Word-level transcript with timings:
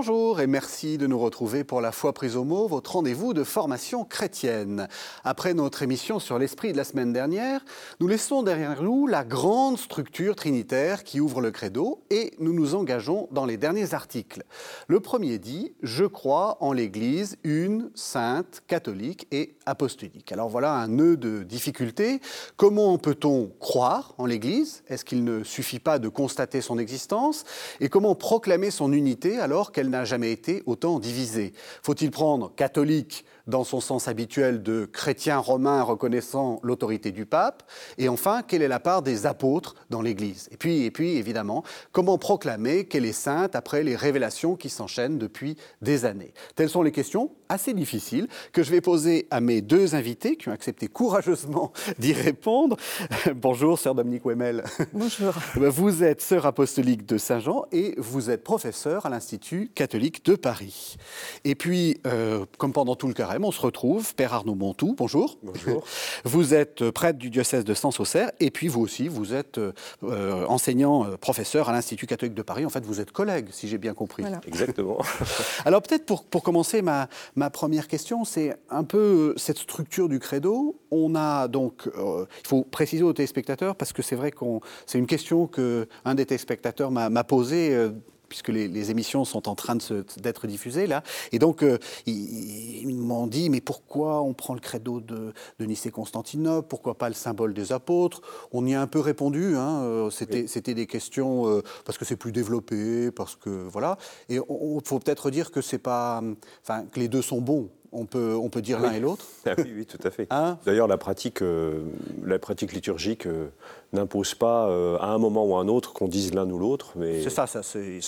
Bonjour 0.00 0.40
et 0.40 0.46
merci 0.46 0.96
de 0.96 1.06
nous 1.06 1.18
retrouver 1.18 1.62
pour 1.62 1.82
la 1.82 1.92
foi 1.92 2.14
prise 2.14 2.34
au 2.34 2.42
mot, 2.42 2.66
votre 2.66 2.92
rendez-vous 2.92 3.34
de 3.34 3.44
formation 3.44 4.06
chrétienne. 4.06 4.88
Après 5.24 5.52
notre 5.52 5.82
émission 5.82 6.18
sur 6.18 6.38
l'esprit 6.38 6.72
de 6.72 6.78
la 6.78 6.84
semaine 6.84 7.12
dernière, 7.12 7.62
nous 8.00 8.08
laissons 8.08 8.42
derrière 8.42 8.82
nous 8.82 9.06
la 9.06 9.24
grande 9.24 9.76
structure 9.76 10.36
trinitaire 10.36 11.04
qui 11.04 11.20
ouvre 11.20 11.42
le 11.42 11.50
credo 11.50 12.02
et 12.08 12.32
nous 12.38 12.54
nous 12.54 12.74
engageons 12.74 13.28
dans 13.30 13.44
les 13.44 13.58
derniers 13.58 13.92
articles. 13.92 14.42
Le 14.88 15.00
premier 15.00 15.38
dit 15.38 15.74
Je 15.82 16.06
crois 16.06 16.56
en 16.60 16.72
l'Église 16.72 17.36
une, 17.44 17.90
sainte, 17.94 18.62
catholique 18.68 19.28
et 19.30 19.54
apostolique. 19.66 20.32
Alors 20.32 20.48
voilà 20.48 20.72
un 20.72 20.88
nœud 20.88 21.18
de 21.18 21.42
difficulté. 21.42 22.22
Comment 22.56 22.96
peut-on 22.96 23.52
croire 23.60 24.14
en 24.16 24.24
l'Église? 24.24 24.82
Est-ce 24.88 25.04
qu'il 25.04 25.24
ne 25.24 25.44
suffit 25.44 25.78
pas 25.78 25.98
de 25.98 26.08
constater 26.08 26.62
son 26.62 26.78
existence? 26.78 27.44
Et 27.80 27.90
comment 27.90 28.14
proclamer 28.14 28.70
son 28.70 28.94
unité 28.94 29.38
alors 29.38 29.72
qu'elle 29.72 29.89
n'a 29.90 30.04
jamais 30.04 30.32
été 30.32 30.62
autant 30.66 30.98
divisée. 30.98 31.52
Faut-il 31.82 32.10
prendre 32.10 32.54
catholique 32.54 33.24
dans 33.50 33.64
son 33.64 33.80
sens 33.80 34.08
habituel 34.08 34.62
de 34.62 34.86
chrétien 34.86 35.38
romain 35.38 35.82
reconnaissant 35.82 36.60
l'autorité 36.62 37.10
du 37.12 37.26
pape 37.26 37.62
Et 37.98 38.08
enfin, 38.08 38.42
quelle 38.46 38.62
est 38.62 38.68
la 38.68 38.80
part 38.80 39.02
des 39.02 39.26
apôtres 39.26 39.74
dans 39.90 40.00
l'Église 40.00 40.48
et 40.50 40.56
puis, 40.56 40.84
et 40.84 40.90
puis, 40.90 41.16
évidemment, 41.16 41.64
comment 41.92 42.18
proclamer 42.18 42.84
qu'elle 42.86 43.04
est 43.04 43.12
sainte 43.12 43.54
après 43.54 43.82
les 43.82 43.96
révélations 43.96 44.56
qui 44.56 44.68
s'enchaînent 44.68 45.18
depuis 45.18 45.56
des 45.82 46.04
années 46.04 46.32
Telles 46.54 46.70
sont 46.70 46.82
les 46.82 46.92
questions 46.92 47.30
assez 47.48 47.74
difficiles 47.74 48.28
que 48.52 48.62
je 48.62 48.70
vais 48.70 48.80
poser 48.80 49.26
à 49.30 49.40
mes 49.40 49.60
deux 49.60 49.94
invités 49.94 50.36
qui 50.36 50.48
ont 50.48 50.52
accepté 50.52 50.86
courageusement 50.86 51.72
d'y 51.98 52.12
répondre. 52.12 52.76
Bonjour, 53.34 53.78
sœur 53.78 53.94
Dominique 53.94 54.24
Wemel. 54.24 54.64
Bonjour. 54.92 55.34
Vous 55.56 56.04
êtes 56.04 56.22
sœur 56.22 56.46
apostolique 56.46 57.06
de 57.06 57.18
Saint-Jean 57.18 57.64
et 57.72 57.94
vous 57.98 58.30
êtes 58.30 58.44
professeur 58.44 59.06
à 59.06 59.08
l'Institut 59.08 59.70
catholique 59.74 60.24
de 60.24 60.34
Paris. 60.34 60.96
Et 61.44 61.54
puis, 61.54 62.00
euh, 62.06 62.44
comme 62.58 62.72
pendant 62.72 62.94
tout 62.94 63.08
le 63.08 63.14
carême, 63.14 63.39
on 63.44 63.52
se 63.52 63.60
retrouve, 63.60 64.14
Père 64.14 64.34
Arnaud 64.34 64.54
Montou, 64.54 64.94
bonjour. 64.96 65.38
Bonjour. 65.42 65.84
Vous 66.24 66.54
êtes 66.54 66.90
prêtre 66.90 67.18
du 67.18 67.30
diocèse 67.30 67.64
de 67.64 67.74
Sens-Auxerre 67.74 68.30
et 68.40 68.50
puis 68.50 68.68
vous 68.68 68.80
aussi, 68.80 69.08
vous 69.08 69.34
êtes 69.34 69.58
euh, 69.58 70.46
enseignant, 70.46 71.04
euh, 71.04 71.16
professeur 71.16 71.68
à 71.68 71.72
l'Institut 71.72 72.06
catholique 72.06 72.34
de 72.34 72.42
Paris. 72.42 72.66
En 72.66 72.70
fait, 72.70 72.84
vous 72.84 73.00
êtes 73.00 73.12
collègue, 73.12 73.48
si 73.50 73.68
j'ai 73.68 73.78
bien 73.78 73.94
compris. 73.94 74.22
Voilà. 74.22 74.40
Exactement. 74.46 74.98
Alors 75.64 75.82
peut-être 75.82 76.06
pour, 76.06 76.24
pour 76.24 76.42
commencer, 76.42 76.82
ma, 76.82 77.08
ma 77.36 77.50
première 77.50 77.88
question, 77.88 78.24
c'est 78.24 78.56
un 78.68 78.84
peu 78.84 79.34
cette 79.36 79.58
structure 79.58 80.08
du 80.08 80.18
credo. 80.18 80.80
On 80.90 81.14
a 81.14 81.48
donc, 81.48 81.88
euh, 81.96 82.26
il 82.42 82.48
faut 82.48 82.62
préciser 82.62 83.02
aux 83.02 83.12
téléspectateurs, 83.12 83.76
parce 83.76 83.92
que 83.92 84.02
c'est 84.02 84.16
vrai 84.16 84.30
qu'on, 84.30 84.60
c'est 84.86 84.98
une 84.98 85.06
question 85.06 85.46
que 85.46 85.88
un 86.04 86.14
des 86.14 86.26
téléspectateurs 86.26 86.90
m'a, 86.90 87.08
m'a 87.10 87.24
posée. 87.24 87.90
Puisque 88.30 88.48
les, 88.48 88.66
les 88.68 88.90
émissions 88.90 89.26
sont 89.26 89.46
en 89.46 89.54
train 89.54 89.76
d'être 90.16 90.46
diffusées 90.46 90.86
là. 90.86 91.02
Et 91.32 91.38
donc, 91.38 91.62
euh, 91.62 91.76
ils, 92.06 92.88
ils 92.88 92.96
m'ont 92.96 93.26
dit, 93.26 93.50
mais 93.50 93.60
pourquoi 93.60 94.22
on 94.22 94.32
prend 94.32 94.54
le 94.54 94.60
credo 94.60 95.00
de, 95.00 95.34
de 95.58 95.64
Nicée-Constantinople 95.66 96.66
Pourquoi 96.66 96.96
pas 96.96 97.08
le 97.08 97.14
symbole 97.14 97.52
des 97.52 97.72
apôtres? 97.72 98.22
On 98.52 98.64
y 98.66 98.74
a 98.74 98.80
un 98.80 98.86
peu 98.86 99.00
répondu. 99.00 99.56
hein, 99.56 99.82
euh, 99.82 100.08
C'était 100.10 100.46
c'était 100.46 100.74
des 100.74 100.86
questions 100.86 101.46
euh, 101.48 101.62
parce 101.84 101.98
que 101.98 102.04
c'est 102.06 102.16
plus 102.16 102.32
développé, 102.32 103.10
parce 103.10 103.36
que 103.36 103.50
voilà. 103.50 103.98
Et 104.28 104.36
il 104.36 104.80
faut 104.84 104.98
peut-être 105.00 105.30
dire 105.30 105.50
que 105.50 105.60
c'est 105.60 105.78
pas, 105.78 106.22
enfin, 106.62 106.84
que 106.86 107.00
les 107.00 107.08
deux 107.08 107.22
sont 107.22 107.40
bons. 107.40 107.68
On 107.92 108.04
peut, 108.04 108.36
on 108.40 108.48
peut 108.50 108.62
dire 108.62 108.78
l'un 108.78 108.92
et 108.92 109.00
l'autre. 109.00 109.24
Ah 109.46 109.54
oui, 109.58 109.72
oui, 109.74 109.86
tout 109.86 109.98
à 110.04 110.10
fait. 110.10 110.26
Hein 110.30 110.58
D'ailleurs, 110.64 110.86
la 110.86 110.96
pratique, 110.98 111.42
euh, 111.42 111.82
la 112.24 112.38
pratique 112.38 112.72
liturgique 112.72 113.26
euh, 113.26 113.48
n'impose 113.92 114.34
pas 114.34 114.68
euh, 114.68 114.96
à 114.98 115.06
un 115.08 115.18
moment 115.18 115.44
ou 115.44 115.56
à 115.56 115.60
un 115.60 115.66
autre 115.68 115.92
qu'on 115.92 116.06
dise 116.06 116.32
l'un 116.34 116.48
ou 116.50 116.58
l'autre, 116.58 116.92
mais 116.96 117.22
C'est 117.22 117.30
ça, 117.30 117.46
ça 117.48 117.60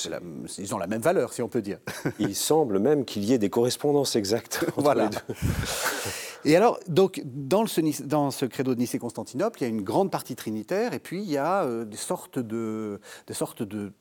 la- 0.08 0.20
ils 0.58 0.74
ont 0.74 0.78
la 0.78 0.86
même 0.86 1.00
valeur, 1.00 1.32
si 1.32 1.42
on 1.42 1.48
peut 1.48 1.62
dire. 1.62 1.78
il 2.20 2.36
semble 2.36 2.78
même 2.78 3.04
qu'il 3.04 3.24
y 3.24 3.32
ait 3.32 3.38
des 3.38 3.50
correspondances 3.50 4.14
exactes 4.14 4.64
entre 4.68 4.82
Voilà. 4.82 5.04
les 5.04 5.10
deux. 5.10 5.34
Et 6.44 6.56
alors, 6.56 6.78
donc, 6.88 7.22
dans, 7.24 7.62
le- 7.62 7.68
ce, 7.68 7.80
dans 8.02 8.30
ce 8.30 8.44
credo 8.46 8.74
de 8.74 8.80
Nicée-Constantinople, 8.80 9.60
il 9.60 9.62
y 9.62 9.66
a 9.66 9.68
une 9.70 9.82
grande 9.82 10.10
partie 10.10 10.34
trinitaire, 10.36 10.92
et 10.92 10.98
puis 10.98 11.22
il 11.22 11.30
y 11.30 11.38
a 11.38 11.66
des 11.84 11.96
sortes 11.96 12.38
de, 12.38 13.00
des 13.26 13.34
sortes 13.34 13.62
de- 13.62 13.92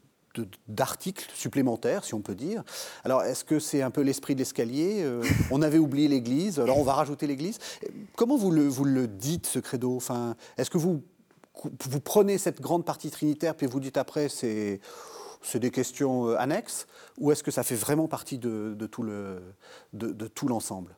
d'articles 0.68 1.28
supplémentaires, 1.34 2.04
si 2.04 2.14
on 2.14 2.22
peut 2.22 2.36
dire. 2.36 2.64
Alors, 3.04 3.24
est-ce 3.24 3.44
que 3.44 3.60
c'est 3.60 3.82
un 3.82 3.92
peu 3.92 4.02
l'esprit 4.02 4.34
de 4.36 4.40
l'escalier 4.40 5.02
Euh, 5.04 5.24
On 5.52 5.62
avait 5.62 5.78
oublié 5.78 6.08
l'Église, 6.08 6.60
alors 6.60 6.78
on 6.78 6.84
va 6.84 6.94
rajouter 6.94 7.28
l'Église. 7.28 7.58
Comment 8.16 8.38
vous 8.38 8.52
le, 8.52 8.68
vous 8.68 8.86
le 8.86 9.08
dites, 9.08 9.46
ce 9.48 9.60
credo? 9.60 9.96
Enfin, 9.96 10.36
Est-ce 10.58 10.70
que 10.70 10.78
vous, 10.78 11.02
vous 11.90 12.00
prenez 12.00 12.38
cette 12.38 12.62
grande 12.62 12.86
partie 12.86 13.10
trinitaire, 13.12 13.56
puis 13.56 13.68
vous 13.68 13.80
dites 13.80 13.98
après, 13.98 14.30
c'est 14.30 14.80
c'est 15.44 15.60
des 15.60 15.72
questions 15.72 16.28
euh, 16.28 16.40
annexes, 16.40 16.86
ou 17.18 17.32
est-ce 17.32 17.42
que 17.42 17.50
ça 17.50 17.64
fait 17.64 17.74
vraiment 17.76 18.08
partie 18.08 18.38
de, 18.38 18.76
de 18.78 18.86
tout 18.86 19.02
le- 19.02 19.42
de- 19.94 20.12
de 20.12 20.28
tout 20.28 20.48
l'ensemble? 20.48 20.94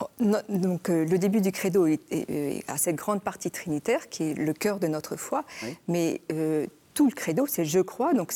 Oh, 0.00 0.06
Donc, 0.48 0.88
euh, 0.90 1.04
le 1.04 1.18
début 1.20 1.40
du 1.40 1.52
credo 1.52 1.86
est, 1.86 2.00
est- 2.10 2.28
est- 2.30 2.64
a 2.68 2.76
cette 2.78 2.96
grande 2.96 3.22
partie 3.22 3.50
trinitaire 3.52 4.08
qui 4.08 4.24
est 4.24 4.34
le 4.34 4.52
cœur 4.54 4.80
de 4.80 4.88
notre 4.88 5.14
foi, 5.14 5.44
Oui. 5.62 5.76
mais 5.86 6.20
euh, 6.32 6.66
tout 7.00 7.06
le 7.06 7.12
credo, 7.14 7.46
c'est 7.46 7.64
je 7.64 7.80
crois. 7.80 8.12
Donc, 8.12 8.30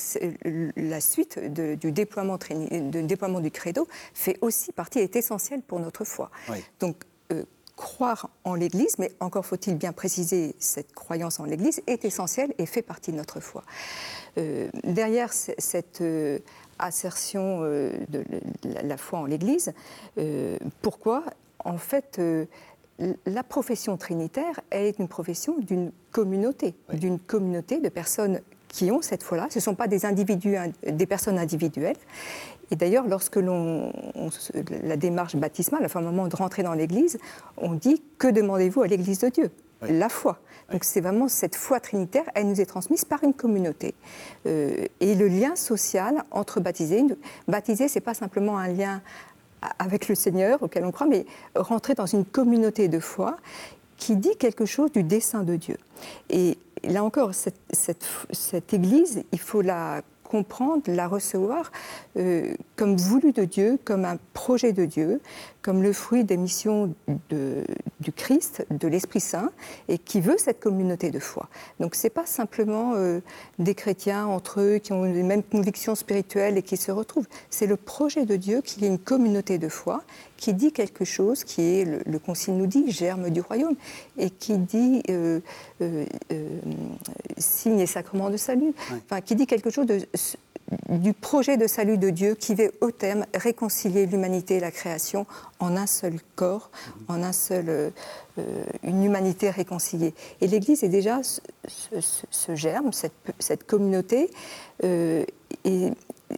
la 0.75 1.01
suite 1.03 1.39
de- 1.53 1.75
du 1.75 1.93
déploiement, 1.93 2.39
trini- 2.39 2.89
de 2.89 3.03
déploiement 3.03 3.41
du 3.41 3.51
credo 3.51 3.87
fait 4.15 4.39
aussi 4.41 4.73
partie, 4.73 5.01
est 5.01 5.17
essentielle 5.17 5.61
pour 5.61 5.81
notre 5.81 6.05
foi. 6.07 6.31
Oui. 6.49 6.65
Donc, 6.81 6.97
euh, 7.31 7.43
croire 7.77 8.31
en 8.45 8.55
l'Église, 8.55 8.99
mais 8.99 9.13
encore 9.21 9.45
faut-il 9.45 9.77
bien 9.77 9.93
préciser, 9.93 10.55
cette 10.59 10.95
croyance 10.95 11.41
en 11.41 11.45
l'Église 11.45 11.83
est 11.87 12.07
essentielle 12.07 12.55
et 12.57 12.65
fait 12.65 12.81
partie 12.81 13.13
de 13.13 13.19
notre 13.19 13.39
foi. 13.39 13.65
Euh, 14.39 14.71
derrière 14.83 15.35
cette 15.35 16.01
euh, 16.01 16.39
assertion 16.79 17.59
euh, 17.65 17.93
de 18.09 18.25
la, 18.83 18.97
foi 18.97 19.19
en 19.19 19.27
l'Église, 19.27 19.75
pourquoi? 20.81 21.23
En 21.67 21.77
fait, 21.77 22.19
la 23.27 23.43
profession 23.43 23.97
trinitaire, 23.99 24.61
elle 24.71 24.87
est 24.87 24.99
une 24.99 25.09
profession 25.09 25.57
d'une 25.59 25.93
communauté, 26.13 26.75
Oui. 26.91 26.99
d'une 26.99 27.19
communauté 27.19 27.81
de 27.81 27.89
personnes 27.91 28.41
qui 28.75 28.91
ont 28.91 29.03
cette 29.03 29.23
foi-là. 29.23 29.47
Ce 29.51 29.59
ne 29.59 29.63
sont 29.63 29.77
pas 29.77 29.87
des 29.87 30.05
individus, 30.05 30.57
ind- 30.57 30.75
des 30.83 31.07
personnes 31.07 31.39
individuelles. 31.39 31.97
Et 32.73 32.77
d'ailleurs, 32.77 33.07
lorsque 33.07 33.37
l'on, 33.37 33.93
la 34.83 34.97
démarche 34.97 35.37
baptismale, 35.37 35.83
enfin, 35.85 36.01
au 36.01 36.05
moment 36.05 36.27
de 36.27 36.35
rentrer 36.35 36.63
dans 36.65 36.75
l'Église, 36.75 37.19
on 37.57 37.75
dit 37.75 38.03
que 38.19 38.27
demandez-vous 38.27 38.83
à 38.83 38.89
l'Église 38.89 39.21
de 39.21 39.29
Dieu? 39.29 39.51
Oui. 39.83 39.89
La 39.93 40.09
foi. 40.09 40.39
Donc 40.73 40.83
c'est 40.83 41.01
vraiment 41.01 41.29
cette 41.29 41.57
foi 41.57 41.79
trinitaire, 41.79 42.25
elle 42.35 42.49
nous 42.49 42.61
est 42.61 42.67
transmise 42.67 43.05
par 43.05 43.23
une 43.23 43.35
communauté. 43.35 43.95
Euh, 44.47 44.87
et 44.99 45.15
le 45.15 45.29
lien 45.29 45.55
social 45.57 46.25
entre 46.31 46.59
baptisés, 46.61 47.05
baptisé, 47.47 47.87
c'est 47.87 48.01
pas 48.01 48.15
simplement 48.15 48.59
un 48.59 48.69
lien 48.69 49.03
avec 49.79 50.09
le 50.09 50.15
Seigneur 50.15 50.63
auquel 50.63 50.85
on 50.85 50.91
croit, 50.91 51.07
mais 51.07 51.27
rentrer 51.55 51.95
dans 51.95 52.07
une 52.07 52.25
communauté 52.25 52.89
de 52.89 52.99
foi 52.99 53.37
qui 53.99 54.17
dit 54.17 54.37
quelque 54.37 54.65
chose 54.65 54.91
du 54.91 55.03
dessein 55.05 55.43
de 55.45 55.57
Dieu. 55.57 55.77
Et 56.29 56.59
là 56.89 57.05
encore, 57.05 57.35
cette, 57.35 57.55
cette- 57.73 58.73
Église, 58.73 59.23
il 59.33 59.39
faut 59.41 59.61
la 59.63 60.03
comprendre, 60.23 60.83
la 60.89 61.07
recevoir 61.07 61.71
euh, 62.17 62.55
comme 62.77 62.97
voulu 62.97 63.31
de 63.33 63.45
Dieu, 63.45 63.79
comme 63.85 64.05
un 64.05 64.17
projet 64.33 64.73
de 64.73 64.85
Dieu, 64.85 65.21
comme 65.63 65.83
le 65.83 65.93
fruit 65.93 66.25
des 66.25 66.37
missions 66.37 66.93
du 67.31 68.13
Christ, 68.13 68.67
de 68.71 68.89
l'Esprit 68.89 69.21
Saint, 69.21 69.51
et 69.87 69.97
qui 69.99 70.21
veut 70.21 70.37
cette 70.39 70.59
communauté 70.61 71.11
de 71.11 71.21
foi. 71.21 71.49
Donc 71.79 71.95
c'est 71.95 72.11
pas 72.11 72.27
simplement 72.27 72.95
euh, 72.97 73.21
des 73.61 73.75
chrétiens 73.77 74.27
entre 74.27 74.61
eux 74.61 74.79
qui 74.79 74.93
ont 74.93 75.05
les 75.05 75.23
mêmes 75.23 75.43
convictions 75.45 75.95
spirituelles 75.95 76.59
et 76.59 76.63
qui 76.63 76.77
se 76.79 76.91
retrouvent. 76.91 77.29
C'est 77.51 77.67
le 77.67 77.77
projet 77.77 78.25
de 78.25 78.35
Dieu 78.35 78.61
qu'il 78.61 78.83
y 78.83 78.87
ait 78.87 78.91
une 78.91 78.99
communauté 78.99 79.59
de 79.59 79.69
foi 79.69 80.03
qui 80.45 80.53
dit 80.53 80.73
quelque 80.73 81.05
chose 81.07 81.43
qui 81.45 81.63
est, 81.63 81.85
le, 81.87 82.01
le 82.05 82.19
Concile 82.19 82.55
nous 82.57 82.67
dit, 82.67 82.91
germe 82.91 83.31
du 83.31 83.41
royaume, 83.41 83.77
et 84.19 84.29
qui 84.29 84.59
dit 84.59 85.03
euh, 85.09 85.41
euh, 85.81 86.05
euh, 86.33 86.49
signe 87.39 87.81
et 87.81 87.87
sacrement 87.87 88.29
de 88.31 88.37
salut, 88.37 88.75
Ouais. 88.91 88.99
enfin 89.07 89.21
qui 89.23 89.35
dit 89.37 89.47
quelque 89.47 89.71
chose 89.71 89.87
de, 89.87 89.99
du 90.91 91.13
projet 91.15 91.57
de 91.57 91.67
salut 91.67 91.97
de 91.97 92.11
Dieu 92.11 92.35
qui 92.35 92.55
veut 92.55 92.73
au 92.83 92.91
terme 92.91 93.25
réconcilier 93.35 94.05
l'humanité 94.07 94.57
et 94.57 94.61
la 94.61 94.71
création 94.71 95.25
en 95.61 95.77
un 95.77 95.87
seul 95.87 96.15
corps, 96.37 96.71
en 97.09 97.23
un 97.23 97.33
seul, 97.33 97.65
euh, 97.69 97.91
une 98.83 99.03
humanité 99.03 99.49
réconciliée. 99.51 100.13
Et 100.43 100.47
l'Église 100.47 100.85
est 100.85 100.89
déjà 100.91 101.23
ce, 101.23 101.41
ce- 101.69 102.01
ce- 102.01 102.27
ce 102.31 102.55
germe, 102.55 102.93
cette, 102.93 103.13
cette 103.39 103.65
communauté, 103.67 104.31
euh, 104.85 105.25
et, 105.65 105.91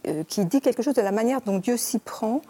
euh, 0.07 0.23
qui 0.27 0.45
dit 0.45 0.61
quelque 0.61 0.83
chose 0.83 0.93
de 0.95 1.01
la 1.01 1.11
manière 1.11 1.41
dont 1.41 1.57
Dieu 1.59 1.75
s'y 1.77 1.99
prend 1.99 2.41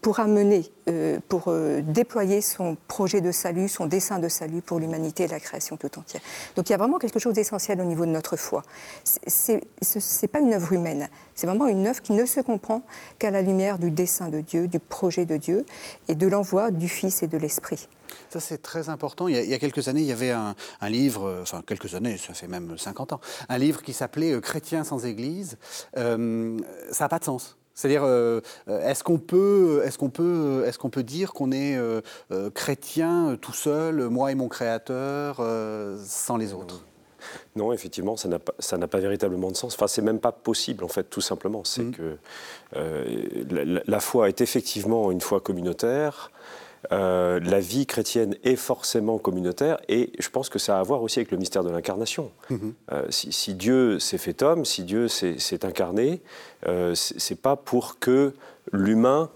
pour 0.00 0.20
amener, 0.20 0.70
euh, 0.88 1.18
pour 1.28 1.44
euh, 1.48 1.80
déployer 1.82 2.40
son 2.40 2.76
projet 2.88 3.20
de 3.20 3.32
salut, 3.32 3.68
son 3.68 3.86
dessein 3.86 4.18
de 4.18 4.28
salut 4.28 4.62
pour 4.62 4.78
l'humanité 4.78 5.24
et 5.24 5.28
la 5.28 5.40
création 5.40 5.76
tout 5.76 5.98
entière. 5.98 6.22
Donc 6.56 6.68
il 6.68 6.72
y 6.72 6.74
a 6.74 6.78
vraiment 6.78 6.98
quelque 6.98 7.18
chose 7.18 7.34
d'essentiel 7.34 7.80
au 7.80 7.84
niveau 7.84 8.06
de 8.06 8.10
notre 8.10 8.36
foi. 8.36 8.62
C'est 9.04 9.62
n'est 9.82 10.28
pas 10.28 10.40
une 10.40 10.54
œuvre 10.54 10.72
humaine, 10.72 11.08
c'est 11.34 11.46
vraiment 11.46 11.66
une 11.66 11.86
œuvre 11.86 12.02
qui 12.02 12.12
ne 12.12 12.24
se 12.26 12.40
comprend 12.40 12.82
qu'à 13.18 13.30
la 13.30 13.42
lumière 13.42 13.78
du 13.78 13.90
dessein 13.90 14.28
de 14.28 14.40
Dieu, 14.40 14.68
du 14.68 14.78
projet 14.78 15.24
de 15.24 15.36
Dieu 15.36 15.64
et 16.08 16.14
de 16.14 16.26
l'envoi 16.26 16.70
du 16.70 16.88
Fils 16.88 17.22
et 17.22 17.26
de 17.26 17.38
l'Esprit. 17.38 17.88
Ça, 18.28 18.40
c'est 18.40 18.62
très 18.62 18.88
important. 18.88 19.28
Il 19.28 19.36
y, 19.36 19.54
a, 19.54 19.58
quelques 19.58 19.88
années, 19.88 20.00
il 20.00 20.06
y 20.06 20.12
avait 20.12 20.30
un, 20.30 20.54
livre, 20.88 21.26
euh, 21.26 21.42
enfin 21.42 21.62
quelques 21.66 21.94
années, 21.94 22.16
ça 22.16 22.34
fait 22.34 22.48
même 22.48 22.76
50 22.76 23.12
ans, 23.12 23.20
un 23.48 23.58
livre 23.58 23.82
qui 23.82 23.92
s'appelait 23.92 24.32
euh, 24.32 24.40
Chrétiens 24.40 24.84
sans 24.84 25.04
Église. 25.04 25.56
Euh, 25.96 26.58
ça 26.90 27.04
n'a 27.04 27.08
pas 27.08 27.18
de 27.18 27.24
sens. 27.24 27.56
C'est-à-dire, 27.74 28.02
euh, 28.04 28.40
est-ce 28.68 29.02
qu'on 29.02 29.18
peut, 29.18 29.82
est 29.84 29.96
qu'on 29.96 30.10
peut, 30.10 30.64
est 30.66 30.76
qu'on 30.76 30.90
peut 30.90 31.02
dire 31.02 31.32
qu'on 31.32 31.52
est, 31.52 31.78
chrétien 32.54 33.36
tout 33.40 33.52
seul, 33.52 34.08
moi 34.08 34.32
et 34.32 34.34
mon 34.34 34.48
Créateur, 34.48 35.36
sans 36.04 36.36
les 36.36 36.52
autres? 36.52 36.84
Non, 37.54 37.72
effectivement, 37.72 38.16
ça 38.16 38.28
n'a 38.28 38.38
pas, 38.38 38.52
pas, 38.88 38.98
véritablement 38.98 39.50
de 39.50 39.56
sens. 39.56 39.74
Enfin, 39.74 39.86
c'est 39.86 40.02
même 40.02 40.20
pas 40.20 40.32
possible, 40.32 40.84
en 40.84 40.88
fait, 40.88 41.04
tout 41.04 41.20
simplement. 41.20 41.64
C'est 41.64 41.82
mm. 41.82 41.92
que 41.92 42.16
la, 42.74 43.82
la, 43.86 44.00
foi 44.00 44.28
est 44.28 44.40
effectivement 44.40 45.10
une 45.10 45.20
foi 45.20 45.40
communautaire. 45.40 46.30
Euh, 46.92 47.40
la 47.40 47.60
vie 47.60 47.86
chrétienne 47.86 48.36
est 48.42 48.56
forcément 48.56 49.18
communautaire 49.18 49.78
et 49.88 50.12
je 50.18 50.28
pense 50.30 50.48
que 50.48 50.58
ça 50.58 50.78
a 50.78 50.80
à 50.80 50.82
voir 50.82 51.02
aussi 51.02 51.18
avec 51.18 51.30
le 51.30 51.36
mystère 51.36 51.62
de 51.62 51.70
l'incarnation. 51.70 52.30
Mhm. 52.48 52.74
Euh, 52.92 53.06
si, 53.10 53.54
Dieu 53.54 53.98
s'est 53.98 54.18
fait 54.18 54.42
homme, 54.42 54.64
si 54.64 54.84
Dieu 54.84 55.08
s'est 55.08 55.64
incarné, 55.64 56.20
euh, 56.66 56.94
c'est 56.94 57.40
pas 57.40 57.56
pour 57.56 57.98
que 57.98 58.34
l'humain 58.72 59.30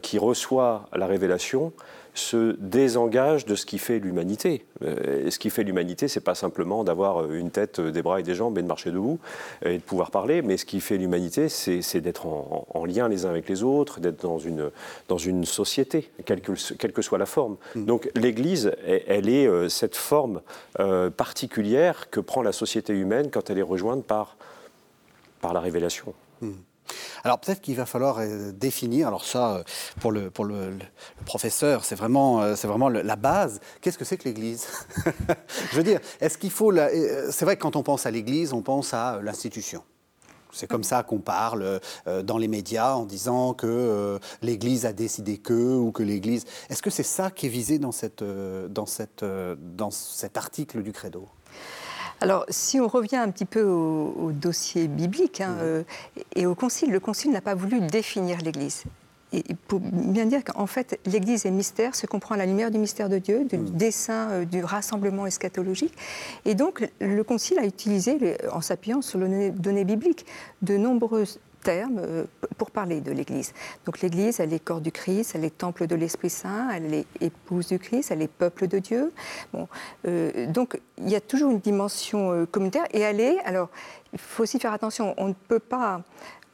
qui 0.00 0.18
reçoit 0.18 0.88
la 0.94 1.06
révélation 1.06 1.74
se 2.18 2.56
désengage 2.58 3.46
de 3.46 3.54
ce 3.54 3.64
qui 3.64 3.78
fait 3.78 3.98
l'humanité. 3.98 4.64
Euh, 4.82 5.26
et 5.26 5.30
ce 5.30 5.38
qui 5.38 5.50
fait 5.50 5.62
l'humanité, 5.62 6.08
c'est 6.08 6.20
pas 6.20 6.34
simplement 6.34 6.84
d'avoir 6.84 7.22
euh, 7.22 7.38
une 7.38 7.50
tête, 7.50 7.78
euh, 7.78 7.90
des 7.90 8.02
bras 8.02 8.20
et 8.20 8.22
des 8.22 8.34
jambes 8.34 8.58
et 8.58 8.62
de 8.62 8.66
marcher 8.66 8.90
debout 8.90 9.18
et 9.64 9.78
de 9.78 9.82
pouvoir 9.82 10.10
parler, 10.10 10.42
mais 10.42 10.56
ce 10.56 10.64
qui 10.64 10.80
fait 10.80 10.98
l'humanité, 10.98 11.48
c'est 11.48 12.00
d'être 12.00 12.26
en, 12.26 12.84
lien 12.84 13.08
les 13.08 13.26
uns 13.26 13.30
avec 13.30 13.48
les 13.48 13.62
autres, 13.62 14.00
d'être 14.00 14.22
dans 14.22 14.38
une, 14.38 14.70
dans 15.08 15.18
une 15.18 15.44
société, 15.44 16.10
quelle 16.24 16.40
que, 16.40 16.52
quelle 16.74 16.92
que 16.92 17.02
soit 17.02 17.18
la 17.18 17.26
forme. 17.26 17.56
Mm. 17.74 17.84
Donc 17.84 18.10
l'Église, 18.14 18.72
elle, 18.86 19.28
est 19.28 19.68
cette 19.68 19.96
forme 19.96 20.40
particulière 21.16 22.08
que 22.10 22.20
prend 22.20 22.42
la 22.42 22.52
société 22.52 22.94
humaine 22.94 23.30
quand 23.30 23.50
elle 23.50 23.58
est 23.58 23.62
rejointe 23.62 24.04
par, 24.04 24.36
par 25.40 25.52
la 25.52 25.60
révélation. 25.60 26.14
Mm. 26.40 26.52
Alors 27.24 27.38
peut-être 27.38 27.60
qu'il 27.60 27.76
va 27.76 27.86
falloir 27.86 28.18
euh, 28.18 28.52
définir, 28.52 29.08
alors 29.08 29.24
ça, 29.24 29.56
euh, 29.56 29.62
pour 30.00 30.12
le, 30.12 30.30
pour 30.30 30.44
le, 30.44 30.78
professeur, 31.26 31.84
c'est 31.84 31.94
vraiment, 31.94 32.42
euh, 32.42 32.54
c'est 32.56 32.68
vraiment 32.68 32.88
la 32.88 33.16
base. 33.16 33.60
Qu'est-ce 33.80 33.98
que 33.98 34.04
c'est 34.04 34.16
que 34.16 34.24
l'Église? 34.24 34.66
Je 35.72 35.76
veux 35.76 35.82
dire, 35.82 36.00
est-ce 36.20 36.38
qu'il 36.38 36.50
faut... 36.50 36.72
C'est 36.72 37.44
vrai 37.44 37.56
que 37.56 37.62
quand 37.62 37.76
on 37.76 37.82
pense 37.82 38.06
à 38.06 38.10
l'Église, 38.10 38.52
on 38.52 38.62
pense 38.62 38.94
à 38.94 39.20
l'institution. 39.22 39.82
C'est 40.52 40.66
comme 40.66 40.84
ça 40.84 41.02
qu'on 41.02 41.18
parle 41.18 41.80
dans 42.24 42.38
les 42.38 42.48
médias 42.48 42.94
en 42.94 43.04
disant 43.04 43.52
que 43.52 44.18
l'Église 44.40 44.86
a 44.86 44.94
décidé 44.94 45.36
que 45.36 45.76
ou 45.76 45.92
que 45.92 46.02
l'Église. 46.02 46.46
Est-ce 46.70 46.80
que 46.80 46.88
c'est 46.88 47.02
ça 47.02 47.30
qui 47.30 47.46
est 47.46 47.50
visé 47.50 47.78
dans, 47.78 47.92
cette, 47.92 48.24
dans, 48.24 48.86
cette, 48.86 49.24
dans 49.24 49.90
cet 49.90 50.38
article 50.38 50.82
du 50.82 50.92
Credo? 50.92 51.28
Alors, 52.20 52.44
si 52.48 52.80
on 52.80 52.88
revient 52.88 53.16
un 53.16 53.30
petit 53.30 53.44
peu 53.44 53.62
au, 53.62 54.32
dossier 54.32 54.88
biblique 54.88 55.40
hein, 55.40 55.56
euh, 55.60 55.82
et 56.34 56.46
au 56.46 56.54
Concile, 56.54 56.90
le 56.90 57.00
Concile 57.00 57.30
n'a 57.30 57.40
pas 57.40 57.54
voulu 57.54 57.80
définir 57.80 58.38
l'Église. 58.38 58.84
Et 59.32 59.44
pour 59.66 59.80
bien 59.80 60.24
dire 60.24 60.42
qu'en 60.42 60.66
fait, 60.66 60.98
l'Église 61.04 61.44
est 61.44 61.50
mystère, 61.50 61.94
se 61.94 62.06
comprend 62.06 62.34
à 62.34 62.38
la 62.38 62.46
lumière 62.46 62.70
du 62.70 62.78
mystère 62.78 63.08
de 63.08 63.18
Dieu, 63.18 63.44
du 63.44 63.58
dessein 63.58 64.30
euh, 64.30 64.44
du 64.44 64.64
rassemblement 64.64 65.26
eschatologique. 65.26 65.94
Et 66.44 66.54
donc, 66.54 66.88
le 67.00 67.22
Concile 67.22 67.58
a 67.58 67.64
utilisé, 67.64 68.36
en 68.52 68.62
s'appuyant 68.62 69.02
sur 69.02 69.18
les 69.18 69.50
données 69.50 69.84
bibliques, 69.84 70.26
de 70.62 70.76
nombreuses 70.76 71.38
euh, 71.68 72.24
pour 72.56 72.70
parler 72.70 73.00
de 73.00 73.12
l'Église. 73.12 73.52
Donc 73.84 74.00
l'Église, 74.00 74.40
elle 74.40 74.52
est 74.52 74.58
corps 74.58 74.80
du 74.80 74.90
Christ, 74.90 75.32
elle 75.34 75.44
est 75.44 75.56
temple 75.56 75.86
de 75.86 75.94
l'Esprit 75.94 76.30
Saint, 76.30 76.70
elle 76.70 76.94
est 76.94 77.06
épouse 77.20 77.68
du 77.68 77.78
Christ, 77.78 78.10
elle 78.10 78.22
est 78.22 78.32
peuple 78.32 78.68
de 78.68 78.78
Dieu. 78.78 79.12
Bon, 79.52 79.68
euh, 80.06 80.46
donc 80.46 80.80
il 80.98 81.08
y 81.08 81.16
a 81.16 81.20
toujours 81.20 81.50
une 81.50 81.60
dimension 81.60 82.32
euh, 82.32 82.46
communautaire 82.46 82.86
et 82.92 83.00
elle 83.00 83.20
est, 83.20 83.38
alors 83.40 83.68
il 84.12 84.18
faut 84.18 84.42
aussi 84.42 84.58
faire 84.58 84.72
attention, 84.72 85.14
on 85.18 85.28
ne 85.28 85.34
peut 85.34 85.58
pas 85.58 86.02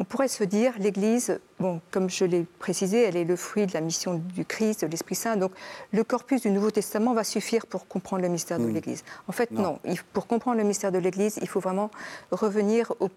on 0.01 0.05
pourrait 0.05 0.29
se 0.29 0.43
dire, 0.45 0.73
l'Église, 0.79 1.39
bon, 1.61 1.81
comme 1.91 2.11
je 2.11 2.25
l'ai 2.25 2.47
précisé, 2.59 3.03
elle 3.03 3.17
est 3.17 3.25
le 3.25 3.37
fruit 3.37 3.67
de 3.67 3.73
la 3.75 3.81
mission 3.81 4.15
du 4.15 4.45
Christ, 4.45 4.85
de 4.85 4.91
l'Esprit 4.91 5.15
Saint. 5.15 5.37
Donc, 5.37 5.53
le 5.93 6.03
corpus 6.03 6.43
du 6.43 6.51
Nouveau 6.51 6.71
Testament 6.71 7.15
va 7.15 7.25
suffire 7.25 7.67
pour 7.67 7.87
comprendre 7.87 8.23
le 8.23 8.29
mystère 8.29 8.59
de 8.59 8.67
l'Église. 8.67 9.05
En 9.29 9.33
fait, 9.33 9.51
non. 9.51 9.79
Pour 10.13 10.27
comprendre 10.27 10.59
le 10.59 10.65
mystère 10.65 10.91
de 10.91 10.99
l'Église, 10.99 11.39
il 11.41 11.49
faut 11.49 11.61
vraiment 11.61 11.91
revenir 12.31 12.93
au 13.01 13.09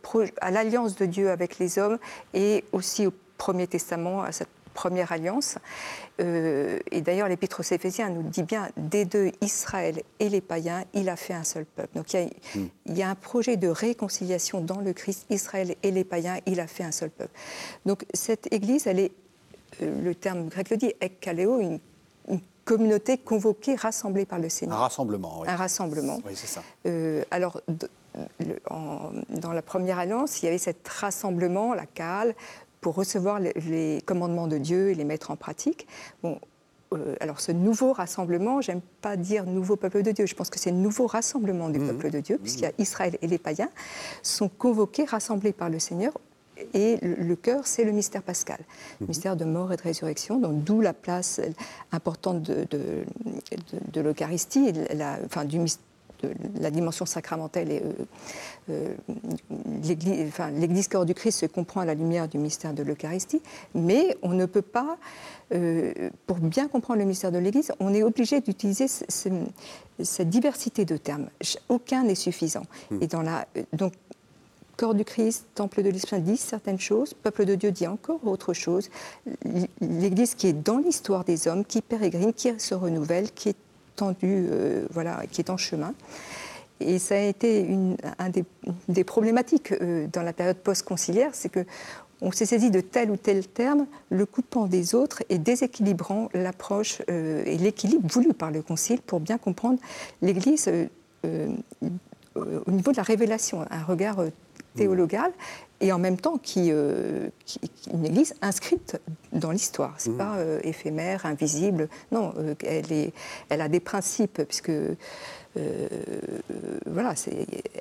à 0.42 0.52
l'alliance 0.52 0.96
de 0.96 1.06
Dieu 1.06 1.30
avec 1.30 1.60
les 1.60 1.80
hommes 1.80 1.98
et 2.34 2.64
aussi 2.72 3.08
au 3.08 3.14
Premier 3.38 3.68
Testament, 3.68 4.24
à 4.24 4.32
cette 4.32 4.50
première 4.78 5.12
alliance. 5.12 5.58
Euh, 6.22 6.80
et 6.92 7.02
d'ailleurs, 7.02 7.28
l'Épître 7.28 7.62
aux 7.62 7.74
Éphésiens 7.74 8.10
nous 8.10 8.22
dit 8.22 8.44
bien, 8.44 8.70
des 8.78 9.06
deux, 9.06 9.32
Israël 9.42 10.04
et 10.20 10.30
les 10.30 10.40
païens, 10.40 10.84
il 10.94 11.10
a 11.10 11.16
fait 11.16 11.34
un 11.34 11.44
seul 11.44 11.66
peuple. 11.66 11.90
Donc 11.96 12.14
il 12.14 12.20
y, 12.20 12.24
a, 12.24 12.26
hmm. 12.26 12.70
il 12.86 12.98
y 12.98 13.02
a 13.02 13.10
un 13.10 13.16
projet 13.16 13.58
de 13.58 13.68
réconciliation 13.68 14.62
dans 14.62 14.80
le 14.80 14.94
Christ, 14.94 15.26
Israël 15.32 15.76
et 15.82 15.92
les 15.92 16.04
païens, 16.04 16.38
il 16.46 16.60
a 16.60 16.68
fait 16.68 16.84
un 16.84 16.92
seul 16.92 17.10
peuple. 17.10 17.34
Donc 17.88 18.06
cette 18.14 18.54
Église, 18.54 18.86
elle 18.86 19.00
est, 19.00 19.12
euh, 19.82 20.02
le 20.02 20.14
terme 20.14 20.48
grec 20.48 20.70
le 20.70 20.78
dit, 20.78 20.94
ekkaleo, 21.02 21.60
une, 21.60 21.80
une 22.28 22.42
communauté 22.64 23.18
convoquée, 23.18 23.76
rassemblée 23.76 24.26
par 24.26 24.38
le 24.38 24.50
Seigneur. 24.50 24.78
Un 24.78 24.82
rassemblement, 24.82 25.40
oui. 25.42 25.48
Un 25.50 25.56
rassemblement. 25.56 26.20
Oui, 26.24 26.34
c'est 26.36 26.48
ça. 26.48 26.62
Euh, 26.86 27.24
alors, 27.32 27.62
dans 29.30 29.54
la 29.54 29.62
première 29.62 30.00
alliance, 30.00 30.42
il 30.42 30.46
y 30.46 30.48
avait 30.50 30.58
cet 30.58 30.88
rassemblement, 30.88 31.74
la 31.74 31.86
cale, 31.86 32.36
pour 32.88 32.96
recevoir 32.96 33.42
les, 33.42 34.02
commandements 34.06 34.48
de 34.48 34.58
Dieu 34.58 34.92
et 34.92 34.96
les 34.96 35.04
mettre 35.04 35.30
en 35.30 35.36
pratique. 35.36 35.88
Bon, 36.24 36.40
euh, 36.94 37.18
alors 37.20 37.42
ce 37.42 37.52
nouveau 37.52 37.92
rassemblement, 37.92 38.62
j'aime 38.62 38.80
pas 39.02 39.18
dire 39.18 39.46
nouveau 39.46 39.76
peuple 39.76 40.04
de 40.04 40.12
Dieu, 40.12 40.26
je 40.26 40.36
pense 40.36 40.50
que 40.50 40.58
c'est 40.58 40.72
nouveau 40.72 41.06
rassemblement 41.06 41.68
du 41.68 41.80
mmh. 41.80 41.88
peuple 41.88 42.12
de 42.12 42.22
Dieu, 42.22 42.38
puisqu'il 42.38 42.62
y 42.62 42.66
a 42.68 42.70
mmh. 42.70 42.82
Israël 42.82 43.18
et 43.22 43.28
les 43.28 43.40
païens, 43.40 43.70
sont 44.24 44.48
convoqués, 44.48 45.04
rassemblés 45.04 45.52
par 45.52 45.70
le 45.70 45.80
Seigneur 45.80 46.14
et 46.74 46.98
le, 47.02 47.36
cœur, 47.36 47.68
c'est 47.68 47.84
le 47.84 47.92
mystère 47.92 48.24
pascal, 48.24 48.60
le 49.02 49.04
mmh. 49.04 49.10
mystère 49.10 49.36
de 49.36 49.44
mort 49.44 49.74
et 49.74 49.76
de 49.76 49.82
résurrection, 49.82 50.40
donc 50.40 50.64
d'où 50.64 50.80
la 50.80 50.94
place 50.94 51.42
importante 51.92 52.42
de, 52.42 52.66
de, 52.72 54.00
l'Eucharistie, 54.00 54.72
enfin, 55.26 55.44
du, 55.44 55.60
la 56.60 56.72
dimension 56.72 57.06
sacramentelle 57.06 57.72
et 57.72 57.82
euh, 57.82 57.94
euh, 58.70 58.96
l'Église, 59.84 60.28
enfin, 60.28 60.52
corps 60.90 61.06
du 61.06 61.14
Christ 61.14 61.40
se 61.40 61.46
comprend 61.46 61.82
à 61.82 61.86
la 61.86 61.94
lumière 61.94 62.28
du 62.28 62.38
mystère 62.38 62.74
de 62.74 62.84
l'Eucharistie, 62.84 63.42
mais 63.76 64.18
on 64.22 64.30
ne 64.30 64.46
peut 64.46 64.62
pas, 64.62 64.98
euh, 65.54 65.94
pour 66.26 66.38
bien 66.38 66.68
comprendre 66.68 67.00
le 67.00 67.06
mystère 67.06 67.32
de 67.32 67.38
l'Église, 67.38 67.72
on 67.80 67.94
est 67.94 68.04
obligé 68.04 68.42
d'utiliser 68.42 68.88
cette 68.88 70.30
diversité 70.30 70.86
de 70.86 70.98
termes. 70.98 71.28
Aucun 71.70 72.04
n'est 72.04 72.16
suffisant. 72.16 72.64
Hmm. 72.92 73.02
Et 73.02 73.08
dans 73.08 73.22
la, 73.22 73.48
donc, 73.74 73.94
corps 74.78 74.94
du 74.94 75.04
Christ, 75.04 75.48
temple 75.56 75.82
de 75.82 75.90
l'Esprit 75.90 76.22
disent 76.22 76.40
certaines 76.40 76.80
choses, 76.80 77.14
peuple 77.16 77.46
de 77.46 77.56
Dieu 77.56 77.72
dit 77.72 77.88
encore 77.88 78.26
autre 78.26 78.54
chose. 78.54 78.90
L'Église 79.82 80.36
qui 80.36 80.48
est 80.48 80.54
dans 80.54 80.78
l'histoire 80.78 81.24
des 81.24 81.48
hommes, 81.48 81.66
qui 81.66 81.82
pérégrine, 81.82 82.32
qui 82.32 82.54
se 82.60 82.76
renouvelle, 82.76 83.32
qui 83.32 83.50
est 83.50 83.56
tendu, 83.98 84.48
euh, 84.50 84.86
voilà, 84.92 85.24
qui 85.30 85.42
est 85.42 85.50
en 85.50 85.58
chemin. 85.58 85.94
Et 86.80 87.00
ça 87.00 87.16
a 87.16 87.20
été 87.20 87.62
une 87.62 87.98
un 88.20 88.30
des, 88.30 89.04
problématiques 89.04 89.74
euh, 89.74 90.08
dans 90.14 90.22
la 90.22 90.32
période 90.32 90.58
post-conciliaire, 90.58 91.32
c'est 91.34 91.50
que 91.50 91.66
on 92.22 92.32
s'est 92.32 92.48
saisi 92.48 92.72
de 92.72 92.82
tel 92.82 93.12
ou 93.12 93.18
tel 93.18 93.48
terme, 93.48 93.86
le 94.10 94.26
coupant 94.26 94.66
des 94.66 94.96
autres 94.96 95.22
et 95.30 95.38
déséquilibrant 95.38 96.30
l'approche 96.34 97.02
euh, 97.12 97.44
et 97.46 97.58
l'équilibre 97.58 98.08
voulu 98.12 98.34
par 98.34 98.50
le 98.50 98.64
Concile 98.64 99.02
pour 99.02 99.20
bien 99.20 99.38
comprendre 99.38 99.80
l'Église 100.24 100.68
au 101.24 102.72
niveau 102.72 102.92
de 102.92 102.98
la 102.98 103.04
révélation, 103.04 103.66
un 103.70 103.84
regard 103.84 104.18
théologal 104.78 105.32
et 105.80 105.92
en 105.92 106.00
même 106.00 106.18
temps 106.18 106.38
qui, 106.38 106.70
euh, 106.72 107.30
une 107.94 108.06
église 108.06 108.34
inscrite 108.42 109.00
dans 109.32 109.52
l'histoire. 109.52 109.94
C'est 109.98 110.10
n'est 110.10 110.16
mmh. 110.16 110.18
pas 110.18 110.38
euh, 110.38 110.60
éphémère, 110.64 111.26
invisible. 111.26 111.90
Non, 112.12 112.34
euh, 112.38 112.56
elle, 112.66 112.92
est, 112.92 113.14
elle 113.50 113.62
a 113.62 113.70
des 113.70 113.80
principes, 113.80 114.42
puisque 114.44 114.72
voilà, 116.86 117.16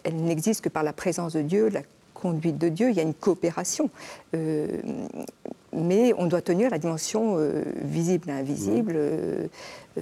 elle 0.05 0.17
n'existe 0.17 0.63
que 0.63 0.71
par 0.71 0.83
la 0.83 0.95
présence 0.95 1.35
de 1.35 1.43
Dieu, 1.43 1.69
la 1.69 1.83
conduite 2.15 2.57
de 2.57 2.71
Dieu. 2.71 2.89
Il 2.89 2.97
y 2.97 3.01
a 3.01 3.03
une 3.03 3.13
coopération. 3.13 3.91
mais 5.75 6.15
on 6.17 6.27
doit 6.27 6.41
tenir 6.41 6.71
la 6.71 6.79
dimension 6.79 7.37
visible 7.83 8.31
et 8.31 8.33
invisible, 8.33 8.97
mmh. 9.95 10.01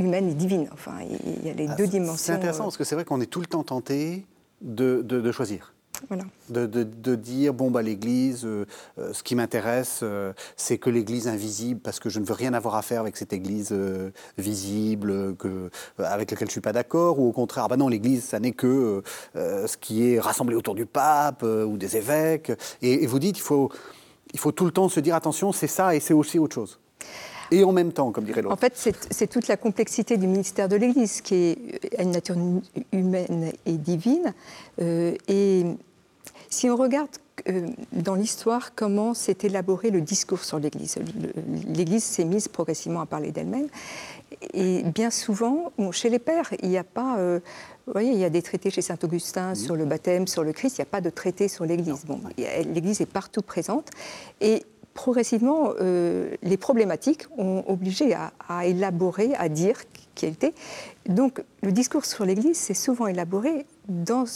humaine 0.00 0.30
et 0.30 0.34
divine. 0.34 0.68
Enfin, 0.72 0.94
il 1.02 1.46
y 1.46 1.50
a 1.50 1.54
les 1.54 1.68
ah, 1.68 1.76
deux 1.76 1.86
dimensions. 1.86 2.16
C'est 2.16 2.32
intéressant 2.32 2.64
parce 2.64 2.76
que 2.76 2.82
c'est 2.82 2.96
vrai 2.96 3.04
qu'on 3.04 3.20
est 3.20 3.26
tout 3.26 3.40
le 3.40 3.46
temps 3.46 3.62
tenté 3.62 4.24
de, 4.60 5.02
de 5.02 5.32
choisir. 5.32 5.72
De, 6.48 7.14
dire, 7.14 7.52
bon, 7.52 7.70
bah, 7.70 7.82
l'Église, 7.82 8.44
euh, 8.44 8.66
euh, 8.98 9.12
ce 9.12 9.22
qui 9.22 9.34
m'intéresse, 9.34 10.00
euh, 10.02 10.32
c'est 10.56 10.78
que 10.78 10.90
l'Église 10.90 11.28
invisible, 11.28 11.80
parce 11.80 11.98
que 11.98 12.08
je 12.08 12.20
ne 12.20 12.24
veux 12.24 12.34
rien 12.34 12.54
avoir 12.54 12.76
à 12.76 12.82
faire 12.82 13.00
avec 13.00 13.16
cette 13.16 13.32
Église 13.32 13.74
visible, 14.38 15.36
que, 15.36 15.70
avec 15.98 16.30
laquelle 16.30 16.46
je 16.46 16.50
ne 16.50 16.52
suis 16.52 16.60
pas 16.60 16.72
d'accord, 16.72 17.18
ou 17.18 17.28
au 17.28 17.32
contraire, 17.32 17.64
ah, 17.64 17.68
bah 17.68 17.76
non, 17.76 17.88
l'Église, 17.88 18.24
ça 18.24 18.40
n'est 18.40 18.52
que 18.52 19.02
ce 19.34 19.76
qui 19.76 20.12
est 20.12 20.20
rassemblé 20.20 20.56
autour 20.56 20.74
du 20.74 20.86
pape 20.86 21.42
ou 21.42 21.76
des 21.76 21.96
évêques. 21.96 22.52
Et, 22.80 23.06
vous 23.06 23.18
dites, 23.18 23.38
il 23.38 23.42
faut, 23.42 23.70
il 24.32 24.38
faut 24.38 24.52
tout 24.52 24.64
le 24.64 24.72
temps 24.72 24.88
se 24.88 25.00
dire, 25.00 25.14
attention, 25.14 25.52
c'est 25.52 25.66
ça 25.66 25.94
et 25.94 26.00
c'est 26.00 26.14
aussi 26.14 26.38
autre 26.38 26.54
chose. 26.54 26.78
Et 27.50 27.64
en 27.64 27.72
même 27.72 27.92
temps, 27.92 28.10
comme 28.10 28.24
dirait 28.24 28.42
l'autre. 28.42 28.54
En 28.54 28.58
fait, 28.58 28.74
c'est 29.10 29.26
toute 29.26 29.48
la 29.48 29.56
complexité 29.56 30.16
du 30.16 30.26
ministère 30.26 30.68
de 30.68 30.76
l'Église 30.76 31.20
qui 31.20 31.34
est 31.34 32.02
une 32.02 32.10
nature 32.10 32.36
humaine 32.92 33.52
et 33.66 33.72
divine. 33.72 34.34
et 34.78 35.64
si 36.50 36.70
on 36.70 36.76
regarde 36.76 37.10
dans 37.92 38.14
l'histoire 38.14 38.74
comment 38.74 39.14
s'est 39.14 39.36
élaboré 39.42 39.90
le 39.90 40.00
discours 40.00 40.44
sur 40.44 40.58
l'Église. 40.58 40.96
L'Église 41.68 42.04
s'est 42.04 42.24
mise 42.24 42.48
progressivement 42.48 43.00
à 43.00 43.06
parler 43.06 43.32
d'elle-même. 43.32 43.68
Et 44.54 44.82
bien 44.82 45.10
souvent, 45.10 45.72
chez 45.92 46.10
les 46.10 46.18
pères, 46.18 46.52
il 46.62 46.68
n'y 46.68 46.78
a 46.78 46.84
pas. 46.84 47.16
vous 47.86 47.92
voyez, 47.92 48.12
il 48.12 48.18
y 48.18 48.24
a 48.24 48.30
des 48.30 48.42
traités 48.42 48.70
chez 48.70 48.82
saint 48.82 48.98
Augustin 49.02 49.54
sur 49.54 49.76
le 49.76 49.84
baptême, 49.84 50.26
sur 50.26 50.44
le 50.44 50.52
Christ. 50.52 50.78
Il 50.78 50.82
n'y 50.82 50.88
a 50.88 50.90
pas 50.90 51.00
de 51.00 51.10
traité 51.10 51.48
sur 51.48 51.64
l'Église. 51.64 52.04
Bon, 52.06 52.20
L'Église 52.36 53.00
est 53.00 53.06
partout 53.06 53.42
présente. 53.42 53.90
Et 54.40 54.64
progressivement, 54.98 55.74
les 55.78 56.56
problématiques 56.56 57.26
ont 57.38 57.62
obligé 57.68 58.16
à, 58.48 58.66
élaborer, 58.66 59.32
à 59.36 59.48
dire 59.48 59.78
qui 60.16 60.26
elle 60.26 60.32
était. 60.32 60.54
Donc, 61.06 61.40
le 61.62 61.70
discours 61.70 62.04
sur 62.04 62.24
l'Église 62.24 62.58
s'est 62.58 62.74
souvent 62.74 63.06
élaboré 63.06 63.64
dans 63.86 64.26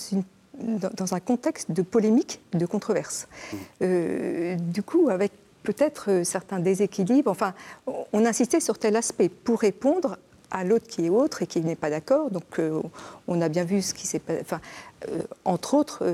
un 1.10 1.20
contexte 1.20 1.72
de 1.72 1.82
polémique, 1.82 2.40
de 2.52 2.64
controverse. 2.64 3.26
Euh, 3.82 4.54
du 4.56 4.84
coup, 4.84 5.08
avec 5.10 5.32
peut-être 5.64 6.10
euh, 6.10 6.24
certains 6.24 6.60
déséquilibres, 6.60 7.30
enfin, 7.30 7.54
on 8.12 8.24
insistait 8.24 8.60
sur 8.60 8.78
tel 8.78 8.94
aspect 8.94 9.28
pour 9.28 9.58
répondre 9.60 10.16
à 10.52 10.64
l'autre 10.64 10.86
qui 10.86 11.06
est 11.06 11.10
autre 11.10 11.42
et 11.42 11.46
qui 11.46 11.60
n'est 11.60 11.76
pas 11.76 11.90
d'accord. 11.90 12.30
Donc, 12.30 12.58
euh, 12.58 12.80
on 13.26 13.40
a 13.40 13.48
bien 13.48 13.64
vu 13.64 13.82
ce 13.82 13.94
qui 13.94 14.06
s'est 14.06 14.18
passé. 14.18 14.40
Enfin, 14.42 14.60
entre 15.44 15.74
autres, 15.74 16.04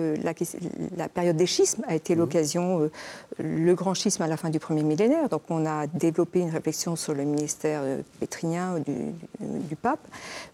la, 0.97 1.09
période 1.11 1.37
des 1.37 1.45
schismes 1.45 1.83
a 1.87 1.95
été 1.95 2.15
mmh. 2.15 2.19
l'occasion, 2.19 2.91
le 3.39 3.75
grand 3.75 3.93
schisme 3.93 4.23
à 4.23 4.27
la 4.27 4.39
fin 4.39 4.49
du 4.49 4.59
premier 4.59 4.83
millénaire. 4.83 5.29
Donc, 5.29 5.43
on 5.51 5.67
a 5.67 5.87
développé 5.87 6.41
une 6.41 6.49
réflexion 6.49 6.97
sur 6.97 7.13
le 7.13 7.25
ministère 7.25 7.83
pétrinien 8.19 8.79
du, 8.79 9.13
du 9.41 9.77
pape, 9.77 10.01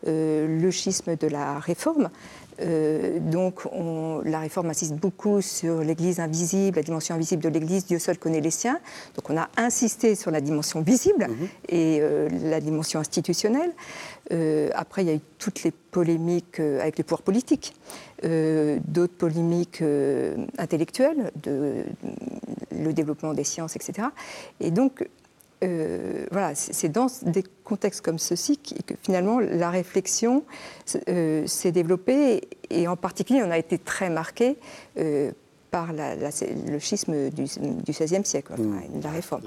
le 0.04 0.70
schisme 0.72 1.14
de 1.14 1.28
la 1.28 1.60
réforme. 1.60 2.10
Euh, 2.60 3.18
donc 3.20 3.62
la 4.24 4.40
réforme 4.40 4.70
insiste 4.70 4.94
beaucoup 4.94 5.40
sur 5.40 5.80
l'Église 5.80 6.20
invisible, 6.20 6.76
la 6.76 6.82
dimension 6.82 7.14
invisible 7.14 7.42
de 7.42 7.48
l'Église, 7.48 7.86
Dieu 7.86 7.98
seul 7.98 8.18
connaît 8.18 8.40
les 8.40 8.50
siens. 8.50 8.78
Donc 9.16 9.30
on 9.30 9.36
a 9.36 9.48
insisté 9.56 10.14
sur 10.14 10.30
la 10.30 10.40
dimension 10.40 10.80
visible 10.82 11.26
mhm. 11.28 11.48
et 11.68 11.98
euh, 12.00 12.28
la 12.44 12.60
dimension 12.60 13.00
institutionnelle. 13.00 13.72
Euh, 14.32 14.70
après, 14.74 15.02
il 15.02 15.08
y 15.08 15.10
a 15.10 15.14
eu 15.14 15.20
toutes 15.38 15.62
les 15.64 15.70
polémiques 15.70 16.60
avec 16.60 16.96
les 16.96 17.04
pouvoirs 17.04 17.22
politiques, 17.22 17.74
d'autres 18.22 19.14
polémiques 19.14 19.82
intellectuelles, 20.58 21.30
de, 21.42 21.84
le 22.72 22.92
développement 22.92 23.34
des 23.34 23.44
sciences, 23.44 23.76
etc. 23.76 24.08
Et 24.60 24.70
donc 24.70 25.06
euh, 25.64 26.26
voilà, 26.30 26.54
c'est 26.54 26.88
dans 26.88 27.06
des 27.22 27.44
contextes 27.64 28.00
comme 28.00 28.18
ceci 28.18 28.58
que, 28.58 28.94
finalement 29.02 29.40
la 29.40 29.70
réflexion 29.70 30.44
euh, 31.08 31.46
s'est 31.46 31.72
développée 31.72 32.42
et 32.70 32.86
en 32.88 32.96
particulier 32.96 33.42
on 33.42 33.50
a 33.50 33.58
été 33.58 33.78
très 33.78 34.10
marqué 34.10 34.56
euh, 34.98 35.32
par 35.70 35.88
le 35.92 36.78
schisme 36.78 37.30
du, 37.30 37.42
XVIe 37.42 38.24
siècle, 38.24 38.52
mmh. 38.56 39.00
la 39.02 39.10
réforme. 39.10 39.42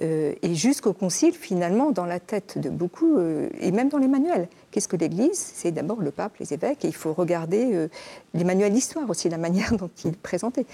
et 0.00 0.54
jusqu'au 0.54 0.94
concile, 0.94 1.34
finalement, 1.34 1.90
dans 1.90 2.06
la 2.06 2.20
tête 2.20 2.56
de 2.56 2.70
beaucoup, 2.70 3.18
et 3.20 3.70
même 3.70 3.90
dans 3.90 3.98
les 3.98 4.08
manuels, 4.08 4.48
qu'est-ce 4.70 4.88
que 4.88 4.96
l'Église? 4.96 5.38
C'est 5.38 5.70
d'abord 5.70 6.00
le 6.00 6.10
pape, 6.10 6.38
les 6.40 6.54
évêques, 6.54 6.86
et 6.86 6.88
il 6.88 6.94
faut 6.94 7.12
regarder 7.12 7.86
les 8.32 8.44
manuels 8.44 8.72
d'histoire 8.72 9.10
aussi, 9.10 9.28
la 9.28 9.36
manière 9.46 9.76
dont 9.76 9.90
ils 10.06 10.16
présentaient. 10.16 10.64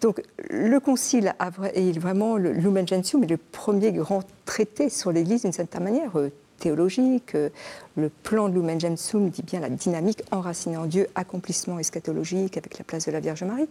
Donc 0.00 0.22
le 0.48 0.78
Concile 0.78 1.34
est 1.74 1.98
vraiment 1.98 2.36
le 2.36 2.52
Lumen 2.52 2.86
Gentium, 2.86 3.24
est 3.24 3.28
le 3.28 3.36
premier 3.36 3.92
grand 3.92 4.22
traité 4.44 4.90
sur 4.90 5.10
l'Église 5.10 5.42
d'une 5.42 5.52
certaine 5.52 5.82
manière 5.82 6.16
euh, 6.16 6.30
théologique. 6.58 7.34
Euh, 7.34 7.48
le 7.96 8.08
plan 8.08 8.48
de 8.48 8.54
Lumen 8.54 8.80
Gentium 8.80 9.28
dit 9.28 9.42
bien 9.42 9.60
la 9.60 9.68
dynamique 9.68 10.22
enracinée 10.30 10.76
en 10.76 10.86
Dieu, 10.86 11.08
accomplissement 11.14 11.78
eschatologique 11.78 12.56
avec 12.56 12.78
la 12.78 12.84
place 12.84 13.06
de 13.06 13.12
la 13.12 13.20
Vierge 13.20 13.42
Marie. 13.42 13.68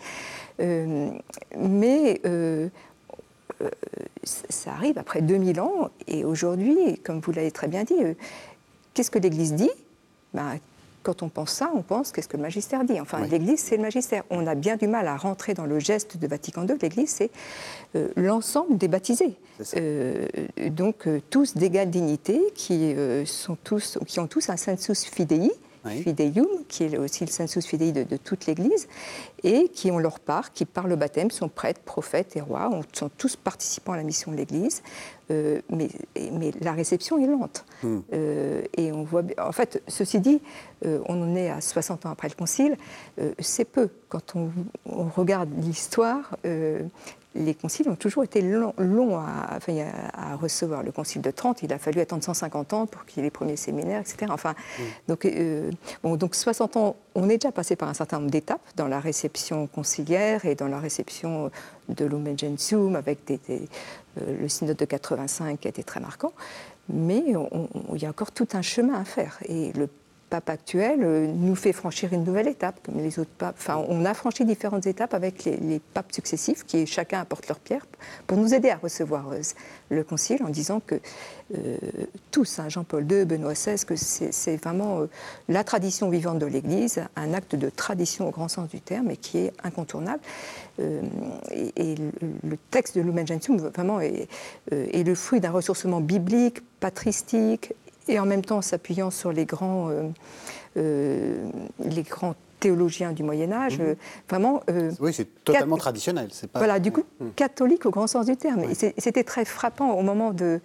Euh, 0.60 1.10
mais 1.58 2.22
ça 4.24 4.72
arrive 4.72 5.00
après 5.00 5.22
2000 5.22 5.60
ans 5.62 5.90
et 6.08 6.26
aujourd'hui, 6.26 7.00
comme 7.04 7.22
vous 7.22 7.32
l'avez 7.32 7.50
très 7.50 7.68
bien 7.68 7.86
dit, 7.86 7.96
qu'est-ce 8.94 9.10
que 9.10 9.18
l'Église 9.18 9.54
dit? 9.54 9.72
Ben, 10.34 10.60
quand 11.04 11.24
on 11.24 11.30
pense 11.30 11.52
ça, 11.52 11.72
on 11.74 11.82
pense 11.82 12.12
qu'est-ce 12.12 12.28
que 12.28 12.38
le 12.38 12.44
magistère 12.44 12.84
dit. 12.84 13.00
Enfin, 13.00 13.26
l'Église, 13.26 13.60
c'est 13.60 13.78
le 13.78 13.84
magistère. 13.84 14.24
On 14.30 14.46
a 14.46 14.56
bien 14.56 14.76
du 14.76 14.88
mal 14.88 15.08
à 15.08 15.16
rentrer 15.16 15.54
dans 15.54 15.66
le 15.66 15.80
geste 15.80 16.18
de 16.18 16.28
Vatican 16.28 16.68
II. 16.68 16.76
L'Église, 16.82 17.10
c'est 17.10 17.32
euh, 17.96 18.10
l'ensemble 18.16 18.78
des 18.78 18.88
baptisés. 18.88 19.36
Euh, 19.76 20.28
donc, 20.70 21.08
euh, 21.08 21.22
tous 21.30 21.56
d'égale 21.56 21.90
dignité, 21.90 22.42
qui, 22.56 22.96
sont 23.26 23.58
tous, 23.64 23.98
qui 24.06 24.20
ont 24.20 24.28
tous 24.28 24.50
un 24.50 24.58
sensus 24.58 25.06
fidei, 25.06 25.52
Fideium, 25.90 26.48
qui 26.68 26.84
est 26.84 26.98
aussi 26.98 27.26
le 27.26 27.32
sensus 27.32 27.66
fidei 27.66 27.92
de, 27.92 28.18
toute 28.18 28.46
l'Église, 28.46 28.88
et 29.44 29.70
qui 29.70 29.92
ont 29.92 30.00
leur 30.00 30.20
part, 30.20 30.54
qui 30.54 30.66
par 30.66 30.88
le 30.88 30.96
baptême 30.96 31.32
sont 31.32 31.50
prêtres, 31.50 31.82
prophètes 31.82 32.36
et 32.36 32.42
rois, 32.42 32.70
sont 32.94 33.10
tous 33.10 33.36
participants 33.36 33.94
à 33.94 33.98
la 33.98 34.04
mission 34.04 34.32
de 34.32 34.38
l'Église, 34.38 34.82
euh, 35.30 35.62
mais, 35.70 35.90
mais, 36.32 36.52
la 36.62 36.72
réception 36.72 37.18
est 37.18 37.28
lente. 37.28 37.66
Hmm. 37.84 38.00
Euh, 38.14 38.62
et 38.78 38.92
on 38.92 39.04
voit, 39.04 39.24
en 39.38 39.52
fait, 39.52 39.82
ceci 39.88 40.20
dit, 40.20 40.42
euh, 40.86 41.00
on 41.08 41.22
en 41.22 41.36
est 41.36 41.50
à 41.50 41.60
60 41.60 42.06
ans 42.06 42.12
après 42.12 42.30
le 42.30 42.36
Concile, 42.36 42.78
c'est 43.40 43.66
peu. 43.66 43.90
Quand 44.10 44.36
on, 44.36 44.52
on 44.86 45.06
regarde 45.06 45.50
l'histoire, 45.58 46.38
les 47.38 47.54
conciles 47.54 47.90
ont 47.90 47.96
toujours 47.96 48.24
été 48.24 48.42
longs, 48.42 48.74
à, 49.18 49.60
à, 50.14 50.36
recevoir. 50.36 50.84
Le 50.84 50.92
concile 50.92 51.22
de 51.22 51.32
Trente, 51.32 51.64
il 51.64 51.72
a 51.72 51.78
fallu 51.78 52.02
attendre 52.02 52.24
150 52.24 52.74
ans 52.74 52.86
pour 52.86 53.06
qu'il 53.06 53.18
y 53.18 53.20
ait 53.22 53.24
les 53.24 53.32
premiers 53.32 53.56
séminaires, 53.56 54.02
etc. 54.02 54.28
Enfin, 54.30 54.56
donc, 55.08 55.26
euh, 55.26 55.72
bon, 56.04 56.16
donc 56.16 56.36
60 56.36 56.78
ans, 56.78 56.96
on 57.16 57.30
est 57.30 57.38
déjà 57.38 57.52
passé 57.52 57.76
par 57.76 57.90
un 57.90 57.94
certain 57.94 58.20
nombre 58.20 58.32
d'étapes 58.32 58.62
dans 58.76 58.88
la 58.88 59.00
réception 59.00 59.68
conciliaire 59.68 60.46
et 60.46 60.56
dans 60.56 60.68
la 60.68 60.80
réception 60.80 61.52
de 61.90 62.06
Lumen 62.06 62.38
Gentium, 62.38 62.96
avec 62.96 63.26
des, 63.26 63.40
euh, 63.50 64.42
le 64.42 64.50
synode 64.50 64.78
de 64.78 64.86
85 64.86 65.60
qui 65.60 65.68
a 65.68 65.70
été 65.70 65.84
très 65.84 66.00
marquant. 66.00 66.34
Mais 66.90 67.24
il 67.28 68.02
y 68.02 68.06
a 68.06 68.10
encore 68.10 68.32
tout 68.32 68.48
un 68.54 68.62
chemin 68.62 68.94
à 69.00 69.04
faire. 69.04 69.40
Et 69.46 69.74
le 69.74 69.90
pape 70.30 70.50
actuel 70.50 71.00
euh, 71.04 71.28
nous 71.28 71.56
fait 71.56 71.74
franchir 71.74 72.14
une 72.14 72.24
nouvelle 72.24 72.48
étape, 72.48 72.80
comme 72.84 72.98
les 72.98 73.20
autres 73.20 73.32
papes. 73.38 73.56
Enfin, 73.58 73.84
on 73.88 74.06
a 74.06 74.14
franchi 74.14 74.46
différentes 74.46 74.86
étapes 74.86 75.14
avec 75.14 75.46
les, 75.46 75.82
papes 75.94 76.12
successifs, 76.12 76.66
qui 76.66 76.86
chacun 76.86 77.22
apporte 77.22 77.48
leur 77.48 77.60
pierre, 77.60 77.86
pour 78.26 78.38
nous 78.38 78.54
aider 78.54 78.70
à 78.70 78.78
recevoir 78.78 79.32
euh, 79.32 79.42
le 79.90 80.04
Concile, 80.04 80.44
en 80.44 80.50
disant 80.50 80.82
que 80.86 80.96
euh, 81.56 81.78
tous, 82.32 82.60
hein, 82.60 82.68
Jean-Paul 82.68 83.10
II, 83.10 83.26
Benoît 83.26 83.54
XVI, 83.54 83.84
que 83.86 83.96
c'est 83.96 84.58
vraiment 84.58 85.08
la 85.48 85.64
tradition 85.64 86.10
vivante 86.10 86.40
de 86.40 86.46
l'Église, 86.46 87.02
un 87.16 87.34
acte 87.34 87.56
de 87.56 87.70
tradition 87.70 88.28
au 88.28 88.32
grand 88.32 88.50
sens 88.50 88.70
du 88.70 88.82
terme, 88.82 89.10
et 89.12 89.18
qui 89.18 89.40
est 89.40 89.54
incontournable. 89.64 90.20
et, 90.80 91.96
le, 91.96 92.58
texte 92.70 92.98
de 92.98 93.02
Lumen 93.02 93.26
Gentium, 93.26 93.58
vraiment, 93.58 94.02
est 94.02 94.28
le 94.72 95.16
fruit 95.16 95.40
d'un 95.40 95.52
ressourcement 95.52 96.02
biblique, 96.02 96.62
patristique, 96.80 97.74
et 98.08 98.20
en 98.20 98.26
même 98.26 98.44
temps 98.44 98.62
s'appuyant 98.62 99.12
sur 99.12 99.32
les 99.32 99.46
grands, 99.46 99.90
euh, 99.90 100.10
euh, 100.78 101.50
les 101.80 102.04
grands 102.04 102.36
théologiens 102.60 103.12
du 103.12 103.24
Moyen 103.24 103.52
Âge, 103.52 103.78
mhm. 103.80 103.86
euh, 103.86 103.96
vraiment. 104.30 104.62
oui, 105.00 105.14
c'est 105.14 105.44
totalement 105.44 105.78
traditionnel. 105.78 106.30
Pas... 106.52 106.60
Voilà, 106.60 106.80
du 106.80 106.92
coup, 106.92 107.04
mhm. 107.20 107.32
catholique 107.36 107.86
au 107.86 107.92
grand 107.92 108.08
sens 108.08 108.26
du 108.26 108.36
terme. 108.36 108.64
Et 108.64 108.76
c'était 108.98 109.24
très 109.24 109.46
frappant 109.46 109.94
au 109.94 110.02
moment 110.02 110.32
de 110.32 110.60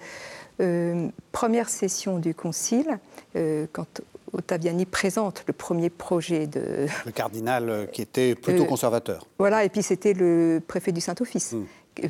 première 1.32 1.68
session 1.68 2.18
du 2.18 2.34
Concile, 2.34 2.98
quand 3.72 4.00
Ottaviani 4.32 4.86
présente 4.86 5.42
le 5.46 5.52
premier 5.52 5.90
projet 5.90 6.46
de. 6.46 6.86
Le 7.04 7.10
cardinal 7.10 7.88
qui 7.92 8.00
était 8.00 8.34
plutôt 8.34 8.64
conservateur. 8.64 9.26
Voilà, 9.38 9.64
et 9.64 9.68
puis 9.68 9.82
c'était 9.82 10.14
le 10.14 10.62
préfet 10.66 10.92
du 10.92 11.00
Saint-Office. 11.00 11.52
Mhm 11.52 11.66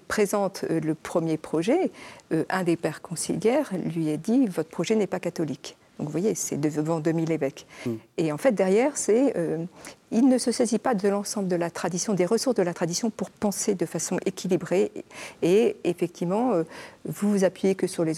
présente 0.08 0.64
euh, 0.70 0.80
le 0.80 0.94
premier 0.94 1.36
projet, 1.36 1.90
euh, 2.32 2.44
un 2.48 2.62
des 2.62 2.76
pères 2.76 3.02
conciliaires 3.02 3.70
lui 3.94 4.10
a 4.10 4.16
dit 4.16 4.46
Votre 4.46 4.70
projet 4.70 4.94
n'est 4.94 5.06
pas 5.06 5.20
catholique. 5.20 5.76
Donc 5.98 6.08
vous 6.08 6.12
voyez, 6.12 6.34
c'est 6.34 6.56
devant 6.56 7.00
2000 7.00 7.30
évêques. 7.30 7.66
Hmm. 7.86 7.96
Et 8.18 8.32
en 8.32 8.38
fait, 8.38 8.52
derrière, 8.52 8.96
c'est. 8.96 9.36
Euh, 9.36 9.64
il 10.12 10.28
ne 10.28 10.38
se 10.38 10.52
saisit 10.52 10.78
pas 10.78 10.94
de 10.94 11.08
l'ensemble 11.08 11.48
de 11.48 11.56
la 11.56 11.70
tradition, 11.70 12.14
des 12.14 12.26
ressources 12.26 12.56
de 12.56 12.62
la 12.62 12.74
tradition 12.74 13.10
pour 13.10 13.30
penser 13.30 13.74
de 13.74 13.86
façon 13.86 14.18
équilibrée. 14.26 14.92
Et 15.42 15.76
effectivement, 15.84 16.52
vous 17.04 17.30
vous 17.30 17.44
appuyez 17.44 17.74
que 17.74 17.86
sur 17.86 18.04
les, 18.04 18.14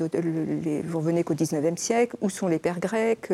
les 0.62 0.82
vous 0.82 0.98
revenez 0.98 1.24
qu'au 1.24 1.34
19e 1.34 1.76
siècle, 1.76 2.16
où 2.20 2.30
sont 2.30 2.48
les 2.48 2.58
pères 2.58 2.80
grecs, 2.80 3.32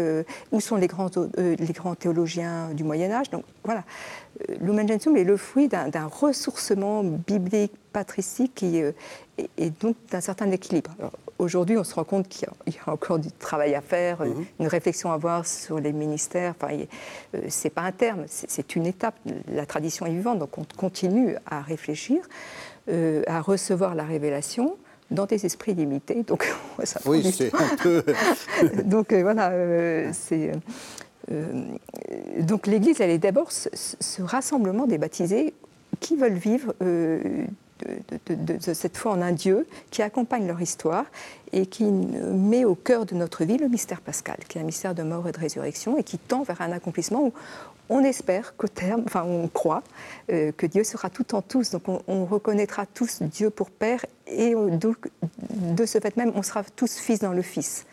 où 0.53 0.61
sont 0.61 0.77
les 0.77 0.87
grands, 0.87 1.11
les 1.37 1.73
grands 1.73 1.95
théologiens 1.95 2.69
du 2.75 2.85
Moyen 2.85 3.11
Âge. 3.11 3.31
Donc 3.31 3.45
voilà, 3.65 3.85
Lumen 4.61 4.89
Gentium 4.89 5.17
est 5.17 5.25
le 5.25 5.37
fruit 5.37 5.69
d'un 5.69 6.07
ressourcement 6.07 7.03
biblique, 7.03 7.73
patristique 7.93 8.63
et, 8.63 8.95
et 9.57 9.71
donc 9.71 9.97
d'un 10.11 10.21
certain 10.21 10.51
équilibre. 10.51 10.91
Aujourd'hui, 11.39 11.79
on 11.79 11.85
se 11.85 11.95
rend 11.95 12.05
compte 12.05 12.29
qu'il 12.29 12.47
y, 12.67 12.77
a 12.87 12.93
encore 12.93 13.19
du 13.19 13.33
travail 13.33 13.75
à 13.75 13.81
faire, 13.81 14.23
mhm. 14.23 14.45
une 14.61 14.67
réflexion 14.67 15.11
à 15.11 15.15
avoir 15.15 15.47
sur 15.47 15.81
les 15.81 15.93
ministères. 15.93 16.55
Enfin, 16.61 16.75
euh, 17.35 17.41
c'est 17.49 17.71
pas 17.71 17.83
un 17.83 17.93
terme, 17.93 18.25
c'est 18.27 18.50
une 18.77 18.87
étape. 18.87 19.15
La 19.53 19.67
tradition 19.67 20.07
est 20.07 20.13
vivante, 20.13 20.39
donc 20.39 20.59
on 20.59 20.65
continue 20.77 21.37
à 21.47 21.61
réfléchir, 21.61 22.23
euh, 22.89 23.23
à 23.27 23.41
recevoir 23.41 23.95
la 23.95 24.05
révélation 24.05 24.77
dans 25.11 25.27
des 25.27 25.45
esprits 25.47 25.75
limités. 25.75 26.23
Donc, 26.23 26.53
ça 26.85 27.01
oui, 27.07 27.33
c'est 27.33 27.55
un 27.55 27.77
peu. 27.77 28.03
donc 28.85 29.13
euh, 29.13 29.23
voilà, 29.23 30.13
c'est. 30.13 30.53
donc 32.41 32.67
l'Église, 32.67 33.01
elle 33.01 33.11
est 33.11 33.19
d'abord 33.19 33.51
ce, 33.53 34.23
rassemblement 34.23 34.87
des 34.87 34.99
baptisés 34.99 35.55
qui 36.01 36.17
veulent 36.17 36.33
vivre 36.33 36.75
de, 38.29 38.75
cette 38.75 38.97
foi 38.97 39.13
en 39.13 39.23
un 39.23 39.33
Dieu 39.33 39.67
qui 39.91 40.03
accompagne 40.03 40.47
leur 40.47 40.61
histoire 40.61 41.05
et 41.53 41.67
qui 41.67 41.85
met 41.85 42.65
au 42.65 42.75
cœur 42.75 43.07
de 43.07 43.15
notre 43.15 43.45
vie 43.45 43.57
le 43.57 43.69
mystère 43.69 44.01
pascal, 44.01 44.39
qui 44.49 44.59
est 44.59 44.61
un 44.61 44.65
mystère 44.65 44.95
de 44.95 45.03
mort 45.03 45.29
et 45.29 45.33
de 45.33 45.39
résurrection 45.39 45.99
et 45.99 46.05
qui 46.05 46.19
tend 46.19 46.43
vers 46.43 46.61
un 46.61 46.73
accomplissement 46.73 47.25
où 47.25 47.33
on 47.89 48.05
espère 48.05 48.57
qu'au 48.57 48.69
terme, 48.69 49.03
enfin 49.05 49.25
on 49.25 49.49
croit 49.49 49.83
euh, 50.31 50.53
que 50.57 50.67
Dieu 50.67 50.85
sera 50.85 51.11
tout 51.11 51.35
en 51.35 51.43
tous, 51.43 51.71
donc 51.71 51.83
on, 52.07 52.25
reconnaîtra 52.25 52.87
tous 52.87 53.21
Dieu 53.23 53.51
pour 53.51 53.71
Père 53.71 54.07
et 54.29 54.55
de 54.55 55.87
ce 55.87 55.99
fait 55.99 56.17
même 56.17 56.33
on 56.37 56.43
sera 56.43 56.63
tous 56.63 56.99
fils 56.99 57.19
dans 57.19 57.33
le 57.33 57.43
Fils. 57.43 57.85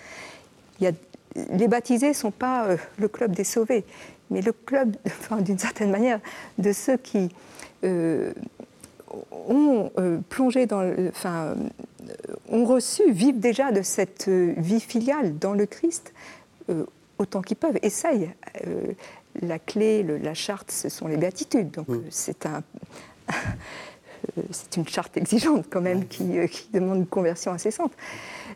Les 1.52 1.68
baptisés 1.68 2.10
ne 2.10 2.14
sont 2.14 2.32
pas 2.32 2.66
euh, 2.66 2.78
le 2.98 3.08
club 3.08 3.34
des 3.34 3.44
sauvés, 3.44 3.86
mais 4.30 4.42
le 4.42 4.54
club, 4.54 4.96
enfin, 5.08 5.38
d'une 5.42 5.60
certaine 5.60 5.92
manière, 5.92 6.20
de 6.58 6.72
ceux 6.74 6.98
qui 6.98 7.30
euh, 7.84 8.34
ont 9.32 9.92
euh, 9.98 10.20
plongé 10.30 10.66
dans, 10.66 10.84
enfin, 11.10 11.56
euh, 11.56 12.36
ont 12.50 12.66
reçu, 12.66 13.12
vivent 13.12 13.40
déjà 13.40 13.72
de 13.72 13.82
cette 13.82 14.28
euh, 14.28 14.54
vie 14.58 14.80
filiale 14.80 15.38
dans 15.38 15.54
le 15.54 15.66
Christ 15.66 16.14
autant 17.18 17.42
qu'ils 17.42 17.56
peuvent, 17.56 17.80
essayent. 17.82 18.30
la 19.42 19.58
clé, 19.58 20.04
la 20.04 20.34
charte, 20.34 20.70
ce 20.70 20.90
sont 20.90 21.08
les 21.08 21.16
béatitudes. 21.16 21.72
Donc 21.72 21.88
c'est 22.10 22.46
un, 22.46 22.62
c'est 24.52 24.76
une 24.76 24.86
charte 24.86 25.16
exigeante 25.16 25.68
quand 25.70 25.80
même 25.80 26.06
qui, 26.08 26.26
demande 26.74 26.98
une 26.98 27.06
conversion 27.06 27.54
assez 27.54 27.72
simple. 27.72 27.96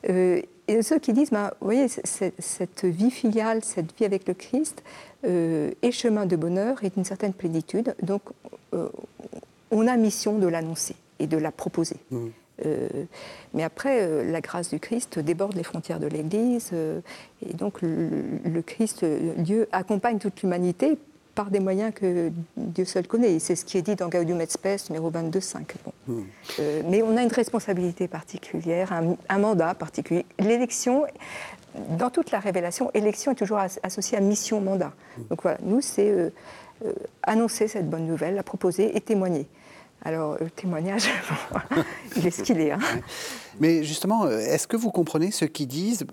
et 0.04 0.82
ceux 0.82 1.00
qui 1.00 1.14
disent, 1.14 1.30
bah, 1.30 1.54
vous 1.62 1.68
voyez, 1.68 1.88
cette 1.88 2.84
vie 2.84 3.12
filiale, 3.12 3.64
cette 3.64 3.98
vie 3.98 4.04
avec 4.04 4.28
le 4.28 4.34
Christ 4.34 4.84
est 5.24 5.92
chemin 5.92 6.26
de 6.26 6.36
bonheur 6.36 6.84
et 6.84 6.90
d'une 6.90 7.06
certaine 7.06 7.34
plénitude. 7.34 7.96
Donc 8.04 8.24
on 9.72 9.88
a 9.88 9.98
mission 9.98 10.38
de 10.38 10.48
l'annoncer 10.48 10.96
et 11.20 11.28
de 11.28 11.38
la 11.38 11.52
proposer. 11.52 11.98
Mmh. 12.12 12.28
Euh, 12.66 12.88
mais 13.54 13.64
après, 13.64 14.02
euh, 14.02 14.30
la 14.30 14.42
grâce 14.42 14.70
du 14.70 14.80
Christ 14.80 15.20
déborde 15.20 15.56
les 15.56 15.64
frontières 15.64 16.00
de 16.00 16.08
l'Église, 16.08 16.70
euh, 16.74 17.02
et 17.46 17.54
donc 17.54 17.82
le, 17.82 18.62
Christ, 18.62 19.06
Dieu, 19.38 19.68
accompagne 19.72 20.20
toute 20.20 20.42
l'humanité 20.42 20.98
par 21.34 21.50
des 21.50 21.60
moyens 21.60 21.94
que 21.94 22.32
Dieu 22.58 22.86
seul 22.86 23.08
connaît. 23.08 23.34
Et 23.34 23.40
c'est 23.40 23.56
ce 23.56 23.66
qui 23.66 23.78
est 23.78 23.82
dit 23.82 23.96
dans 23.96 24.10
Gaudium 24.10 24.42
et 24.42 24.46
Spes, 24.48 24.90
numéro 24.90 25.10
22.5. 25.10 25.64
Bon. 25.86 25.94
Mmh. 26.08 26.24
mais 26.90 27.02
on 27.02 27.16
a 27.16 27.24
une 27.24 27.32
responsabilité 27.32 28.08
particulière, 28.08 28.92
un, 29.30 29.38
mandat 29.40 29.74
particulier. 29.74 30.26
L'élection, 30.40 31.06
dans 31.98 32.10
toute 32.10 32.32
la 32.32 32.40
révélation, 32.40 32.92
élection 32.94 33.32
est 33.32 33.36
toujours 33.36 33.60
associée 33.82 34.18
à 34.18 34.22
mission-mandat. 34.22 34.92
Mmh. 35.18 35.22
Donc 35.30 35.42
voilà, 35.42 35.58
nous, 35.64 35.80
c'est 35.80 36.32
annoncer 37.24 37.68
cette 37.68 37.90
bonne 37.90 38.08
nouvelle, 38.08 38.36
la 38.36 38.44
proposer 38.44 38.96
et 38.98 39.00
témoigner. 39.00 39.48
Alors, 40.04 40.38
le 40.40 40.50
témoignage, 40.50 41.08
il 42.18 42.26
est 42.26 42.32
ce 42.32 42.42
qu'il 42.42 42.60
est. 42.60 42.72
Hein. 42.72 42.80
Mais 43.60 43.84
justement, 43.84 44.26
euh, 44.26 44.40
est-ce 44.40 44.68
que 44.68 44.76
vous 44.76 44.90
comprenez 44.90 45.30
ceux 45.30 45.46
qui 45.46 45.68
disent, 45.68 46.06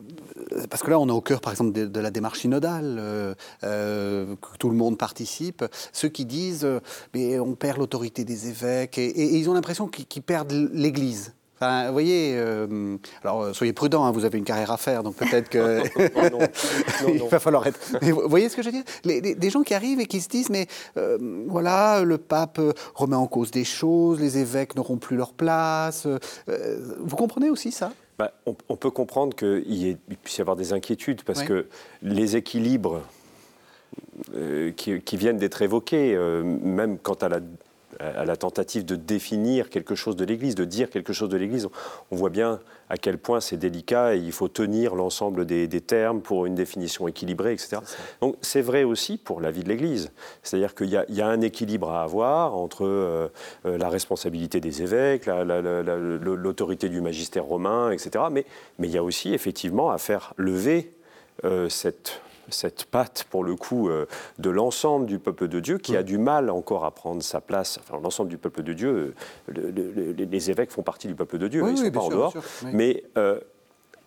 euh, 0.52 0.66
parce 0.68 0.82
que 0.82 0.90
là 0.90 0.98
on 0.98 1.08
est 1.08 1.12
au 1.12 1.22
cœur 1.22 1.40
par 1.40 1.52
exemple 1.52 1.72
de, 1.72 2.00
la 2.00 2.10
démarche 2.10 2.40
synodale, 2.40 2.96
euh, 2.98 4.36
que 4.36 4.58
tout 4.58 4.68
le 4.68 4.76
monde 4.76 4.98
participe, 4.98 5.64
ceux 5.92 6.08
qui 6.08 6.26
disent, 6.26 6.68
mais 7.14 7.38
on 7.38 7.54
perd 7.54 7.78
l'autorité 7.78 8.24
des 8.24 8.48
évêques, 8.48 8.98
et 8.98 9.38
ils 9.38 9.48
ont 9.48 9.54
l'impression 9.54 9.88
qu'ils 9.88 10.22
perdent 10.22 10.52
l'Église 10.72 11.32
vous 11.60 11.92
voyez, 11.92 12.34
euh, 12.36 12.96
alors 13.22 13.42
euh, 13.42 13.52
soyez 13.52 13.72
prudent, 13.72 14.04
hein, 14.04 14.12
vous 14.12 14.24
avez 14.24 14.38
une 14.38 14.44
carrière 14.44 14.70
à 14.70 14.76
faire, 14.76 15.02
donc 15.02 15.16
peut-être 15.16 15.48
que. 15.48 15.82
Il 17.08 17.22
va 17.24 17.38
falloir 17.38 17.66
être. 17.66 17.78
vous 18.02 18.28
voyez 18.28 18.48
ce 18.48 18.56
que 18.56 18.62
je 18.62 18.70
veux 18.70 18.82
dire? 18.82 19.34
Des 19.36 19.50
gens 19.50 19.62
qui 19.62 19.74
arrivent 19.74 20.00
et 20.00 20.06
qui 20.06 20.20
se 20.20 20.28
disent, 20.28 20.50
mais 20.50 20.66
euh, 20.96 21.18
voilà, 21.48 22.02
le 22.02 22.18
pape 22.18 22.60
remet 22.94 23.16
en 23.16 23.26
cause 23.26 23.50
des 23.50 23.64
choses, 23.64 24.20
les 24.20 24.38
évêques 24.38 24.76
n'auront 24.76 24.98
plus 24.98 25.16
leur 25.16 25.32
place. 25.32 26.06
vous 26.46 27.16
comprenez 27.16 27.50
aussi 27.50 27.72
ça? 27.72 27.92
Bah, 28.18 28.32
on, 28.46 28.76
peut 28.76 28.90
comprendre 28.90 29.36
qu'il 29.36 29.96
puisse 30.22 30.38
y 30.38 30.40
avoir 30.40 30.56
des 30.56 30.72
inquiétudes, 30.72 31.22
parce 31.22 31.42
que 31.42 31.66
les 32.02 32.36
équilibres 32.36 33.02
qui, 34.76 35.00
qui, 35.00 35.16
viennent 35.16 35.36
d'être 35.36 35.62
évoqués, 35.62 36.16
même 36.44 36.98
quant 36.98 37.14
à 37.14 37.28
la 37.28 37.40
à 38.00 38.24
la 38.24 38.36
tentative 38.36 38.84
de 38.84 38.96
définir 38.96 39.70
quelque 39.70 39.94
chose 39.94 40.16
de 40.16 40.24
l'Église, 40.24 40.54
de 40.54 40.64
dire 40.64 40.90
quelque 40.90 41.12
chose 41.12 41.28
de 41.28 41.36
l'Église. 41.36 41.68
On 42.10 42.16
voit 42.16 42.30
bien 42.30 42.60
à 42.90 42.96
quel 42.96 43.18
point 43.18 43.40
c'est 43.40 43.56
délicat 43.56 44.14
et 44.14 44.18
il 44.18 44.32
faut 44.32 44.48
tenir 44.48 44.94
l'ensemble 44.94 45.44
des, 45.46 45.68
termes 45.80 46.20
pour 46.20 46.46
une 46.46 46.54
définition 46.54 47.08
équilibrée, 47.08 47.52
etc. 47.52 47.78
Donc 48.20 48.36
c'est 48.40 48.62
vrai 48.62 48.84
aussi 48.84 49.16
pour 49.16 49.40
la 49.40 49.50
vie 49.50 49.62
de 49.62 49.68
l'Église. 49.68 50.10
C'est-à-dire 50.42 50.74
qu'il 50.74 50.88
y, 50.88 51.20
a 51.20 51.26
un 51.26 51.40
équilibre 51.40 51.90
à 51.90 52.02
avoir 52.02 52.56
entre 52.56 52.84
euh, 52.84 53.28
euh, 53.66 53.78
la 53.78 53.88
responsabilité 53.88 54.60
des 54.60 54.82
évêques, 54.82 55.26
l'autorité 55.26 56.88
du 56.88 57.00
magistère 57.00 57.44
romain, 57.44 57.90
etc. 57.90 58.24
Mais, 58.30 58.44
mais 58.78 58.88
il 58.88 58.94
y 58.94 58.98
a 58.98 59.02
aussi 59.02 59.34
effectivement 59.34 59.90
à 59.90 59.98
faire 59.98 60.34
lever 60.36 60.90
euh, 61.44 61.68
cette 61.68 62.20
cette 62.50 62.84
patte, 62.84 63.26
pour 63.30 63.44
le 63.44 63.54
coup, 63.56 63.88
euh, 63.88 64.06
de 64.38 64.50
l'ensemble 64.50 65.06
du 65.06 65.18
peuple 65.18 65.48
de 65.48 65.60
Dieu 65.60 65.78
qui 65.78 65.96
a 65.96 66.02
du 66.02 66.18
mal 66.18 66.50
encore 66.50 66.84
à 66.84 66.90
prendre 66.90 67.22
sa 67.22 67.40
place. 67.40 67.78
Enfin, 67.80 68.00
l'ensemble 68.02 68.30
du 68.30 68.38
peuple 68.38 68.62
de 68.62 68.72
Dieu, 68.72 69.14
euh, 69.56 70.14
les 70.16 70.50
évêques 70.50 70.70
font 70.70 70.82
partie 70.82 71.08
du 71.08 71.14
peuple 71.14 71.38
de 71.38 71.48
Dieu, 71.48 71.62
ils 71.66 71.72
ne 71.72 71.76
sont 71.76 71.90
pas 71.90 72.00
en 72.00 72.08
dehors. 72.08 72.34
Mais 72.72 73.04
euh, 73.16 73.38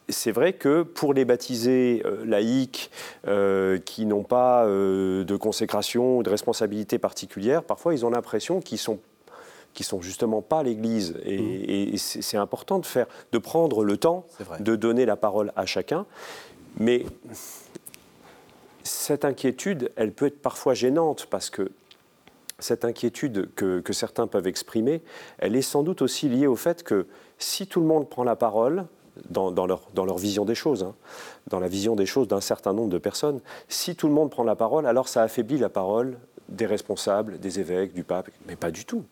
c'est 0.09 0.31
vrai 0.31 0.53
que 0.53 0.83
pour 0.83 1.13
les 1.13 1.25
baptisés 1.25 2.03
laïcs 2.25 2.91
qui 3.85 4.05
n'ont 4.05 4.23
pas 4.23 4.65
de 4.65 5.35
consécration 5.37 6.17
ou 6.17 6.23
de 6.23 6.29
responsabilité 6.29 6.99
particulière, 6.99 7.63
parfois 7.63 7.93
ils 7.93 8.05
ont 8.05 8.09
l'impression 8.09 8.59
qu'ils 8.59 8.79
sont 8.79 8.99
qui 9.73 9.85
sont 9.85 10.01
justement 10.01 10.41
pas 10.41 10.63
l'Église. 10.63 11.15
Et, 11.23 11.93
mmh. 11.93 11.97
c'est 11.97 12.35
important 12.35 12.79
de 12.79 12.85
faire, 12.85 13.07
de 13.31 13.37
prendre 13.37 13.85
le 13.85 13.95
temps 13.95 14.25
de 14.59 14.75
donner 14.75 15.05
la 15.05 15.15
parole 15.15 15.53
à 15.55 15.65
chacun. 15.65 16.05
Mais 16.77 17.05
cette 18.83 19.25
inquiétude, 19.25 19.91
elle 19.95 20.11
peut 20.11 20.27
être 20.27 20.41
parfois 20.41 20.73
gênante 20.73 21.27
parce 21.29 21.49
que 21.49 21.71
cette 22.59 22.85
inquiétude 22.85 23.49
que, 23.55 23.81
certains 23.91 24.27
peuvent 24.27 24.47
exprimer, 24.47 25.01
elle 25.39 25.55
est 25.55 25.61
sans 25.61 25.83
doute 25.83 26.01
aussi 26.01 26.29
liée 26.29 26.47
au 26.47 26.55
fait 26.55 26.83
que 26.83 27.07
si 27.37 27.67
tout 27.67 27.79
le 27.79 27.87
monde 27.87 28.09
prend 28.09 28.23
la 28.23 28.35
parole, 28.35 28.85
dans, 29.29 29.51
leur, 29.67 30.17
vision 30.17 30.45
des 30.45 30.55
choses, 30.55 30.83
hein, 30.83 30.95
dans 31.47 31.59
la 31.59 31.67
vision 31.67 31.95
des 31.95 32.05
choses 32.05 32.27
d'un 32.27 32.39
certain 32.39 32.73
nombre 32.73 32.89
de 32.89 32.97
personnes, 32.97 33.41
si 33.67 33.95
tout 33.95 34.07
le 34.07 34.13
monde 34.13 34.31
prend 34.31 34.43
la 34.43 34.55
parole, 34.55 34.85
alors 34.85 35.09
ça 35.09 35.21
affaiblit 35.21 35.57
la 35.57 35.69
parole 35.69 36.17
des 36.47 36.65
responsables, 36.65 37.39
des 37.39 37.59
évêques, 37.59 37.93
du 37.93 38.03
pape, 38.03 38.29
mais 38.47 38.55
pas 38.55 38.71
du 38.71 38.85
tout 38.85 39.03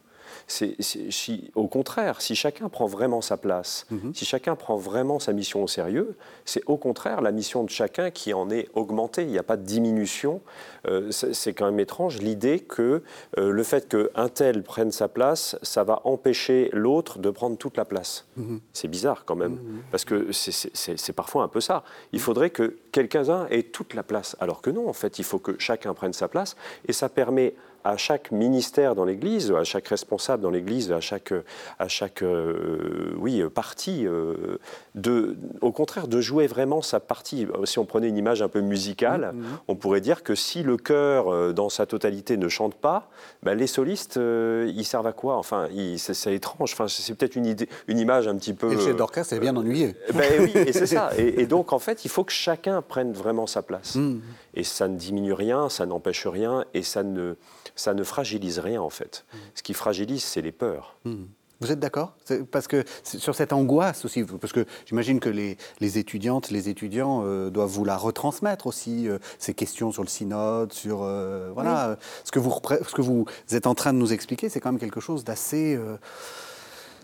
si, 0.49 1.51
au 1.55 1.67
contraire, 1.67 2.21
si 2.21 2.35
chacun 2.35 2.69
prend 2.69 2.87
vraiment 2.87 3.21
sa 3.21 3.37
place, 3.37 3.85
mhm. 3.91 4.13
si 4.13 4.25
chacun 4.25 4.55
prend 4.55 4.77
vraiment 4.77 5.19
sa 5.19 5.31
mission 5.31 5.63
au 5.63 5.67
sérieux, 5.67 6.15
c'est 6.45 6.63
au 6.65 6.77
contraire 6.77 7.21
la 7.21 7.31
mission 7.31 7.63
de 7.63 7.69
chacun 7.69 8.09
qui 8.09 8.33
en 8.33 8.49
est 8.49 8.67
augmentée. 8.73 9.23
Il 9.23 9.29
n'y 9.29 9.37
a 9.37 9.43
pas 9.43 9.57
de 9.57 9.63
diminution. 9.63 10.41
Euh, 10.87 11.11
c'est 11.11 11.53
quand 11.53 11.65
même 11.65 11.79
étrange 11.79 12.19
l'idée 12.19 12.59
que 12.59 13.03
euh, 13.37 13.51
le 13.51 13.63
fait 13.63 13.87
qu'un 13.87 14.29
tel 14.29 14.63
prenne 14.63 14.91
sa 14.91 15.07
place, 15.07 15.57
ça 15.61 15.83
va 15.83 16.01
empêcher 16.03 16.69
l'autre 16.73 17.19
de 17.19 17.29
prendre 17.29 17.57
toute 17.57 17.77
la 17.77 17.85
place. 17.85 18.25
Mhm. 18.37 18.59
C'est 18.73 18.87
bizarre 18.87 19.25
quand 19.25 19.35
même, 19.35 19.53
mhm. 19.53 19.81
parce 19.91 20.05
que 20.05 20.31
c'est 20.31 21.13
parfois 21.13 21.43
un 21.43 21.47
peu 21.47 21.61
ça. 21.61 21.83
Il 22.11 22.19
faudrait 22.19 22.49
que 22.49 22.77
quelqu'un 22.91 23.19
ait 23.49 23.63
toute 23.63 23.93
la 23.93 24.03
place, 24.03 24.35
alors 24.39 24.61
que 24.61 24.69
non, 24.69 24.87
en 24.87 24.93
fait, 24.93 25.19
il 25.19 25.25
faut 25.25 25.39
que 25.39 25.55
chacun 25.59 25.93
prenne 25.93 26.13
sa 26.13 26.27
place, 26.27 26.55
et 26.87 26.93
ça 26.93 27.09
permet 27.09 27.53
à 27.83 27.97
chaque 27.97 28.31
ministère 28.31 28.95
dans 28.95 29.05
l'Église, 29.05 29.51
à 29.51 29.63
chaque 29.63 29.87
responsable 29.87 30.43
dans 30.43 30.49
l'Église, 30.49 30.91
à 30.91 30.99
chaque, 30.99 31.33
à 31.77 31.87
chaque 31.87 32.21
euh, 32.21 33.13
oui, 33.17 33.43
parti, 33.53 34.05
euh, 34.05 34.57
de, 34.95 35.37
au 35.61 35.71
contraire, 35.71 36.07
de 36.07 36.21
jouer 36.21 36.47
vraiment 36.47 36.81
sa 36.81 36.99
partie. 36.99 37.47
Si 37.65 37.79
on 37.79 37.85
prenait 37.85 38.09
une 38.09 38.17
image 38.17 38.41
un 38.41 38.49
peu 38.49 38.61
musicale, 38.61 39.33
mm-hmm. 39.33 39.43
on 39.67 39.75
pourrait 39.75 40.01
dire 40.01 40.23
que 40.23 40.35
si 40.35 40.63
le 40.63 40.77
chœur, 40.77 41.33
euh, 41.33 41.53
dans 41.53 41.69
sa 41.69 41.85
totalité, 41.85 42.37
ne 42.37 42.49
chante 42.49 42.75
pas, 42.75 43.09
ben, 43.43 43.57
les 43.57 43.67
solistes, 43.67 44.17
ils 44.19 44.85
servent 44.85 45.07
à 45.07 45.13
quoi? 45.13 45.37
Enfin, 45.37 45.67
c'est 45.97 46.33
étrange. 46.33 46.73
Enfin, 46.73 46.87
c'est 46.87 47.15
peut-être 47.15 47.35
une, 47.35 47.45
idée, 47.45 47.69
une 47.87 47.99
image 47.99 48.27
un 48.27 48.35
petit 48.35 48.53
peu... 48.53 48.71
Et 48.71 48.75
le 48.75 48.81
chef 48.81 48.95
d'orchestre 48.95 49.33
est 49.33 49.39
bien 49.39 49.55
ennuyé. 49.55 49.95
Ben 50.13 50.41
oui, 50.41 50.51
et 50.55 50.73
c'est 50.73 50.87
ça. 50.87 51.11
Et, 51.17 51.45
donc, 51.45 51.73
en 51.73 51.79
fait, 51.79 52.05
il 52.05 52.09
faut 52.09 52.23
que 52.23 52.31
chacun 52.31 52.81
prenne 52.81 53.13
vraiment 53.13 53.47
sa 53.47 53.61
place. 53.61 53.95
Mm. 53.95 54.19
Et 54.55 54.63
ça 54.63 54.87
ne 54.87 54.97
diminue 54.97 55.33
rien, 55.33 55.69
ça 55.69 55.85
n'empêche 55.85 56.27
rien, 56.27 56.65
et 56.73 56.83
ça 56.83 57.03
ne 57.03 57.35
ça 57.75 57.93
ne 57.93 58.03
fragilise 58.03 58.59
rien 58.59 58.81
en 58.81 58.89
fait. 58.89 59.25
Mm. 59.33 59.37
Ce 59.55 59.63
qui 59.63 59.73
fragilise, 59.73 60.23
c'est 60.23 60.41
les 60.41 60.51
peurs. 60.51 60.95
Mm. 61.05 61.25
Vous 61.61 61.71
êtes 61.73 61.79
d'accord? 61.79 62.13
Parce 62.51 62.67
que 62.67 62.85
sur 63.03 63.35
cette 63.35 63.51
angoisse 63.51 64.05
aussi, 64.05 64.23
parce 64.23 64.53
que 64.53 64.65
j'imagine 64.85 65.19
que 65.19 65.29
les, 65.29 65.57
étudiantes, 65.97 66.51
les 66.51 66.69
étudiants 66.69 67.23
euh, 67.25 67.49
doivent 67.49 67.69
vous 67.69 67.83
la 67.83 67.97
retransmettre 67.97 68.65
aussi, 68.65 69.09
euh, 69.09 69.19
ces 69.39 69.53
questions 69.53 69.91
sur 69.91 70.03
le 70.03 70.07
synode, 70.07 70.71
sur... 70.71 71.03
Euh, 71.03 71.51
voilà, 71.53 71.97
ce, 72.23 72.31
que 72.31 72.39
vous, 72.39 72.53
ce 72.69 72.93
que 72.93 73.01
vous 73.01 73.25
êtes 73.51 73.67
en 73.67 73.75
train 73.75 73.91
de 73.91 73.97
nous 73.97 74.13
expliquer, 74.13 74.47
c'est 74.47 74.61
quand 74.61 74.71
même 74.71 74.79
quelque 74.79 75.01
chose 75.01 75.25
d'assez... 75.25 75.77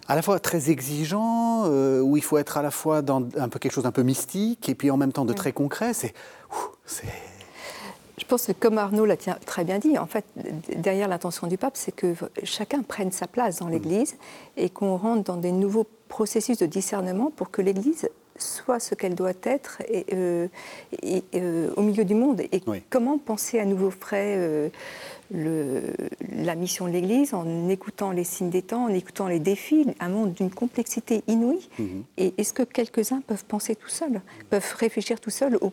à 0.07 0.15
la 0.15 0.21
fois 0.21 0.39
très 0.39 0.69
exigeant, 0.69 1.67
où 1.67 2.15
il 2.15 2.23
faut 2.23 2.37
être 2.37 2.57
à 2.57 2.61
la 2.61 2.71
fois 2.71 3.01
dans 3.01 3.27
un 3.35 3.49
peu 3.49 3.59
quelque 3.59 3.73
chose 3.73 3.83
d'un 3.83 3.91
peu 3.91 4.03
mystique, 4.03 4.69
et 4.69 4.75
puis 4.75 4.89
en 4.89 4.97
même 4.97 5.11
temps 5.11 5.25
de 5.25 5.33
très 5.33 5.51
concret. 5.51 5.93
C'est 5.93 6.13
je 8.25 8.29
pense 8.31 8.47
que 8.47 8.53
comme 8.53 8.79
Arnaud 8.79 9.05
l'a 9.05 9.17
très 9.17 9.63
bien 9.63 9.77
dit, 9.77 9.99
en 9.99 10.07
fait, 10.07 10.25
derrière 10.75 11.07
l'intention 11.07 11.45
du 11.45 11.59
pape, 11.59 11.77
c'est 11.77 11.91
que 11.91 12.15
chacun 12.41 12.81
prenne 12.81 13.11
sa 13.11 13.27
place 13.27 13.59
dans 13.59 13.67
l'Église 13.67 14.15
et 14.57 14.71
qu'on 14.71 14.97
rentre 14.97 15.25
dans 15.25 15.37
des 15.37 15.51
nouveaux 15.51 15.85
processus 16.07 16.57
de 16.57 16.65
discernement 16.65 17.31
pour 17.35 17.51
que 17.51 17.61
l'Église 17.61 18.09
soit 18.39 18.79
ce 18.79 18.95
qu'elle 18.95 19.13
doit 19.13 19.33
être 19.43 19.83
et, 19.87 20.07
euh, 20.13 20.47
euh, 21.35 21.69
au 21.77 21.83
milieu 21.83 22.03
du 22.03 22.15
monde. 22.15 22.41
Et 22.51 22.63
comment 22.89 23.19
penser 23.19 23.59
à 23.59 23.65
nouveau 23.65 23.91
frais 23.91 24.33
euh, 24.37 24.69
le, 25.31 25.93
la 26.35 26.55
mission 26.55 26.87
de 26.87 26.93
l'Église 26.93 27.35
en 27.35 27.69
écoutant 27.69 28.09
les 28.09 28.23
signes 28.23 28.49
des 28.49 28.63
temps, 28.63 28.85
en 28.85 28.89
écoutant 28.89 29.27
les 29.27 29.39
défis, 29.39 29.85
un 29.99 30.09
monde 30.09 30.33
d'une 30.33 30.49
complexité 30.49 31.21
inouïe. 31.27 31.69
Mhm. 31.77 32.03
Et 32.17 32.33
est-ce 32.39 32.53
que 32.53 32.63
quelques-uns 32.63 33.21
peuvent 33.21 33.45
penser 33.45 33.75
tout 33.75 33.87
seuls, 33.87 34.19
peuvent 34.49 34.73
réfléchir 34.79 35.19
tout 35.19 35.29
seuls 35.29 35.59
au, 35.61 35.71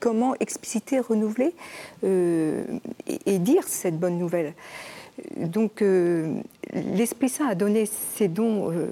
comment 0.00 0.34
expliciter, 0.40 1.00
renouveler 1.00 1.54
et, 2.02 3.38
dire 3.38 3.66
cette 3.66 3.98
bonne 3.98 4.18
nouvelle 4.18 4.54
donc, 5.36 5.82
l'Esprit 6.72 7.28
Saint 7.28 7.48
a 7.48 7.54
donné 7.54 7.86
ses 7.86 8.28
dons, 8.28 8.70
euh, 8.70 8.90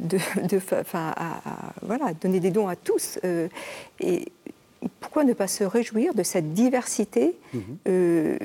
de, 0.00 0.60
à, 0.92 1.40
voilà, 1.82 2.12
donner 2.20 2.40
des 2.40 2.50
dons 2.50 2.68
à 2.68 2.76
tous. 2.76 3.18
Euh, 3.24 3.48
et 4.00 4.26
pourquoi 5.00 5.24
ne 5.24 5.32
pas 5.32 5.46
se 5.46 5.64
réjouir 5.64 6.14
de 6.14 6.22
cette 6.22 6.54
diversité 6.54 7.36
mhm. 7.54 7.62
euh, 7.88 8.38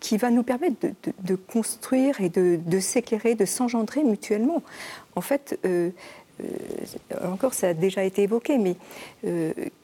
qui, 0.00 0.16
va 0.16 0.30
nous 0.30 0.42
permettre 0.42 0.88
de, 1.22 1.34
construire 1.34 2.20
et 2.20 2.28
de, 2.28 2.80
s'éclairer, 2.80 3.34
de 3.34 3.44
s'engendrer 3.44 4.02
mutuellement 4.02 4.62
En 5.16 5.20
fait, 5.20 5.58
encore, 7.22 7.52
ça 7.52 7.68
a 7.68 7.74
déjà 7.74 8.04
été 8.04 8.22
évoqué, 8.22 8.58
mais 8.58 8.76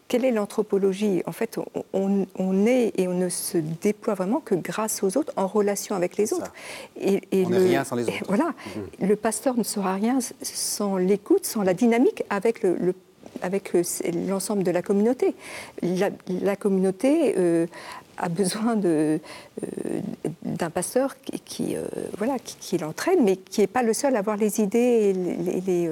quelle 0.08 0.24
est 0.24 0.32
l'anthropologie? 0.32 1.22
En 1.26 1.32
fait, 1.32 1.58
on, 1.92 2.66
est 2.66 2.92
et 2.98 3.06
on 3.08 3.14
ne 3.14 3.28
se 3.28 3.58
déploie 3.58 4.14
vraiment 4.14 4.40
que 4.40 4.54
grâce 4.54 5.02
aux 5.02 5.16
autres, 5.18 5.32
en 5.36 5.46
relation 5.46 5.94
avec 5.94 6.16
les 6.16 6.32
autres. 6.32 6.52
Et, 6.98 7.20
on 7.32 7.50
n'est 7.50 7.58
rien 7.58 7.84
sans 7.84 7.94
les 7.94 8.04
autres. 8.04 8.24
voilà, 8.26 8.54
mhm. 8.74 9.08
le 9.08 9.16
pasteur 9.16 9.56
ne 9.56 9.62
sera 9.62 9.94
rien 9.94 10.18
sans 10.42 10.96
l'écoute, 10.96 11.44
sans 11.44 11.62
la 11.62 11.74
dynamique 11.74 12.24
avec 12.30 12.62
le, 12.62 12.94
avec 13.42 13.72
l'ensemble 14.28 14.62
de 14.62 14.70
la 14.70 14.80
communauté. 14.80 15.34
La, 15.82 16.56
communauté 16.56 17.34
euh, 17.36 17.66
a 18.16 18.30
besoin 18.30 18.82
euh, 18.84 19.18
d'un 20.42 20.70
pasteur 20.70 21.16
qui, 21.44 21.76
euh, 21.76 21.86
voilà, 22.16 22.36
qui, 22.38 22.78
l'entraîne, 22.78 23.22
mais 23.24 23.36
qui 23.36 23.60
n'est 23.60 23.66
pas 23.66 23.82
le 23.82 23.92
seul 23.92 24.16
à 24.16 24.20
avoir 24.20 24.38
les 24.38 24.60
idées 24.60 24.78
et 24.78 25.12
les, 25.12 25.60
les, 25.60 25.90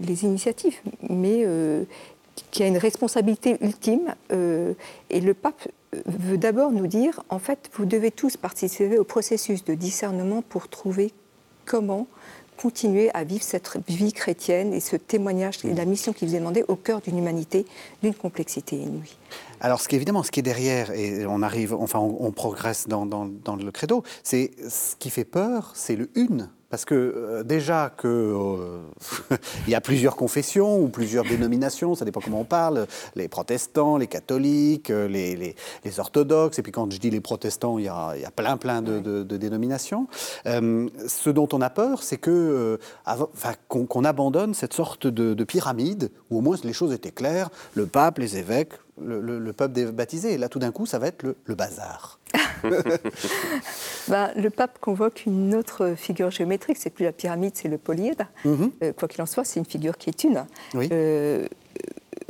les 0.00 0.24
initiatives, 0.24 0.78
mais 1.08 1.46
qui 2.50 2.62
a 2.62 2.66
une 2.66 2.78
responsabilité 2.78 3.56
ultime. 3.60 4.14
Euh, 4.32 4.74
et 5.08 5.20
le 5.20 5.34
pape 5.34 5.68
veut 6.06 6.38
d'abord 6.38 6.72
nous 6.72 6.86
dire, 6.86 7.22
en 7.28 7.38
fait, 7.38 7.70
vous 7.74 7.84
devez 7.84 8.10
tous 8.10 8.36
participer 8.36 8.98
au 8.98 9.04
processus 9.04 9.64
de 9.64 9.74
discernement 9.74 10.42
pour 10.42 10.68
trouver 10.68 11.12
comment 11.64 12.06
continuer 12.60 13.10
à 13.14 13.24
vivre 13.24 13.42
cette 13.42 13.78
vie 13.88 14.12
chrétienne 14.12 14.74
et 14.74 14.80
ce 14.80 14.96
témoignage 14.96 15.64
et 15.64 15.72
la 15.72 15.86
mission 15.86 16.12
qui 16.12 16.26
vous 16.26 16.34
est 16.34 16.40
demandée 16.40 16.64
au 16.68 16.76
cœur 16.76 17.00
d'une 17.00 17.16
humanité 17.16 17.64
d'une 18.02 18.14
complexité 18.14 18.76
inouïe. 18.76 19.16
Alors, 19.60 19.80
ce 19.80 19.88
qui 19.88 19.96
évidemment, 19.96 20.22
ce 20.22 20.30
qui 20.30 20.40
est 20.40 20.44
derrière, 20.44 20.90
et 20.90 21.24
on 21.26 21.42
arrive, 21.42 21.72
enfin, 21.74 21.98
on, 21.98 22.30
progresse 22.32 22.86
dans, 22.86 23.06
dans, 23.06 23.56
le 23.56 23.70
credo, 23.70 24.02
c'est 24.22 24.50
ce 24.68 24.94
qui 24.96 25.08
fait 25.08 25.24
peur, 25.24 25.72
c'est 25.74 25.96
le 25.96 26.10
une. 26.14 26.50
Parce 26.70 26.84
que 26.84 26.94
euh, 26.94 27.42
déjà 27.42 27.90
que 27.90 28.06
euh, 28.06 29.36
y 29.68 29.74
a 29.74 29.80
plusieurs 29.80 30.14
confessions 30.14 30.80
ou 30.80 30.88
plusieurs 30.88 31.24
dénominations, 31.24 31.96
ça 31.96 32.04
dépend 32.04 32.20
comment 32.20 32.40
on 32.40 32.44
parle, 32.44 32.86
les 33.16 33.28
protestants, 33.28 33.96
les 33.96 34.06
catholiques, 34.06 34.90
euh, 34.90 35.08
les, 35.08 35.34
les, 35.34 35.56
les 35.84 36.00
orthodoxes, 36.00 36.60
et 36.60 36.62
puis 36.62 36.70
quand 36.70 36.90
je 36.92 36.98
dis 36.98 37.10
les 37.10 37.20
protestants, 37.20 37.78
il 37.78 37.86
y 37.86 37.88
a, 37.88 38.12
il 38.14 38.22
y 38.22 38.24
a 38.24 38.30
plein 38.30 38.56
plein 38.56 38.82
de, 38.82 39.00
de, 39.00 39.36
dénominations. 39.36 40.06
ce 40.44 41.30
dont 41.30 41.48
on 41.52 41.60
a 41.60 41.70
peur, 41.70 42.02
c'est 42.02 42.18
que 42.18 42.78
qu'on 43.68 44.04
abandonne 44.04 44.54
cette 44.54 44.74
sorte 44.74 45.06
de, 45.06 45.44
pyramide 45.44 46.10
où 46.30 46.38
au 46.38 46.40
moins 46.40 46.56
les 46.62 46.72
choses 46.72 46.92
étaient 46.92 47.10
claires, 47.10 47.50
le 47.74 47.86
pape, 47.86 48.18
les 48.18 48.36
évêques, 48.36 48.74
le, 49.02 49.52
peuple 49.52 49.92
baptisé. 49.92 50.34
Et 50.34 50.38
là, 50.38 50.48
tout 50.48 50.58
d'un 50.58 50.70
coup, 50.70 50.86
ça 50.86 50.98
va 50.98 51.08
être 51.08 51.22
le, 51.22 51.54
bazar. 51.54 52.19
Ben, 54.08 54.32
le 54.36 54.50
pape 54.50 54.78
convoque 54.80 55.24
une 55.26 55.54
autre 55.54 55.94
figure 55.96 56.30
géométrique, 56.30 56.76
c'est 56.78 56.90
plus 56.90 57.04
la 57.04 57.12
pyramide, 57.12 57.52
c'est 57.54 57.68
le 57.68 57.78
polyèdre. 57.78 58.24
Mhm. 58.44 58.72
Euh, 58.82 58.92
quoi 58.92 59.06
qu'il 59.08 59.22
en 59.22 59.26
soit, 59.26 59.44
c'est 59.44 59.60
une 59.60 59.66
figure 59.66 59.96
qui 59.96 60.10
est 60.10 60.24
une. 60.24 60.44
Oui. 60.74 60.88
Euh, 60.90 61.46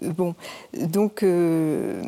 bon, 0.03 0.35
donc, 0.75 1.23
euh, 1.23 2.03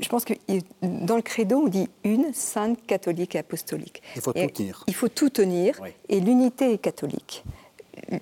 je 0.00 0.08
pense 0.08 0.24
que 0.24 0.34
dans 0.82 1.16
le 1.16 1.22
credo, 1.22 1.58
on 1.58 1.68
dit 1.68 1.88
une, 2.04 2.32
sainte, 2.34 2.78
catholique 2.86 3.34
et 3.34 3.38
apostolique. 3.38 4.02
Il 4.16 4.22
faut 4.22 4.32
tout 4.32 4.46
tenir. 4.46 4.84
Il 4.86 4.94
faut 4.94 5.08
tout 5.08 5.30
tenir, 5.30 5.80
et 6.08 6.20
l'unité 6.20 6.72
est 6.72 6.78
catholique. 6.78 7.44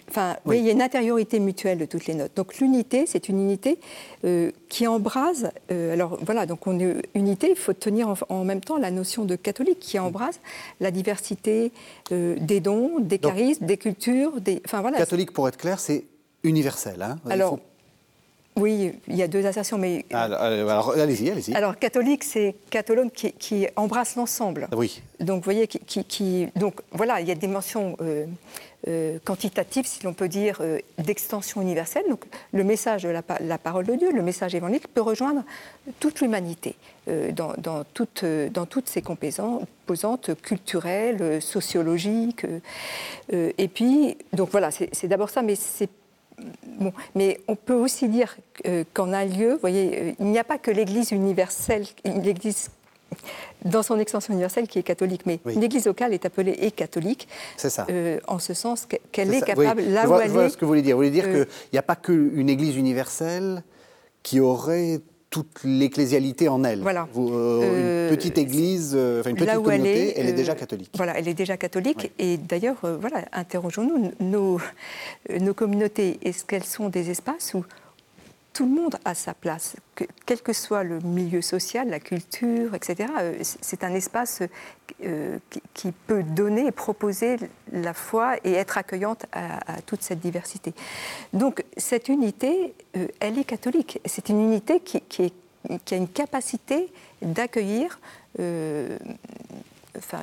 Enfin, 0.08 0.36
oui. 0.44 0.58
il 0.58 0.64
y 0.64 0.68
a 0.68 0.72
une 0.72 0.82
intériorité 0.82 1.40
mutuelle 1.40 1.78
de 1.78 1.84
toutes 1.84 2.06
les 2.06 2.14
notes. 2.14 2.32
Donc 2.36 2.58
l'unité, 2.58 3.04
c'est 3.06 3.28
une 3.28 3.40
unité 3.40 3.78
euh, 4.24 4.50
qui 4.68 4.86
embrase. 4.86 5.50
Euh, 5.70 5.92
alors 5.92 6.18
voilà, 6.22 6.46
donc 6.46 6.66
on 6.66 6.78
est 6.78 7.02
unité. 7.14 7.50
Il 7.50 7.56
faut 7.56 7.72
tenir 7.72 8.14
en, 8.28 8.44
même 8.44 8.60
temps 8.60 8.78
la 8.78 8.90
notion 8.90 9.24
de 9.24 9.36
catholique 9.36 9.78
qui 9.80 9.98
embrase 9.98 10.40
la 10.80 10.90
diversité 10.90 11.72
euh, 12.12 12.36
des 12.40 12.60
dons, 12.60 12.98
des 13.00 13.18
charismes, 13.18 13.66
des 13.66 13.76
cultures. 13.76 14.40
Des, 14.40 14.62
enfin 14.64 14.80
voilà. 14.80 14.98
Catholique, 14.98 15.32
pour 15.32 15.48
être 15.48 15.58
clair, 15.58 15.80
c'est 15.80 16.04
universel. 16.42 17.02
Hein 17.02 17.18
alors. 17.28 17.58
Oui, 18.58 18.92
il 19.06 19.14
y 19.14 19.22
a 19.22 19.28
deux 19.28 19.46
assertions, 19.46 19.78
mais... 19.78 20.04
Alors, 20.10 20.90
allez-y, 20.90 21.30
allez-y. 21.30 21.54
Alors, 21.54 21.78
catholique, 21.78 22.24
c'est 22.24 22.56
catholone 22.70 23.10
qui, 23.10 23.32
qui 23.32 23.68
embrasse 23.76 24.16
l'ensemble. 24.16 24.68
Oui. 24.76 25.00
Donc, 25.20 25.36
vous 25.36 25.44
voyez, 25.44 25.68
qui, 25.68 26.04
qui, 26.04 26.48
donc, 26.56 26.80
voilà, 26.90 27.20
il 27.20 27.28
y 27.28 27.30
a 27.30 27.36
des 27.36 27.46
mentions 27.46 27.96
euh, 28.00 28.26
quantitatif, 29.24 29.86
si 29.86 30.02
l'on 30.04 30.14
peut 30.14 30.28
dire, 30.28 30.58
euh, 30.60 30.78
d'extension 30.98 31.60
universelle. 31.60 32.04
Donc 32.08 32.24
le 32.52 32.64
message 32.64 33.02
de 33.02 33.08
la, 33.08 33.58
parole 33.58 33.86
de 33.86 33.94
Dieu, 33.94 34.12
le 34.12 34.22
message 34.22 34.54
évangélique 34.54 34.88
peut 34.88 35.02
rejoindre 35.02 35.42
toute 36.00 36.20
l'humanité 36.20 36.74
euh, 37.08 37.32
dans, 37.32 37.52
dans, 37.58 37.84
toutes 37.84 38.88
ses 38.88 39.02
composantes 39.02 40.34
culturelles, 40.42 41.42
sociologiques. 41.42 42.46
et 43.30 43.68
puis, 43.68 44.16
donc 44.32 44.50
voilà, 44.50 44.70
c'est 44.70 45.08
d'abord 45.08 45.30
ça, 45.30 45.42
mais 45.42 45.54
mais 47.14 47.40
on 47.48 47.56
peut 47.56 47.74
aussi 47.74 48.08
dire 48.08 48.36
qu'en 48.94 49.12
un 49.12 49.24
lieu, 49.24 49.54
vous 49.54 49.60
voyez, 49.60 50.14
il 50.20 50.26
n'y 50.26 50.38
a 50.38 50.44
pas 50.44 50.58
que 50.58 50.70
l'Église 50.70 51.10
universelle, 51.10 51.84
l'Église 52.04 52.70
dans 53.64 53.82
son 53.82 53.98
extension 53.98 54.32
universelle 54.32 54.68
qui 54.68 54.78
est 54.78 54.82
catholique. 54.82 55.22
Mais 55.26 55.40
l'Église 55.46 55.86
locale 55.86 56.14
est 56.14 56.24
appelée 56.24 56.56
et 56.60 56.70
catholique. 56.70 57.28
C'est 57.56 57.70
ça. 57.70 57.86
Euh, 57.90 58.18
en 58.26 58.38
ce 58.38 58.54
sens 58.54 58.86
qu'elle 59.12 59.34
est, 59.34 59.40
capable, 59.40 59.82
là 59.82 60.02
je 60.02 60.06
vois, 60.06 60.24
je 60.24 60.30
vois 60.30 60.48
ce 60.48 60.56
que 60.56 60.64
vous 60.64 60.70
voulez 60.70 60.82
dire. 60.82 60.96
Vous 60.96 61.02
voulez 61.02 61.10
dire 61.10 61.24
euh, 61.26 61.44
qu'il 61.44 61.70
n'y 61.72 61.78
a 61.78 61.82
pas 61.82 61.96
qu'une 61.96 62.48
Église 62.48 62.76
universelle 62.76 63.62
qui 64.22 64.40
aurait 64.40 65.00
toute 65.30 65.62
l'ecclésialité 65.64 66.48
en 66.48 66.64
elle. 66.64 66.80
Voilà. 66.80 67.06
Euh, 67.16 68.08
une 68.08 68.16
petite 68.16 68.38
église, 68.38 68.94
enfin 68.94 69.30
une 69.30 69.36
petite 69.36 69.62
communauté, 69.62 70.18
elle 70.18 70.28
est, 70.28 70.32
déjà 70.32 70.54
catholique. 70.54 70.90
Voilà, 70.96 71.18
elle 71.18 71.28
est 71.28 71.34
déjà 71.34 71.58
catholique. 71.58 72.12
Et 72.18 72.38
d'ailleurs, 72.38 72.76
voilà, 72.82 73.26
interrogeons-nous, 73.32 74.12
nos, 74.20 74.58
nos 75.38 75.54
communautés, 75.54 76.18
est-ce 76.22 76.46
qu'elles 76.46 76.64
sont 76.64 76.88
des 76.88 77.10
espaces 77.10 77.52
où 77.52 77.62
tout 78.52 78.64
le 78.64 78.74
monde 78.74 78.96
a 79.04 79.14
sa 79.14 79.34
place, 79.34 79.76
quel 80.26 80.42
que 80.42 80.52
soit 80.52 80.82
le 80.82 80.98
milieu 81.00 81.42
social, 81.42 81.88
la 81.88 82.00
culture, 82.00 82.74
etc. 82.74 83.08
Euh, 83.20 83.38
c'est 83.42 83.84
un 83.84 83.94
espace 83.94 84.42
euh, 85.04 85.38
qui 85.74 85.92
peut 85.92 86.24
donner 86.24 86.66
et 86.66 86.72
proposer 86.72 87.36
la 87.72 87.94
foi 87.94 88.36
et 88.44 88.52
être 88.54 88.76
accueillante 88.78 89.26
à, 89.32 89.80
toute 89.82 90.02
cette 90.02 90.20
diversité. 90.20 90.74
Donc 91.32 91.64
cette 91.76 92.08
unité, 92.08 92.74
euh, 92.96 93.06
elle 93.20 93.38
est 93.38 93.44
catholique. 93.44 94.00
C'est 94.06 94.28
une 94.28 94.40
unité 94.40 94.80
qui, 94.80 95.32
a 95.70 95.94
une 95.94 96.08
capacité 96.08 96.92
d'accueillir 97.22 98.00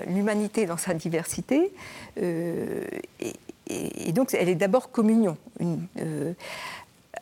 l'humanité 0.07 0.65
dans 0.65 0.77
sa 0.77 0.93
diversité. 0.93 1.71
Et, 2.17 4.11
donc 4.11 4.33
elle 4.33 4.49
est 4.49 4.55
d'abord 4.55 4.91
communion. 4.91 5.37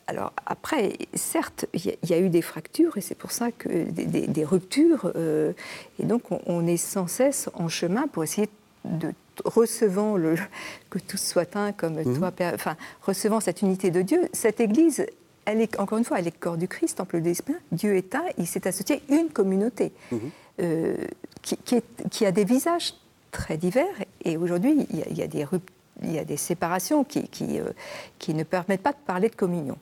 Alors 0.07 0.33
après, 0.45 0.93
certes, 1.13 1.65
il 1.73 1.95
y, 2.09 2.13
a 2.13 2.19
eu 2.19 2.29
des 2.29 2.41
fractures 2.41 2.97
et 2.97 3.01
c'est 3.01 3.15
pour 3.15 3.31
ça 3.31 3.51
que 3.51 3.69
des, 3.69 4.43
ruptures. 4.43 5.11
Euh, 5.15 5.53
et 5.99 6.05
donc 6.05 6.23
on, 6.45 6.67
est 6.67 6.77
sans 6.77 7.07
cesse 7.07 7.49
en 7.53 7.69
chemin 7.69 8.07
pour 8.07 8.23
essayer 8.23 8.49
de 8.83 9.13
recevant 9.45 10.17
le 10.17 10.35
que 10.89 10.99
tout 10.99 11.17
soit 11.17 11.55
un 11.55 11.71
comme 11.71 11.95
mhm. 11.95 12.17
toi, 12.17 12.31
enfin 12.53 12.75
recevant 13.01 13.39
cette 13.39 13.61
unité 13.61 13.91
de 13.91 14.01
Dieu. 14.01 14.27
Cette 14.33 14.59
Église, 14.59 15.05
elle 15.45 15.61
est 15.61 15.79
encore 15.79 15.97
une 15.97 16.05
fois, 16.05 16.19
elle 16.19 16.27
est 16.27 16.37
corps 16.37 16.57
du 16.57 16.67
Christ, 16.67 16.97
temple 16.97 17.21
de 17.21 17.25
l'Esprit. 17.25 17.55
Dieu 17.71 17.95
est 17.95 18.13
un, 18.13 18.23
il 18.37 18.47
s'est 18.47 18.67
associé 18.67 19.01
une 19.09 19.29
communauté 19.29 19.93
mhm. 20.11 20.19
euh, 20.61 20.97
qui, 21.41 22.25
a 22.25 22.31
des 22.31 22.43
visages 22.43 22.93
très 23.31 23.55
divers. 23.55 23.95
Et 24.25 24.35
aujourd'hui, 24.35 24.85
il, 24.91 25.17
y 25.17 25.21
a 25.21 25.27
des 25.27 25.45
ruptures 25.45 25.72
il 26.03 26.11
y 26.11 26.19
a 26.19 26.25
des 26.25 26.37
séparations 26.37 27.03
qui, 27.03 27.29
euh, 27.59 27.71
qui, 28.19 28.33
ne 28.33 28.43
permettent 28.43 28.81
pas 28.81 28.91
de 28.91 28.97
parler 29.05 29.29
de 29.29 29.35
communion. 29.35 29.77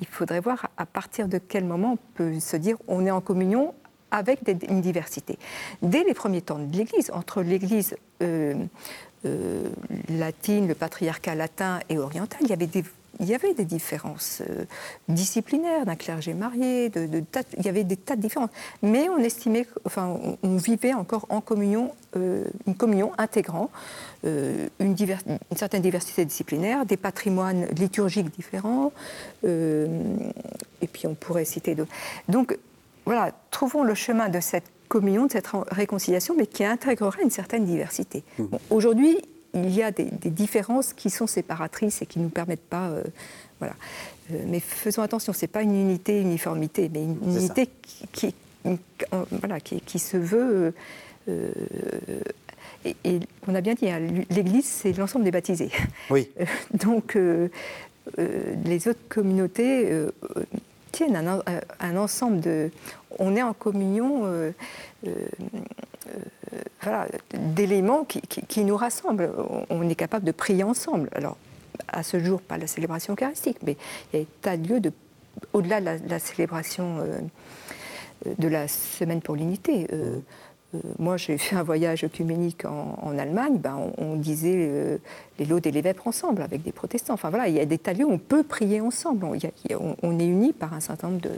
Il 0.00 0.06
faudrait 0.06 0.40
voir 0.40 0.70
à 0.76 0.86
partir 0.86 1.28
de 1.28 1.38
quel 1.38 1.64
moment 1.64 1.92
on 1.92 1.98
peut 2.14 2.40
se 2.40 2.56
dire 2.56 2.76
on 2.88 3.06
est 3.06 3.10
en 3.10 3.20
communion 3.20 3.74
avec 4.10 4.40
une 4.68 4.80
diversité. 4.80 5.38
Dès 5.80 6.04
les 6.04 6.14
premiers 6.14 6.42
temps 6.42 6.58
de 6.58 6.76
l'Église, 6.76 7.10
entre 7.12 7.42
l'Église 7.42 7.96
euh, 8.22 8.54
euh, 9.24 9.68
latine, 10.08 10.68
le 10.68 10.74
patriarcat 10.74 11.34
latin 11.34 11.80
et 11.88 11.98
oriental, 11.98 12.40
il 12.42 12.48
y 12.48 12.52
avait 12.52 12.66
des 12.66 12.84
il 13.20 13.28
y 13.28 13.34
avait 13.34 13.54
des 13.54 13.64
différences 13.64 14.42
euh, 14.48 14.64
disciplinaires 15.08 15.84
d'un 15.84 15.96
clergé 15.96 16.34
marié, 16.34 16.88
de, 16.88 17.08
il 17.58 17.64
y 17.64 17.68
avait 17.68 17.84
des 17.84 17.96
tas 17.96 18.16
de 18.16 18.20
différences. 18.20 18.50
Mais 18.82 19.08
on 19.08 19.18
estimait, 19.18 19.66
enfin, 19.84 20.18
on, 20.42 20.56
vivait 20.56 20.94
encore 20.94 21.26
en 21.28 21.40
communion, 21.40 21.92
euh, 22.16 22.44
une 22.66 22.74
communion 22.74 23.12
intégrant 23.18 23.70
euh, 24.24 24.68
une, 24.78 24.96
une, 24.98 25.56
certaine 25.56 25.82
diversité 25.82 26.24
disciplinaire, 26.24 26.86
des 26.86 26.96
patrimoines 26.96 27.66
liturgiques 27.76 28.34
différents, 28.34 28.92
et 29.44 30.86
puis 30.92 31.06
on 31.06 31.14
pourrait 31.14 31.44
citer 31.44 31.74
d'autres. 31.74 31.92
Donc 32.28 32.56
voilà, 33.04 33.32
trouvons 33.50 33.82
le 33.82 33.94
chemin 33.94 34.28
de 34.28 34.40
cette 34.40 34.70
communion, 34.88 35.26
de 35.26 35.32
cette 35.32 35.48
réconciliation, 35.70 36.34
mais 36.36 36.46
qui 36.46 36.64
intégrera 36.64 37.20
une 37.22 37.30
certaine 37.30 37.64
diversité. 37.64 38.22
Mmh. 38.38 38.44
Aujourd'hui, 38.70 39.18
il 39.54 39.74
y 39.74 39.82
a 39.82 39.90
des, 39.90 40.08
différences 40.30 40.92
qui 40.92 41.10
sont 41.10 41.26
séparatrices 41.26 42.02
et 42.02 42.06
qui 42.06 42.18
ne 42.18 42.24
nous 42.24 42.30
permettent 42.30 42.68
pas. 42.68 42.88
Euh, 42.88 43.02
voilà. 43.58 43.74
Euh, 44.32 44.38
mais 44.46 44.60
faisons 44.60 45.02
attention, 45.02 45.32
ce 45.32 45.42
n'est 45.42 45.48
pas 45.48 45.62
une 45.62 45.74
unité, 45.74 46.20
uniformité, 46.20 46.90
mais 46.92 47.02
une, 47.02 47.18
unité 47.22 47.68
qui, 48.12 48.34
voilà, 49.30 49.60
qui, 49.60 49.98
se 49.98 50.16
veut. 50.16 50.74
Euh, 51.28 51.50
et, 52.84 53.20
on 53.46 53.54
a 53.54 53.60
bien 53.60 53.74
dit, 53.74 53.88
hein, 53.88 54.00
l'Église, 54.30 54.66
c'est 54.66 54.92
l'ensemble 54.92 55.24
des 55.24 55.30
baptisés. 55.30 55.70
Oui. 56.10 56.30
donc, 56.74 57.16
les 58.16 58.88
autres 58.88 59.08
communautés 59.08 60.06
tiennent 60.92 61.40
un, 61.80 61.96
ensemble 61.96 62.40
de. 62.40 62.70
On 63.18 63.34
est 63.36 63.42
en 63.42 63.52
communion 63.54 64.52
voilà, 66.82 67.06
d'éléments 67.34 68.04
qui, 68.04 68.64
nous 68.64 68.76
rassemblent. 68.76 69.30
On 69.70 69.88
est 69.88 69.94
capable 69.94 70.24
de 70.24 70.32
prier 70.32 70.64
ensemble. 70.64 71.08
Alors, 71.14 71.36
à 71.88 72.02
ce 72.02 72.18
jour, 72.18 72.40
pas 72.40 72.58
la 72.58 72.66
célébration 72.66 73.14
eucharistique, 73.14 73.58
mais 73.62 73.76
il 74.12 74.18
y 74.18 74.22
a 74.22 74.24
des 74.24 74.30
tas 74.40 74.56
de 74.56 74.68
lieux 74.68 74.80
de, 74.80 74.92
au-delà 75.52 75.80
de 75.80 76.08
la, 76.08 76.18
célébration 76.18 76.98
euh, 76.98 77.18
de 78.38 78.48
la 78.48 78.68
semaine 78.68 79.20
pour 79.20 79.36
l'unité. 79.36 79.86
Euh, 80.74 80.78
euh, 80.78 80.92
moi, 80.98 81.16
j'ai 81.16 81.38
fait 81.38 81.56
un 81.56 81.62
voyage 81.62 82.04
œcuménique 82.04 82.64
en, 82.64 83.18
Allemagne, 83.18 83.58
ben, 83.58 83.78
on, 83.98 84.16
disait 84.16 84.98
les 85.38 85.44
lots 85.44 85.60
des 85.60 85.70
vêpres 85.80 86.06
ensemble 86.06 86.42
avec 86.42 86.62
des 86.62 86.72
protestants. 86.72 87.14
Enfin 87.14 87.30
voilà, 87.30 87.48
il 87.48 87.54
y 87.54 87.60
a 87.60 87.64
des 87.66 87.78
tas 87.78 87.92
de 87.92 87.98
lieux 87.98 88.06
où 88.06 88.12
on 88.12 88.18
peut 88.18 88.42
prier 88.42 88.80
ensemble. 88.80 89.26
On, 89.26 90.18
est 90.18 90.26
unis 90.26 90.52
par 90.52 90.72
un 90.72 90.80
certain 90.80 91.08
nombre 91.08 91.20
de, 91.20 91.30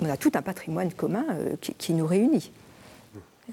On 0.00 0.08
a 0.08 0.16
tout 0.16 0.32
un 0.34 0.42
patrimoine 0.42 0.92
commun 0.92 1.24
qui 1.60 1.94
nous 1.94 2.06
réunit. 2.06 2.50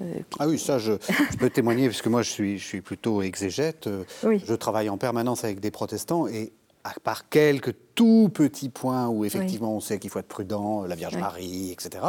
Euh, 0.02 0.19
ah 0.39 0.47
oui, 0.47 0.58
ça, 0.58 0.80
je, 0.80 0.93
peux 1.38 1.50
témoigner, 1.50 1.88
parce 1.88 2.02
que 2.02 2.10
moi, 2.10 2.21
je 2.21 2.30
suis, 2.30 2.58
je 2.58 2.65
suis 2.65 2.82
plutôt 2.82 3.21
exégète. 3.21 3.88
Euh, 3.88 4.04
je 4.24 4.54
travaille 4.54 4.89
en 4.89 4.97
permanence 4.97 5.43
avec 5.43 5.60
des 5.60 5.71
protestants 5.71 6.28
et 6.28 6.54
à 6.84 6.94
part 7.00 7.30
quelques 7.30 7.76
tout 7.96 8.30
petits 8.34 8.70
points 8.70 9.08
où 9.08 9.26
effectivement 9.26 9.76
on 9.76 9.80
sait 9.80 10.00
qu'il 10.00 10.10
faut 10.10 10.20
être 10.20 10.28
prudent, 10.28 10.84
la 10.84 10.96
Vierge 10.96 11.17
Marie, 11.17 11.72
etc. 11.72 12.04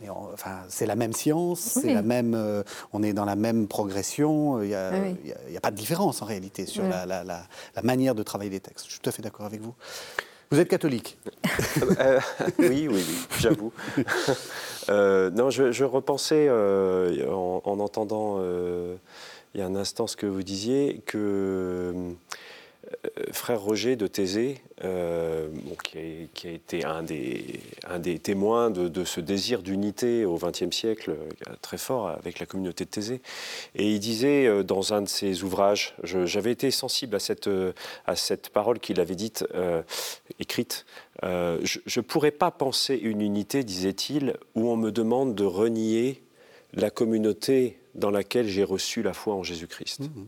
Mais 0.00 0.08
enfin, 0.10 0.58
c'est 0.68 0.86
la 0.86 0.96
même 0.96 1.12
science, 1.12 1.60
c'est 1.60 1.94
la 1.94 2.02
même, 2.02 2.34
euh, 2.34 2.62
on 2.92 3.02
est 3.02 3.12
dans 3.12 3.24
la 3.24 3.36
même 3.36 3.68
progression. 3.68 4.62
Il 4.62 4.68
n'y 4.68 4.74
a, 4.74 4.90
a, 4.90 5.60
pas 5.60 5.70
de 5.70 5.76
différence 5.76 6.22
en 6.22 6.26
réalité 6.26 6.66
sur 6.66 6.84
la, 6.84 7.06
la, 7.06 7.24
la, 7.24 7.82
manière 7.82 8.14
de 8.14 8.22
travailler 8.22 8.50
des 8.50 8.60
textes. 8.60 8.86
Je 8.86 8.92
suis 8.92 9.00
tout 9.00 9.08
à 9.08 9.12
fait 9.12 9.22
d'accord 9.22 9.46
avec 9.46 9.60
vous. 9.60 9.74
Vous 10.50 10.58
êtes 10.58 10.68
catholique 10.68 11.16
Oui, 12.58 12.88
oui, 12.88 12.88
oui, 12.90 13.04
j'avoue. 13.38 13.72
Euh, 14.88 15.30
non, 15.30 15.50
je, 15.50 15.84
repensais 15.84 16.46
euh, 16.48 17.30
en, 17.30 17.78
entendant 17.78 18.38
euh, 18.40 18.96
il 19.54 19.60
y 19.60 19.62
a 19.62 19.66
un 19.66 19.76
instant 19.76 20.06
ce 20.06 20.16
que 20.16 20.26
vous 20.26 20.42
disiez 20.42 21.02
que 21.06 21.94
frère 23.32 23.60
Roger 23.60 23.96
de 23.96 24.06
Thésée, 24.06 24.60
qui, 25.84 26.48
a, 26.48 26.50
été 26.50 26.84
un 26.84 27.02
des, 27.02 28.18
témoins 28.18 28.70
de, 28.70 29.04
ce 29.04 29.20
désir 29.20 29.62
d'unité 29.62 30.24
au 30.24 30.36
XXe 30.36 30.74
siècle 30.74 31.16
très 31.62 31.78
fort 31.78 32.08
avec 32.08 32.40
la 32.40 32.46
communauté 32.46 32.84
de 32.84 32.90
Thésée. 32.90 33.20
Et 33.74 33.92
il 33.92 34.00
disait 34.00 34.64
dans 34.64 34.92
un 34.92 35.02
de 35.02 35.08
ses 35.08 35.44
ouvrages, 35.44 35.94
j'avais 36.02 36.52
été 36.52 36.70
sensible 36.70 37.16
à 37.16 37.20
cette, 38.16 38.48
parole 38.52 38.80
qu'il 38.80 39.00
avait 39.00 39.14
dite, 39.14 39.44
écrite, 40.38 40.84
euh, 41.22 41.58
je 41.62 42.00
ne 42.00 42.02
pourrais 42.02 42.30
pas 42.30 42.50
penser 42.50 42.96
une 42.96 43.20
unité, 43.20 43.64
disait-il, 43.64 44.36
où 44.54 44.70
on 44.70 44.76
me 44.76 44.90
demande 44.90 45.34
de 45.34 45.44
renier 45.44 46.22
la 46.72 46.90
communauté 46.90 47.78
dans 47.94 48.10
laquelle 48.10 48.46
j'ai 48.46 48.64
reçu 48.64 49.02
la 49.02 49.12
foi 49.12 49.34
en 49.34 49.42
Jésus-Christ. 49.42 50.00
Mmh. 50.00 50.24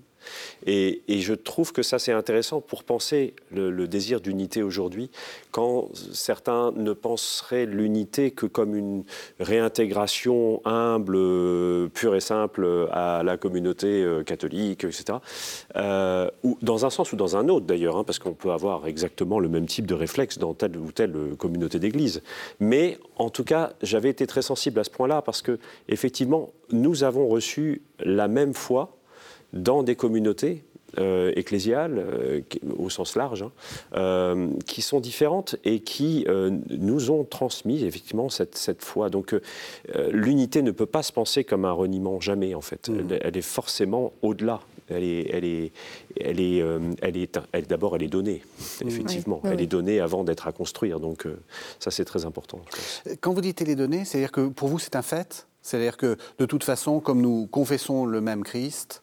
Et, 0.66 1.02
je 1.08 1.34
trouve 1.34 1.72
que 1.72 1.82
ça, 1.82 1.98
c'est 1.98 2.12
intéressant 2.12 2.60
pour 2.60 2.84
penser 2.84 3.34
le, 3.52 3.86
désir 3.86 4.20
d'unité 4.20 4.62
aujourd'hui, 4.62 5.10
quand 5.50 5.88
certains 6.12 6.72
ne 6.72 6.92
penseraient 6.92 7.66
l'unité 7.66 8.30
que 8.30 8.46
comme 8.46 8.74
une 8.74 9.04
réintégration 9.38 10.60
humble, 10.64 11.88
pure 11.90 12.16
et 12.16 12.20
simple 12.20 12.88
à 12.90 13.22
la 13.22 13.36
communauté 13.36 14.02
euh, 14.02 14.22
catholique, 14.22 14.84
etc. 14.84 15.18
Euh, 15.76 16.30
dans 16.62 16.86
un 16.86 16.90
sens 16.90 17.12
ou 17.12 17.16
dans 17.16 17.36
un 17.36 17.48
autre 17.48 17.66
d'ailleurs, 17.66 17.96
hein, 17.96 18.04
parce 18.04 18.18
qu'on 18.18 18.34
peut 18.34 18.50
avoir 18.50 18.86
exactement 18.86 19.38
le 19.38 19.48
même 19.48 19.66
type 19.66 19.86
de 19.86 19.94
réflexe 19.94 20.38
dans 20.38 20.54
telle 20.54 20.76
ou 20.76 20.92
telle 20.92 21.14
communauté 21.38 21.78
d'église. 21.78 22.22
Mais 22.60 22.98
en 23.16 23.30
tout 23.30 23.44
cas, 23.44 23.72
j'avais 23.82 24.10
été 24.10 24.26
très 24.26 24.42
sensible 24.42 24.80
à 24.80 24.84
ce 24.84 24.90
point-là 24.90 25.22
parce 25.22 25.42
que 25.42 25.58
effectivement, 25.88 26.50
nous 26.70 27.04
avons 27.04 27.28
reçu 27.28 27.82
la 28.00 28.28
même 28.28 28.54
foi 28.54 28.96
dans 29.52 29.82
des 29.82 29.96
communautés 29.96 30.64
euh, 30.98 31.32
ecclésiales, 31.36 31.96
euh, 31.96 32.40
au 32.76 32.90
sens 32.90 33.16
large, 33.16 33.40
hein, 33.40 33.50
euh, 33.94 34.48
qui 34.66 34.82
sont 34.82 35.00
différentes 35.00 35.56
et 35.64 35.80
qui 35.80 36.26
nous 36.68 37.10
ont 37.10 37.24
transmis 37.24 37.84
effectivement 37.84 38.28
cette, 38.28 38.58
cette 38.58 38.82
foi. 38.82 39.08
Donc 39.08 39.34
l'unité 40.10 40.60
ne 40.60 40.70
peut 40.70 40.86
pas 40.86 41.02
se 41.02 41.12
penser 41.12 41.44
comme 41.44 41.64
un 41.64 41.72
reniement, 41.72 42.20
jamais 42.20 42.54
en 42.54 42.60
fait. 42.60 42.90
Mmh. 42.90 43.18
Elle, 43.22 43.36
est 43.38 43.40
forcément 43.40 44.12
au-delà. 44.20 44.60
Elle 44.90 45.04
est, 45.04 45.30
elle 45.32 45.44
est, 45.46 45.72
elle 46.20 46.40
est, 46.40 46.62
elle 47.00 47.16
est, 47.16 47.38
elle, 47.52 47.66
d'abord, 47.66 47.96
elle 47.96 48.02
est 48.02 48.08
donnée, 48.08 48.42
mmh. 48.82 48.88
effectivement. 48.88 49.40
Elle 49.44 49.62
est 49.62 49.66
donnée 49.66 49.98
avant 49.98 50.24
d'être 50.24 50.46
à 50.46 50.52
construire. 50.52 51.00
Donc 51.00 51.26
ça, 51.78 51.90
c'est 51.90 52.04
très 52.04 52.26
important. 52.26 52.60
Quand 53.22 53.32
vous 53.32 53.40
dites 53.40 53.62
elle 53.62 53.70
est 53.70 53.76
donnée, 53.76 54.04
c'est-à-dire 54.04 54.32
que 54.32 54.48
pour 54.48 54.68
vous, 54.68 54.78
c'est 54.78 54.94
un 54.94 55.02
fait? 55.02 55.46
C'est-à-dire 55.62 55.96
que 55.96 56.18
de 56.38 56.44
toute 56.44 56.64
façon, 56.64 57.00
comme 57.00 57.22
nous 57.22 57.46
confessons 57.46 58.04
le 58.04 58.20
même 58.20 58.42
Christ, 58.42 59.02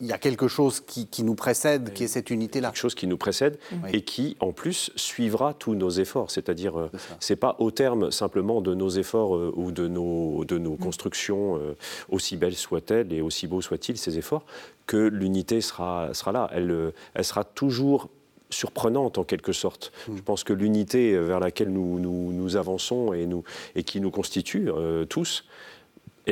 il 0.00 0.06
y 0.06 0.12
a 0.12 0.18
quelque 0.18 0.48
chose 0.48 0.80
qui, 0.80 1.22
nous 1.22 1.34
précède, 1.34 1.92
qui 1.92 2.04
est 2.04 2.08
cette 2.08 2.30
unité-là. 2.30 2.68
Quelque 2.68 2.78
chose 2.78 2.94
qui 2.94 3.06
nous 3.06 3.16
précède 3.16 3.58
et 3.92 4.02
qui, 4.02 4.36
en 4.40 4.52
plus, 4.52 4.90
suivra 4.96 5.54
tous 5.54 5.74
nos 5.74 5.90
efforts. 5.90 6.30
C'est-à-dire, 6.30 6.78
euh, 6.78 6.90
c'est 7.20 7.36
pas 7.36 7.56
au 7.58 7.70
terme 7.70 8.10
simplement 8.10 8.60
de 8.60 8.74
nos 8.74 8.88
efforts 8.88 9.36
euh, 9.36 9.52
ou 9.56 9.72
de 9.72 9.88
nos, 9.88 10.44
de 10.44 10.58
nos 10.58 10.74
mm. 10.74 10.78
constructions, 10.78 11.56
euh, 11.56 11.76
aussi 12.08 12.36
belles 12.36 12.56
soient-elles 12.56 13.12
et 13.12 13.20
aussi 13.20 13.46
beaux 13.46 13.60
soient-ils, 13.60 13.98
ces 13.98 14.18
efforts, 14.18 14.44
que 14.86 14.96
l'unité 14.96 15.60
sera, 15.60 16.14
sera 16.14 16.32
là. 16.32 16.50
Elle, 16.52 16.92
elle 17.14 17.24
sera 17.24 17.44
toujours 17.44 18.08
surprenante 18.48 19.18
en 19.18 19.24
quelque 19.24 19.52
sorte. 19.52 19.92
Mm. 20.08 20.16
Je 20.16 20.22
pense 20.22 20.44
que 20.44 20.52
l'unité 20.52 21.16
vers 21.18 21.40
laquelle 21.40 21.70
nous, 21.70 22.00
nous, 22.00 22.56
avançons 22.56 23.12
et, 23.12 23.26
nous, 23.26 23.44
et 23.74 23.84
qui 23.84 24.00
nous 24.00 24.10
constitue 24.10 24.70
tous, 25.08 25.44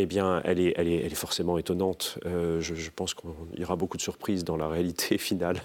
eh 0.03 0.07
bien, 0.07 0.41
elle 0.45 0.61
est, 0.61 0.75
elle 0.77 0.89
est, 0.89 1.15
forcément 1.15 1.59
étonnante. 1.59 2.19
Euh, 2.27 2.61
je, 2.61 2.91
pense 2.95 3.15
qu'il 3.15 3.31
y 3.59 3.65
aura 3.65 3.77
beaucoup 3.77 3.97
de 3.97 4.03
surprises 4.03 4.45
dans 4.45 4.57
la 4.57 4.69
réalité 4.69 5.19
finale. 5.19 5.61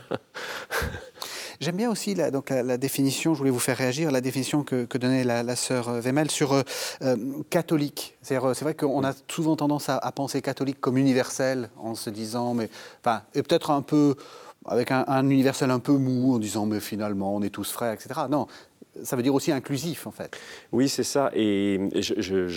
J'aime 1.60 1.78
bien 1.78 1.92
aussi 1.92 2.16
la, 2.16 2.32
donc 2.32 2.50
la, 2.50 2.78
définition, 2.78 3.34
je 3.34 3.40
voulais 3.40 3.52
vous 3.52 3.60
faire 3.60 3.78
réagir, 3.78 4.12
la 4.12 4.22
définition 4.22 4.64
que, 4.64 4.98
donnait 4.98 5.24
la, 5.24 5.56
sœur 5.56 5.90
Wemel 6.02 6.32
sur 6.32 6.54
euh, 6.54 6.64
euh, 7.04 7.16
catholique. 7.50 8.18
C'est 8.22 8.38
vrai 8.38 8.74
qu'on 8.74 9.04
a 9.04 9.14
souvent 9.30 9.56
tendance 9.56 9.90
à, 9.90 10.00
penser 10.12 10.42
catholique 10.42 10.80
comme 10.80 10.98
universel 10.98 11.70
en 11.78 11.96
se 11.96 12.10
disant, 12.10 12.54
mais, 12.54 12.70
enfin, 13.02 13.22
et 13.36 13.44
peut-être 13.44 13.72
un 13.72 13.82
peu 13.82 14.16
avec 14.66 14.92
un, 14.92 15.04
un, 15.08 15.30
universel 15.30 15.72
un 15.72 15.80
peu 15.80 15.94
mou 15.94 16.36
en 16.36 16.40
disant, 16.40 16.66
mais 16.66 16.80
finalement, 16.80 17.36
on 17.36 17.42
est 17.42 17.50
tous 17.50 17.72
frères, 17.72 17.94
etc. 17.94 18.22
Non, 18.30 18.48
ça 19.02 19.16
veut 19.16 19.24
dire 19.24 19.34
aussi 19.34 19.52
inclusif, 19.52 20.06
en 20.06 20.12
fait. 20.12 20.38
Oui, 20.72 20.88
c'est 20.88 21.04
ça. 21.04 21.32
Et 21.34 21.80
je, 21.96 22.48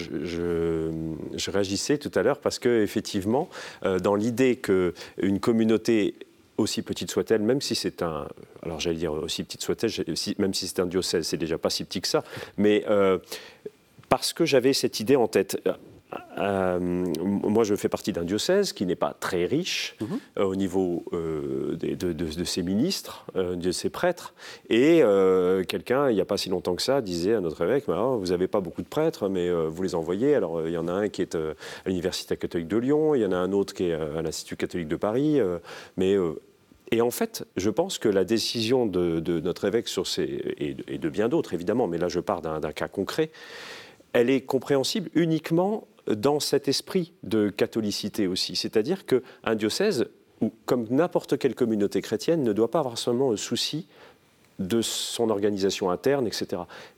réagissais 1.51 1.99
tout 1.99 2.13
à 2.15 2.23
l'heure 2.23 2.41
parce 2.41 2.59
que, 2.59 2.83
effectivement, 2.83 3.49
euh, 3.85 3.99
dans 3.99 4.15
l'idée 4.15 4.57
qu'une 4.57 5.41
communauté 5.41 6.15
aussi 6.59 6.83
petite 6.83 7.11
soit-elle, 7.11 7.43
même 7.43 7.61
si 7.61 7.75
c'est 7.75 8.03
un, 8.03 8.29
alors 8.63 8.81
j'allais 8.81 8.97
dire 8.97 9.13
aussi 9.13 9.45
petite 9.45 9.63
soit-elle, 9.63 9.91
même 10.39 10.55
si 10.55 10.67
c'est 10.67 10.81
un 10.81 10.87
diocèse, 10.87 11.27
c'est 11.27 11.37
déjà 11.37 11.59
pas 11.59 11.71
si 11.71 11.85
petit 11.85 12.01
que 12.01 12.09
ça, 12.09 12.25
mais 12.57 12.85
euh, 12.89 13.19
parce 14.09 14.33
que 14.33 14.47
j'avais 14.47 14.73
cette 14.73 15.01
idée 15.01 15.17
en 15.17 15.29
tête 15.29 15.61
moi, 16.39 17.65
je 17.65 17.75
fais 17.75 17.89
partie 17.89 18.13
d'un 18.13 18.25
diocèse 18.25 18.73
qui 18.73 18.87
n'est 18.87 18.97
pas 18.97 19.15
très 19.19 19.45
riche 19.45 19.97
mhm. 20.01 20.45
au 20.45 20.55
niveau 20.55 21.05
de, 21.13 22.45
ses 22.45 22.63
ministres, 22.63 23.27
de 23.35 23.73
ses 23.73 23.91
prêtres. 23.91 24.35
Et 24.71 25.03
quelqu'un, 25.69 26.11
il 26.11 26.15
n'y 26.15 26.21
a 26.21 26.25
pas 26.25 26.37
si 26.37 26.49
longtemps 26.49 26.77
que 26.77 26.83
ça, 26.83 27.01
disait 27.01 27.35
à 27.35 27.41
notre 27.41 27.63
évêque 27.65 27.85
bah, 27.89 28.17
Vous 28.19 28.27
n'avez 28.27 28.47
pas 28.47 28.61
beaucoup 28.61 28.83
de 28.83 28.89
prêtres, 28.89 29.29
mais 29.29 29.51
vous 29.51 29.83
les 29.83 29.95
envoyez. 29.95 30.35
Alors, 30.35 30.67
il 30.67 30.73
y 30.73 30.79
en 30.79 30.89
a 30.89 30.93
un 30.93 31.09
qui 31.09 31.23
est 31.23 31.35
à 31.35 31.55
l'Université 31.87 32.37
catholique 32.37 32.69
de 32.69 32.77
Lyon, 32.77 33.15
il 33.15 33.23
y 33.23 33.27
en 33.27 33.33
a 33.33 33.37
un 33.37 33.53
autre 33.53 33.75
qui 33.75 33.85
est 33.85 33.95
à 33.95 34.23
l'Institut 34.23 34.57
catholique 34.57 34.89
de 34.89 34.97
Paris. 34.97 35.41
mais 35.97 36.17
et 36.93 37.01
en 37.01 37.11
fait, 37.11 37.45
je 37.57 37.71
pense 37.71 37.99
que 37.99 38.09
la 38.09 38.25
décision 38.25 38.87
de, 38.87 39.41
notre 39.41 39.65
évêque 39.65 39.89
sur 39.89 40.07
ces, 40.07 40.55
et, 40.59 40.99
de 40.99 41.09
bien 41.09 41.29
d'autres 41.29 41.55
évidemment, 41.55 41.89
mais 41.89 41.99
là 41.99 42.09
je 42.09 42.21
pars 42.21 42.43
d'un 42.43 42.73
cas 42.73 42.89
concret, 42.89 43.31
elle 44.13 44.31
est 44.31 44.43
compréhensible 44.43 45.11
uniquement 45.15 45.87
dans 46.09 46.41
cet 46.41 46.69
esprit 46.69 47.13
de 47.23 47.49
catholicité 47.49 48.27
aussi. 48.27 48.57
C'est-à-dire 48.57 49.05
qu'un 49.07 49.55
diocèse, 49.55 50.07
comme 50.65 50.87
n'importe 50.91 51.39
quelle 51.39 51.55
communauté 51.55 52.01
chrétienne, 52.01 52.43
ne 52.43 52.53
doit 52.53 52.71
pas 52.71 52.81
avoir 52.81 52.99
seulement 52.99 53.31
le 53.31 53.37
souci 53.37 53.89
de 54.59 54.81
son 54.81 55.31
organisation 55.31 55.91
interne, 55.91 56.27
etc. 56.27 56.47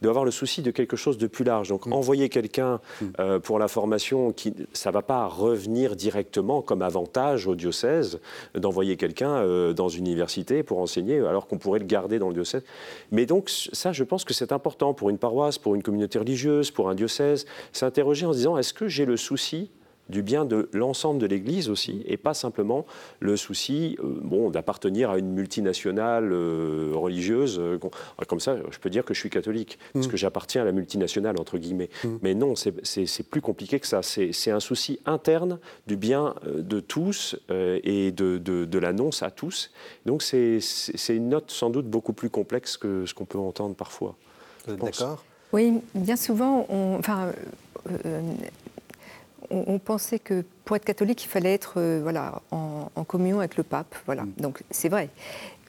Il 0.01 0.05
doit 0.05 0.11
avoir 0.11 0.25
le 0.25 0.31
souci 0.31 0.63
de 0.63 0.71
quelque 0.71 0.97
chose 0.97 1.19
de 1.19 1.27
plus 1.27 1.45
large. 1.45 1.69
Donc 1.69 1.87
mm. 1.87 1.93
envoyer 1.93 2.29
quelqu'un 2.29 2.81
mm. 3.01 3.07
euh, 3.19 3.39
pour 3.41 3.59
la 3.59 3.69
formation, 3.69 4.33
qui, 4.33 4.55
ça 4.73 4.91
ne 4.91 4.95
va 4.95 5.03
pas 5.03 5.27
revenir 5.27 5.97
directement 5.97 6.63
comme 6.63 6.83
avantage 6.83 7.47
au 7.47 7.55
diocèse 7.55 8.21
d'envoyer 8.55 8.97
quelqu'un 8.97 9.37
euh, 9.37 9.73
dans 9.73 9.89
une 9.89 10.07
université 10.07 10.63
pour 10.63 10.79
enseigner, 10.79 11.19
alors 11.19 11.47
qu'on 11.47 11.59
pourrait 11.59 11.81
le 11.81 11.87
garder 11.87 12.19
dans 12.19 12.29
le 12.29 12.35
diocèse. 12.35 12.63
Mais 13.11 13.27
donc 13.27 13.51
ça, 13.51 13.93
je 13.93 14.05
pense 14.05 14.25
que 14.25 14.35
c'est 14.35 14.53
important 14.53 14.95
pour 14.95 15.11
une 15.11 15.19
paroisse, 15.19 15.59
pour 15.59 15.75
une 15.75 15.83
communauté 15.83 16.19
religieuse, 16.19 16.71
pour 16.71 16.89
un 16.89 16.95
diocèse, 16.95 17.47
s'interroger 17.73 18.27
en 18.27 18.33
se 18.33 18.39
disant, 18.39 18.59
est-ce 18.59 18.73
que 18.73 18.89
j'ai 18.89 19.05
le 19.05 19.17
souci 19.17 19.71
du 20.09 20.23
bien 20.23 20.45
de 20.45 20.69
l'ensemble 20.73 21.21
de 21.21 21.27
l'Église 21.27 21.69
aussi, 21.69 22.03
et 22.07 22.17
pas 22.17 22.35
simplement 22.35 22.87
le 23.21 23.37
souci 23.37 23.97
euh, 24.03 24.19
bon, 24.23 24.51
d'appartenir 24.51 25.11
à 25.11 25.19
une 25.19 25.33
multinationale 25.33 26.33
euh, 26.33 26.93
religieuse. 26.95 27.59
Euh, 27.59 27.79
comme 28.27 28.41
ça, 28.41 28.57
je 28.71 28.79
peux 28.79 28.91
dire 28.91 29.05
que 29.05 29.15
je 29.15 29.21
suis 29.21 29.31
catholique, 29.31 29.79
parce 29.93 30.07
mm. 30.07 30.11
que 30.11 30.17
j'appartiens 30.17 30.63
à 30.63 30.65
la 30.65 30.73
multinationale, 30.73 31.39
entre 31.39 31.59
guillemets. 31.59 31.91
Mm. 32.05 32.09
Mais 32.23 32.35
non, 32.35 32.55
c'est 32.57 33.29
plus 33.29 33.41
compliqué 33.41 33.81
que 33.81 33.87
ça. 33.87 34.01
C'est 34.03 34.51
un 34.51 34.61
souci 34.61 35.01
interne 35.07 35.59
du 35.87 35.97
bien 35.97 36.35
de 36.47 36.81
tous 36.81 37.37
et 37.51 38.13
de, 38.13 38.39
de, 38.39 38.79
l'annonce 38.79 39.23
à 39.23 39.31
tous. 39.31 39.71
Donc 40.07 40.23
c'est 40.23 40.61
une 41.09 41.29
note 41.29 41.51
sans 41.51 41.71
doute 41.71 41.87
beaucoup 41.87 42.13
plus 42.13 42.31
complexe 42.31 42.77
que 42.77 43.07
ce 43.07 43.15
qu'on 43.15 43.25
peut 43.25 43.39
entendre 43.39 43.75
parfois. 43.75 44.17
D'accord? 44.67 45.25
Oui, 45.53 45.81
bien 45.95 46.17
souvent, 46.17 46.67
on, 46.69 46.97
enfin, 46.99 47.33
on, 49.51 49.79
pensait 49.79 50.19
que 50.19 50.45
pour 50.65 50.77
être 50.77 50.85
catholique, 50.85 51.25
il 51.25 51.29
fallait 51.29 51.55
être 51.55 51.75
euh, 51.77 52.01
voilà, 52.03 52.43
en, 52.51 53.05
communion 53.05 53.39
avec 53.39 53.57
le 53.57 53.63
pape. 53.63 53.95
Voilà. 54.07 54.23
Mm. 54.23 54.33
Donc 54.39 54.63
c'est 54.71 54.89
vrai. 54.89 55.09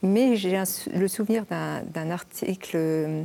Mais 0.02 0.36
j'ai 0.36 0.62
le 0.94 1.08
souvenir 1.08 1.46
d'un 1.46 2.10
article 2.10 2.72
euh, 2.76 3.24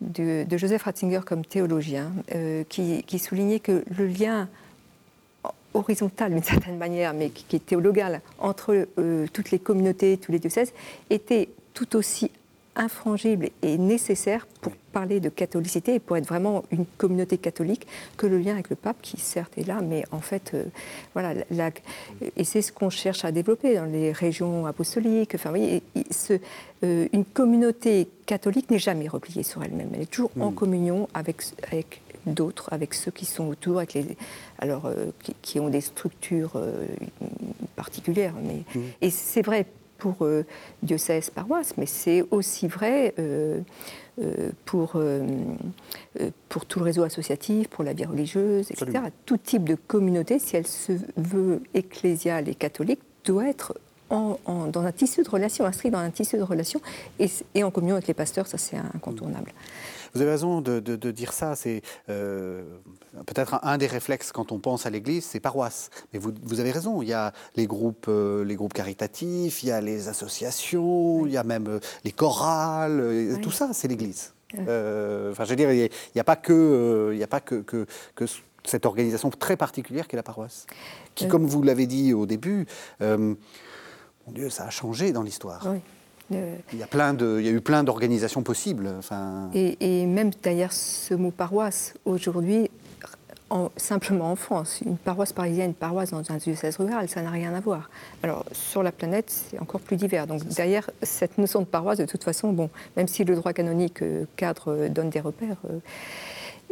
de, 0.00 0.56
Joseph 0.56 0.82
Ratzinger 0.82 1.20
comme 1.24 1.44
théologien 1.44 2.12
euh, 2.34 2.64
qui, 2.68 3.18
soulignait 3.18 3.60
que 3.60 3.84
le 3.96 4.06
lien 4.06 4.48
horizontal 5.72 6.32
d'une 6.32 6.42
certaine 6.42 6.78
manière, 6.78 7.14
mais 7.14 7.30
qui, 7.30 7.56
est 7.56 7.64
théologal, 7.64 8.20
entre 8.38 8.86
toutes 9.32 9.50
les 9.50 9.58
communautés, 9.58 10.18
tous 10.18 10.32
les 10.32 10.38
diocèses, 10.38 10.72
était 11.08 11.48
tout 11.74 11.96
aussi 11.96 12.30
infrangible 12.80 13.50
et 13.62 13.76
nécessaire 13.76 14.46
pour 14.62 14.72
parler 14.92 15.20
de 15.20 15.28
catholicité 15.28 15.94
et 15.94 15.98
pour 16.00 16.16
être 16.16 16.26
vraiment 16.26 16.64
une 16.72 16.86
communauté 16.86 17.36
catholique 17.36 17.86
que 18.16 18.26
le 18.26 18.38
lien 18.38 18.54
avec 18.54 18.70
le 18.70 18.76
pape, 18.76 18.96
qui 19.02 19.20
certes 19.20 19.52
est 19.58 19.66
là, 19.66 19.80
mais 19.82 20.04
en 20.10 20.20
fait, 20.20 20.52
euh, 20.54 20.64
voilà, 21.12 21.34
et 22.36 22.44
c'est 22.44 22.62
ce 22.62 22.72
qu'on 22.72 22.90
cherche 22.90 23.24
à 23.24 23.32
développer 23.32 23.76
dans 23.76 23.84
les 23.84 24.12
régions 24.12 24.66
apostoliques. 24.66 25.34
Enfin, 25.34 25.52
oui, 25.52 25.82
ce, 26.10 26.34
euh, 26.82 27.06
une 27.12 27.26
communauté 27.26 28.08
catholique 28.24 28.70
n'est 28.70 28.78
jamais 28.78 29.08
repliée 29.08 29.42
sur 29.42 29.62
elle-même. 29.62 29.90
Elle 29.94 30.02
est 30.02 30.10
toujours 30.10 30.32
en 30.40 30.50
hmm. 30.50 30.54
communion 30.54 31.08
avec, 31.12 31.42
avec 31.68 32.00
d'autres, 32.26 32.72
avec 32.72 32.94
ceux 32.94 33.10
qui 33.10 33.26
sont 33.26 33.46
autour, 33.46 33.76
avec 33.76 33.92
les, 33.92 34.16
alors, 34.58 34.86
euh, 34.86 35.10
qui, 35.42 35.60
ont 35.60 35.68
des 35.68 35.82
structures 35.82 36.58
particulières. 37.76 38.34
Mais, 38.42 38.64
hmm. 38.74 38.84
Et 39.02 39.10
c'est 39.10 39.42
vrai 39.42 39.66
pour 40.00 40.16
euh, 40.22 40.44
diocèse, 40.82 41.30
paroisse, 41.30 41.74
mais 41.76 41.86
c'est 41.86 42.24
aussi 42.32 42.66
vrai 42.66 43.14
euh, 43.20 43.60
euh, 44.20 44.50
pour, 44.64 45.00
pour 46.48 46.66
tout 46.66 46.78
le 46.80 46.84
réseau 46.84 47.04
associatif, 47.04 47.68
pour 47.68 47.84
la 47.84 47.92
vie 47.92 48.06
religieuse, 48.06 48.70
etc. 48.72 49.04
Tout 49.26 49.36
type 49.36 49.64
de 49.64 49.76
communauté, 49.76 50.40
si 50.40 50.56
elle 50.56 50.66
se 50.66 50.92
veut 51.16 51.62
ecclésiale 51.74 52.48
et 52.48 52.54
catholique, 52.54 53.00
doit 53.24 53.48
être 53.48 53.74
en, 54.08 54.38
dans 54.72 54.82
un 54.82 54.92
tissu 54.92 55.22
de 55.22 55.30
relation, 55.30 55.64
inscrit 55.64 55.90
dans 55.90 55.98
un 55.98 56.10
tissu 56.10 56.36
de 56.36 56.42
relation 56.42 56.80
et, 57.20 57.28
et 57.54 57.62
en 57.62 57.70
communion 57.70 57.94
avec 57.94 58.08
les 58.08 58.14
pasteurs, 58.14 58.48
ça 58.48 58.58
c'est 58.58 58.76
incontournable. 58.76 59.52
Vous 60.14 60.22
avez 60.22 60.30
raison 60.30 60.60
de, 60.60 61.10
dire 61.10 61.32
ça. 61.32 61.56
C'est 61.56 61.82
euh, 62.08 62.62
peut-être 63.26 63.60
un, 63.62 63.78
des 63.78 63.86
réflexes 63.86 64.32
quand 64.32 64.52
on 64.52 64.58
pense 64.58 64.86
à 64.86 64.90
l'Église, 64.90 65.24
c'est 65.24 65.40
paroisse. 65.40 65.90
Mais 66.12 66.18
vous, 66.18 66.60
avez 66.60 66.70
raison. 66.70 67.02
Il 67.02 67.08
y 67.08 67.12
a 67.12 67.32
les 67.56 67.66
groupes, 67.66 68.06
euh, 68.08 68.44
les 68.44 68.56
groupes 68.56 68.72
caritatifs, 68.72 69.62
il 69.62 69.68
y 69.68 69.72
a 69.72 69.80
les 69.80 70.08
associations, 70.08 71.26
il 71.26 71.32
y 71.32 71.36
a 71.36 71.44
même 71.44 71.68
euh, 71.68 71.80
les 72.04 72.12
chorales. 72.12 73.38
Tout 73.42 73.50
ça, 73.50 73.70
c'est 73.72 73.88
l'Église. 73.88 74.34
Enfin, 74.52 75.44
je 75.44 75.50
veux 75.50 75.56
dire, 75.56 75.72
il 75.72 75.88
n'y 76.14 76.20
a, 76.20 76.24
pas 76.24 76.36
que, 76.36 77.12
il 77.14 77.22
a 77.22 77.28
pas 77.28 77.40
que, 77.40 77.60
que, 77.62 77.86
cette 78.64 78.84
organisation 78.84 79.30
très 79.30 79.56
particulière 79.56 80.08
qu'est 80.08 80.16
la 80.16 80.22
paroisse, 80.22 80.66
qui, 81.14 81.28
comme 81.28 81.46
vous 81.46 81.62
l'avez 81.62 81.86
dit 81.86 82.12
au 82.12 82.26
début, 82.26 82.66
mon 83.00 83.36
Dieu, 84.28 84.50
ça 84.50 84.64
a 84.64 84.70
changé 84.70 85.12
dans 85.12 85.22
l'histoire. 85.22 85.64
Il, 86.30 86.78
y 86.78 86.82
a 86.82 86.86
plein 86.86 87.12
de, 87.12 87.38
il 87.40 87.46
y 87.46 87.48
a 87.48 87.52
eu 87.52 87.60
plein 87.60 87.82
d'organisations 87.82 88.42
possibles. 88.42 88.88
Enfin... 88.98 89.50
Et, 89.54 90.06
même 90.06 90.30
d'ailleurs 90.42 90.72
ce 90.72 91.14
mot 91.14 91.30
paroisse, 91.30 91.94
aujourd'hui, 92.04 92.70
simplement 93.76 94.30
en 94.30 94.36
France, 94.36 94.80
une 94.84 94.96
paroisse 94.96 95.32
parisienne, 95.32 95.70
une 95.70 95.74
paroisse 95.74 96.10
dans 96.10 96.30
un 96.30 96.36
diocèse 96.36 96.76
rural, 96.76 97.08
ça 97.08 97.22
n'a 97.22 97.30
rien 97.30 97.52
à 97.54 97.60
voir. 97.60 97.90
Alors 98.22 98.44
sur 98.52 98.82
la 98.82 98.92
planète, 98.92 99.30
c'est 99.30 99.58
encore 99.58 99.80
plus 99.80 99.96
divers. 99.96 100.26
Donc 100.26 100.44
derrière 100.46 100.88
cette 101.02 101.36
notion 101.36 101.60
de 101.60 101.64
paroisse, 101.64 101.98
de 101.98 102.06
toute 102.06 102.22
façon, 102.22 102.52
bon, 102.52 102.70
même 102.96 103.08
si 103.08 103.24
le 103.24 103.34
droit 103.34 103.52
canonique 103.52 104.02
euh, 104.02 104.24
cadre 104.36 104.72
euh, 104.72 104.88
donne 104.88 105.10
des 105.10 105.20
repères, 105.20 105.56
euh, 105.68 105.78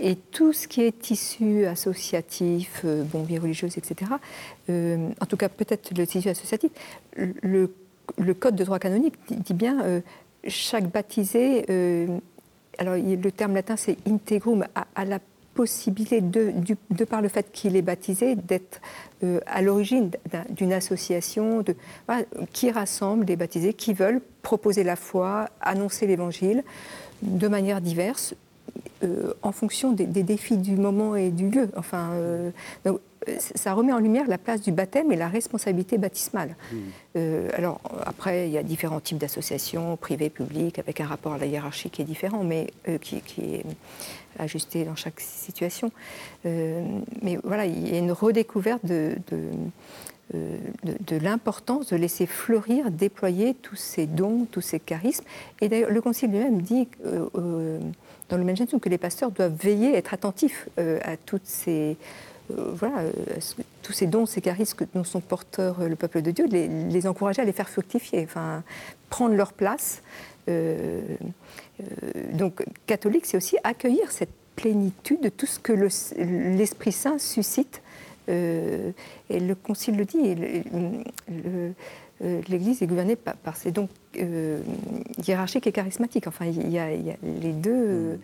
et 0.01 0.15
tout 0.15 0.53
ce 0.53 0.69
qui 0.69 0.83
est 0.83 0.97
tissu 0.97 1.67
associatif, 1.67 2.85
bon, 2.85 3.25
vie 3.25 3.39
religieuse, 3.39 3.77
etc., 3.77 4.13
en 4.69 5.27
tout 5.27 5.37
cas 5.37 5.49
peut-être 5.49 5.91
le 5.99 6.07
tissu 6.07 6.29
associatif, 6.29 6.71
le 7.17 7.73
le 8.17 8.35
code 8.35 8.57
de 8.57 8.65
droit 8.65 8.79
canonique 8.79 9.15
dit 9.29 9.55
bien 9.55 9.83
euh, 9.83 10.01
chaque 10.47 10.91
baptisé, 10.91 11.67
euh, 11.71 12.07
alors 12.79 12.95
le 12.97 13.31
terme 13.31 13.55
latin 13.55 13.77
c'est 13.77 13.97
integrum, 14.07 14.65
a, 14.75 15.05
la 15.05 15.19
possibilité, 15.55 16.21
de, 16.21 16.53
de, 16.91 17.05
par 17.05 17.21
le 17.21 17.29
fait 17.29 17.51
qu'il 17.51 17.75
est 17.77 17.83
baptisé, 17.83 18.37
d'être 18.37 18.81
euh, 19.25 19.41
à 19.47 19.61
l'origine 19.61 20.11
d'une 20.51 20.73
association 20.73 21.65
qui 22.53 22.71
rassemble 22.71 23.25
des 23.25 23.35
baptisés 23.35 23.75
qui 23.75 23.93
veulent 23.93 24.21
proposer 24.43 24.85
la 24.85 24.95
foi, 24.95 25.49
annoncer 25.61 26.07
l'évangile 26.07 26.63
de 27.23 27.49
manière 27.49 27.81
diverse, 27.81 28.35
en 29.43 29.53
fonction 29.53 29.93
des, 29.93 30.07
défis 30.07 30.57
du 30.57 30.77
moment 30.77 31.15
et 31.17 31.31
du 31.31 31.51
lieu. 31.51 31.69
Enfin, 31.77 32.11
ça 33.39 33.73
remet 33.73 33.93
en 33.93 33.99
lumière 33.99 34.27
la 34.29 34.39
place 34.39 34.63
du 34.63 34.73
baptême 34.73 35.13
et 35.13 35.17
la 35.17 35.29
responsabilité 35.29 35.99
baptismale. 35.99 36.57
Hmm. 36.73 36.77
Euh, 37.17 37.49
alors 37.55 37.81
après, 38.05 38.49
il 38.49 38.53
y 38.53 38.59
a 38.59 38.63
différents 38.63 39.01
types 39.01 39.19
d'associations, 39.19 39.97
privées, 39.97 40.31
publiques, 40.31 40.79
avec 40.79 41.01
un 41.01 41.07
rapport 41.07 41.33
à 41.33 41.39
la 41.39 41.47
hiérarchie 41.47 41.91
qui 41.91 42.03
est 42.03 42.07
différent, 42.07 42.45
mais 42.45 42.69
euh, 42.89 42.99
qui, 42.99 43.17
est 43.39 43.65
ajusté 44.39 44.85
dans 44.85 44.95
chaque 44.95 45.21
situation. 45.21 45.91
Euh, 46.47 46.85
mais 47.23 47.39
voilà, 47.43 47.67
il 47.67 47.89
y 47.89 47.97
a 47.97 47.99
une 47.99 48.13
redécouverte 48.13 48.85
de, 48.85 49.17
de 50.33 51.17
l'importance 51.17 51.89
de 51.89 51.97
laisser 51.97 52.27
fleurir, 52.27 52.91
déployer 52.91 53.55
tous 53.55 53.77
ces 53.77 54.07
dons, 54.07 54.47
tous 54.51 54.61
ces 54.61 54.79
charismes. 54.79 55.25
Et 55.61 55.69
d'ailleurs, 55.69 55.91
le 55.91 56.01
Concile 56.01 56.31
lui-même 56.31 56.63
dit 56.63 56.87
dans 57.03 58.37
le 58.37 58.55
Gentium 58.55 58.79
que 58.79 58.89
les 58.89 58.99
pasteurs 58.99 59.31
doivent 59.31 59.57
veiller, 59.61 59.97
être 59.97 60.15
attentifs 60.15 60.69
à 60.77 61.17
toutes 61.17 61.47
ces 61.47 61.93
euh, 61.93 61.95
voilà, 62.51 63.01
euh, 63.01 63.13
tous 63.83 63.93
ces 63.93 64.07
dons, 64.07 64.27
ces 64.27 64.41
charismes 64.41 64.87
dont 64.95 65.05
sont 65.05 65.21
porteurs 65.21 65.81
euh, 65.81 65.89
le 65.89 65.97
peuple 65.97 66.23
de 66.23 66.31
Dieu, 66.31 66.47
les, 66.47 67.07
encourager 67.07 67.43
à 67.43 67.45
les 67.45 67.53
faire 67.53 67.69
fructifier, 67.69 68.25
enfin, 68.25 68.63
prendre 69.11 69.35
leur 69.35 69.53
place. 69.53 70.03
donc, 72.33 72.65
catholique, 72.87 73.27
c'est 73.27 73.37
aussi 73.37 73.57
accueillir 73.65 74.11
cette 74.11 74.33
plénitude 74.57 75.21
de 75.21 75.29
tout 75.29 75.47
ce 75.47 75.59
que 75.59 75.73
l'Esprit 75.73 76.93
Saint 76.93 77.19
suscite. 77.19 77.83
et 78.29 78.95
le 79.31 79.55
Concile 79.55 79.97
le 79.97 80.05
dit, 80.07 80.35
l'Église 82.49 82.83
est 82.83 82.87
gouvernée 82.87 83.17
par, 83.17 83.57
ces 83.57 83.71
dons 83.73 83.89
hiérarchiques 85.27 85.67
et 85.67 85.73
charismatiques. 85.73 86.27
Enfin, 86.27 86.47
il 86.47 86.71
y, 86.71 86.79
a, 86.79 86.89
les 86.89 87.53
deux. 87.53 88.19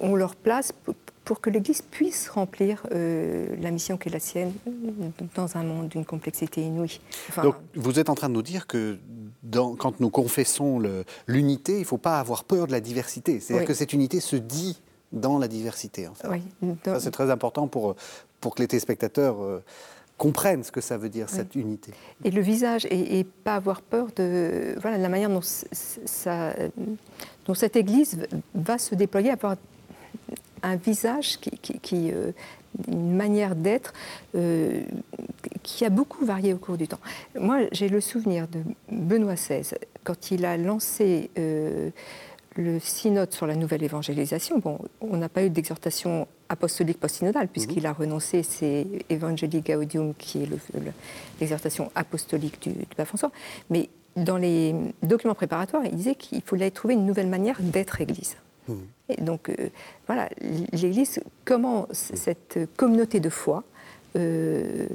Ont 0.00 0.14
leur 0.16 0.36
place 0.36 0.72
pour 1.24 1.40
que 1.40 1.50
l'Église 1.50 1.82
puisse 1.82 2.28
remplir 2.28 2.86
la 2.90 3.70
mission 3.70 3.96
qui 3.96 4.08
est 4.08 4.12
la 4.12 4.20
sienne 4.20 4.52
dans 5.34 5.56
un 5.56 5.62
monde 5.62 5.88
d'une 5.88 6.04
complexité 6.04 6.62
inouïe. 6.62 7.00
Donc 7.42 7.56
vous 7.74 7.98
êtes 7.98 8.10
en 8.10 8.14
train 8.14 8.28
de 8.28 8.34
nous 8.34 8.42
dire 8.42 8.66
que 8.66 8.98
dans, 9.42 9.74
quand 9.74 10.00
nous 10.00 10.10
confessons 10.10 10.82
l'unité, 11.26 11.74
il 11.74 11.80
ne 11.80 11.84
faut 11.84 11.98
pas 11.98 12.20
avoir 12.20 12.44
peur 12.44 12.66
de 12.66 12.72
la 12.72 12.80
diversité. 12.80 13.40
C'est-à-dire 13.40 13.66
que 13.66 13.74
cette 13.74 13.92
unité 13.92 14.20
se 14.20 14.36
dit 14.36 14.80
dans 15.12 15.38
la 15.38 15.48
diversité. 15.48 16.08
En 16.08 16.14
fait. 16.14 16.28
oui, 16.28 16.42
Ça, 16.84 17.00
c'est 17.00 17.10
très 17.10 17.30
important 17.30 17.68
pour, 17.68 17.94
pour 18.40 18.54
que 18.54 18.62
les 18.62 18.68
téléspectateurs 18.68 19.42
euh, 19.42 19.62
comprennent 20.18 20.62
ce 20.62 20.70
que 20.70 20.80
ça 20.80 20.96
veut 20.96 21.08
dire, 21.08 21.28
cette 21.28 21.54
unité. 21.54 21.92
Et 22.24 22.30
le 22.30 22.40
visage, 22.40 22.86
et, 22.90 23.24
pas 23.24 23.56
avoir 23.56 23.82
peur 23.82 24.08
de 24.16 24.74
voilà, 24.80 24.98
la 24.98 25.08
manière 25.08 25.28
dont, 25.28 25.40
ça, 25.42 26.54
dont 27.46 27.54
cette 27.54 27.76
Église 27.76 28.26
va 28.54 28.78
se 28.78 28.94
déployer, 28.94 29.30
avoir 29.30 29.56
un 30.62 30.76
visage 30.76 31.38
qui, 31.40 31.78
qui, 31.80 32.10
euh, 32.12 32.32
une 32.88 33.14
manière 33.14 33.54
d'être 33.54 33.92
euh, 34.34 34.82
qui 35.62 35.84
a 35.84 35.90
beaucoup 35.90 36.24
varié 36.24 36.54
au 36.54 36.58
cours 36.58 36.76
du 36.76 36.88
temps. 36.88 37.00
Moi, 37.38 37.62
j'ai 37.72 37.88
le 37.88 38.00
souvenir 38.00 38.48
de 38.48 38.60
Benoît 38.90 39.34
XVI, 39.34 39.74
quand 40.04 40.30
il 40.30 40.44
a 40.44 40.56
lancé 40.56 41.30
le 42.56 42.78
synode 42.78 43.32
sur 43.32 43.46
la 43.46 43.56
nouvelle 43.56 43.82
évangélisation, 43.82 44.58
bon, 44.58 44.78
on 45.00 45.16
n'a 45.16 45.28
pas 45.28 45.44
eu 45.44 45.50
d'exhortation 45.50 46.26
apostolique 46.48 47.00
post-synodale, 47.00 47.48
puisqu'il 47.48 47.82
mhm. 47.82 47.86
a 47.86 47.92
renoncé, 47.92 48.42
c'est 48.42 48.86
Evangelii 49.10 49.60
Gaudium, 49.60 50.14
qui 50.14 50.42
est 50.42 50.48
l'exhortation 51.40 51.90
apostolique 51.94 52.62
du, 52.62 52.70
du 52.70 52.86
pape 52.96 53.06
François. 53.06 53.32
Mais 53.70 53.88
dans 54.16 54.36
les 54.36 54.74
documents 55.02 55.34
préparatoires, 55.34 55.84
il 55.84 55.96
disait 55.96 56.14
qu'il 56.14 56.42
fallait 56.42 56.70
trouver 56.70 56.94
une 56.94 57.06
nouvelle 57.06 57.28
manière 57.28 57.56
d'être 57.60 58.00
Église. 58.00 58.36
Mhm. 58.68 58.76
Et 59.10 59.20
donc, 59.20 59.48
euh, 59.48 59.68
voilà, 60.06 60.28
l'Église, 60.72 61.20
comment 61.44 61.88
cette 61.92 62.58
communauté 62.76 63.20
de 63.20 63.28
foi, 63.28 63.64
euh, 64.16 64.86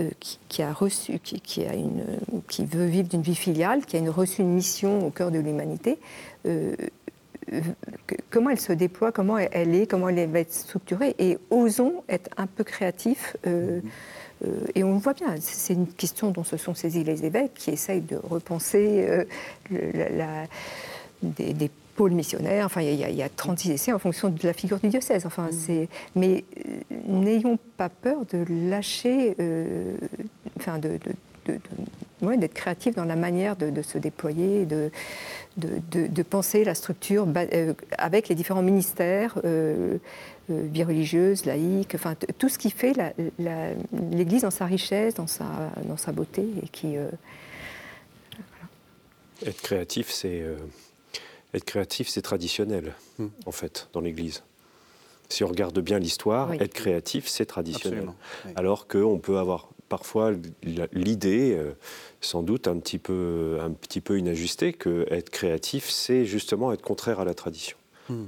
euh, 0.00 0.10
qui, 0.48 0.62
a 0.62 0.72
reçu, 0.72 1.18
qui, 1.18 1.64
a 1.64 1.74
une, 1.74 2.04
qui 2.48 2.64
veut 2.66 2.84
vivre 2.84 3.08
d'une 3.08 3.22
vie 3.22 3.34
filiale, 3.34 3.84
qui 3.84 3.96
a 3.96 3.98
une, 3.98 4.10
reçu 4.10 4.42
une 4.42 4.52
mission 4.52 5.06
au 5.06 5.10
cœur 5.10 5.30
de 5.30 5.38
l'humanité, 5.38 5.98
comment 8.30 8.50
elle 8.50 8.60
se 8.60 8.72
déploie, 8.72 9.12
comment 9.12 9.38
elle 9.38 9.74
est, 9.74 9.86
comment 9.86 10.08
elle 10.08 10.28
va 10.28 10.40
être 10.40 10.52
structurée, 10.52 11.14
et 11.18 11.38
osons 11.50 12.02
être 12.08 12.30
un 12.36 12.46
peu 12.46 12.64
créatifs. 12.64 13.36
Euh, 13.46 13.80
euh, 14.44 14.60
et 14.74 14.84
on 14.84 14.94
le 14.94 14.98
voit 14.98 15.14
bien, 15.14 15.34
c'est 15.40 15.74
une 15.74 15.88
question 15.88 16.30
dont 16.30 16.44
se 16.44 16.56
sont 16.56 16.74
saisis 16.74 17.04
les 17.04 17.24
évêques 17.24 17.54
qui 17.54 17.70
essayent 17.70 18.00
de 18.00 18.16
repenser 18.16 19.06
euh, 19.08 19.24
la, 20.16 20.46
des, 21.22 21.70
pôles 21.96 22.12
missionnaires. 22.12 22.66
Enfin, 22.66 22.80
il 22.82 22.94
y, 22.94 23.22
a, 23.22 23.28
36 23.28 23.72
essais 23.72 23.92
en 23.92 23.98
fonction 23.98 24.28
de 24.28 24.46
la 24.46 24.52
figure 24.52 24.78
du 24.78 24.88
diocèse. 24.88 25.26
Enfin, 25.26 25.48
c'est, 25.50 25.88
mais 26.14 26.44
n'ayons 27.08 27.58
pas 27.76 27.88
peur 27.88 28.18
de 28.30 28.44
lâcher, 28.48 29.34
enfin, 30.56 30.78
de, 30.78 31.00
d'être 32.22 32.54
créatif 32.54 32.94
dans 32.94 33.04
la 33.04 33.16
manière 33.16 33.56
de, 33.56 33.82
se 33.82 33.98
déployer, 33.98 34.64
de, 34.66 34.90
de, 35.58 36.22
penser 36.22 36.64
la 36.64 36.74
structure 36.74 37.26
euh, 37.36 37.74
avec 37.96 38.28
les 38.28 38.34
différents 38.34 38.62
ministères, 38.62 39.38
euh, 39.44 39.98
euh, 40.50 40.62
vie 40.70 40.84
religieuse, 40.84 41.44
laïque, 41.44 41.94
enfin 41.94 42.14
tout 42.38 42.48
ce 42.48 42.58
qui 42.58 42.70
fait 42.70 42.94
l'Église 44.10 44.42
dans 44.42 44.50
sa 44.50 44.66
richesse, 44.66 45.14
dans 45.14 45.26
sa, 45.26 45.46
dans 45.84 45.96
sa 45.96 46.12
beauté 46.12 46.46
et 46.62 46.68
qui. 46.68 46.96
Être 49.46 49.62
créatif, 49.62 50.10
c'est 50.10 50.42
être 51.54 51.64
créatif, 51.64 52.08
c'est 52.08 52.22
traditionnel, 52.22 52.94
hmm. 53.18 53.28
en 53.46 53.52
fait, 53.52 53.88
dans 53.92 54.00
l'Église. 54.00 54.42
Si 55.28 55.44
on 55.44 55.48
regarde 55.48 55.78
bien 55.80 55.98
l'histoire, 55.98 56.52
être 56.54 56.72
créatif, 56.72 57.28
c'est 57.28 57.46
traditionnel. 57.46 58.08
Alors 58.56 58.88
qu'on 58.88 59.18
peut 59.18 59.38
avoir 59.38 59.68
parfois 59.88 60.32
l'idée, 60.92 61.56
euh, 61.56 61.72
sans 62.20 62.42
doute 62.42 62.68
un 62.68 62.78
petit 62.78 62.98
peu, 62.98 63.58
un 63.60 63.70
petit 63.70 64.00
peu 64.00 64.18
inajustée, 64.18 64.72
que 64.72 65.06
être 65.10 65.30
créatif, 65.30 65.88
c'est 65.88 66.24
justement 66.24 66.72
être 66.72 66.82
contraire 66.82 67.20
à 67.20 67.24
la 67.24 67.34
tradition. 67.34 67.76
Hmm. 68.08 68.26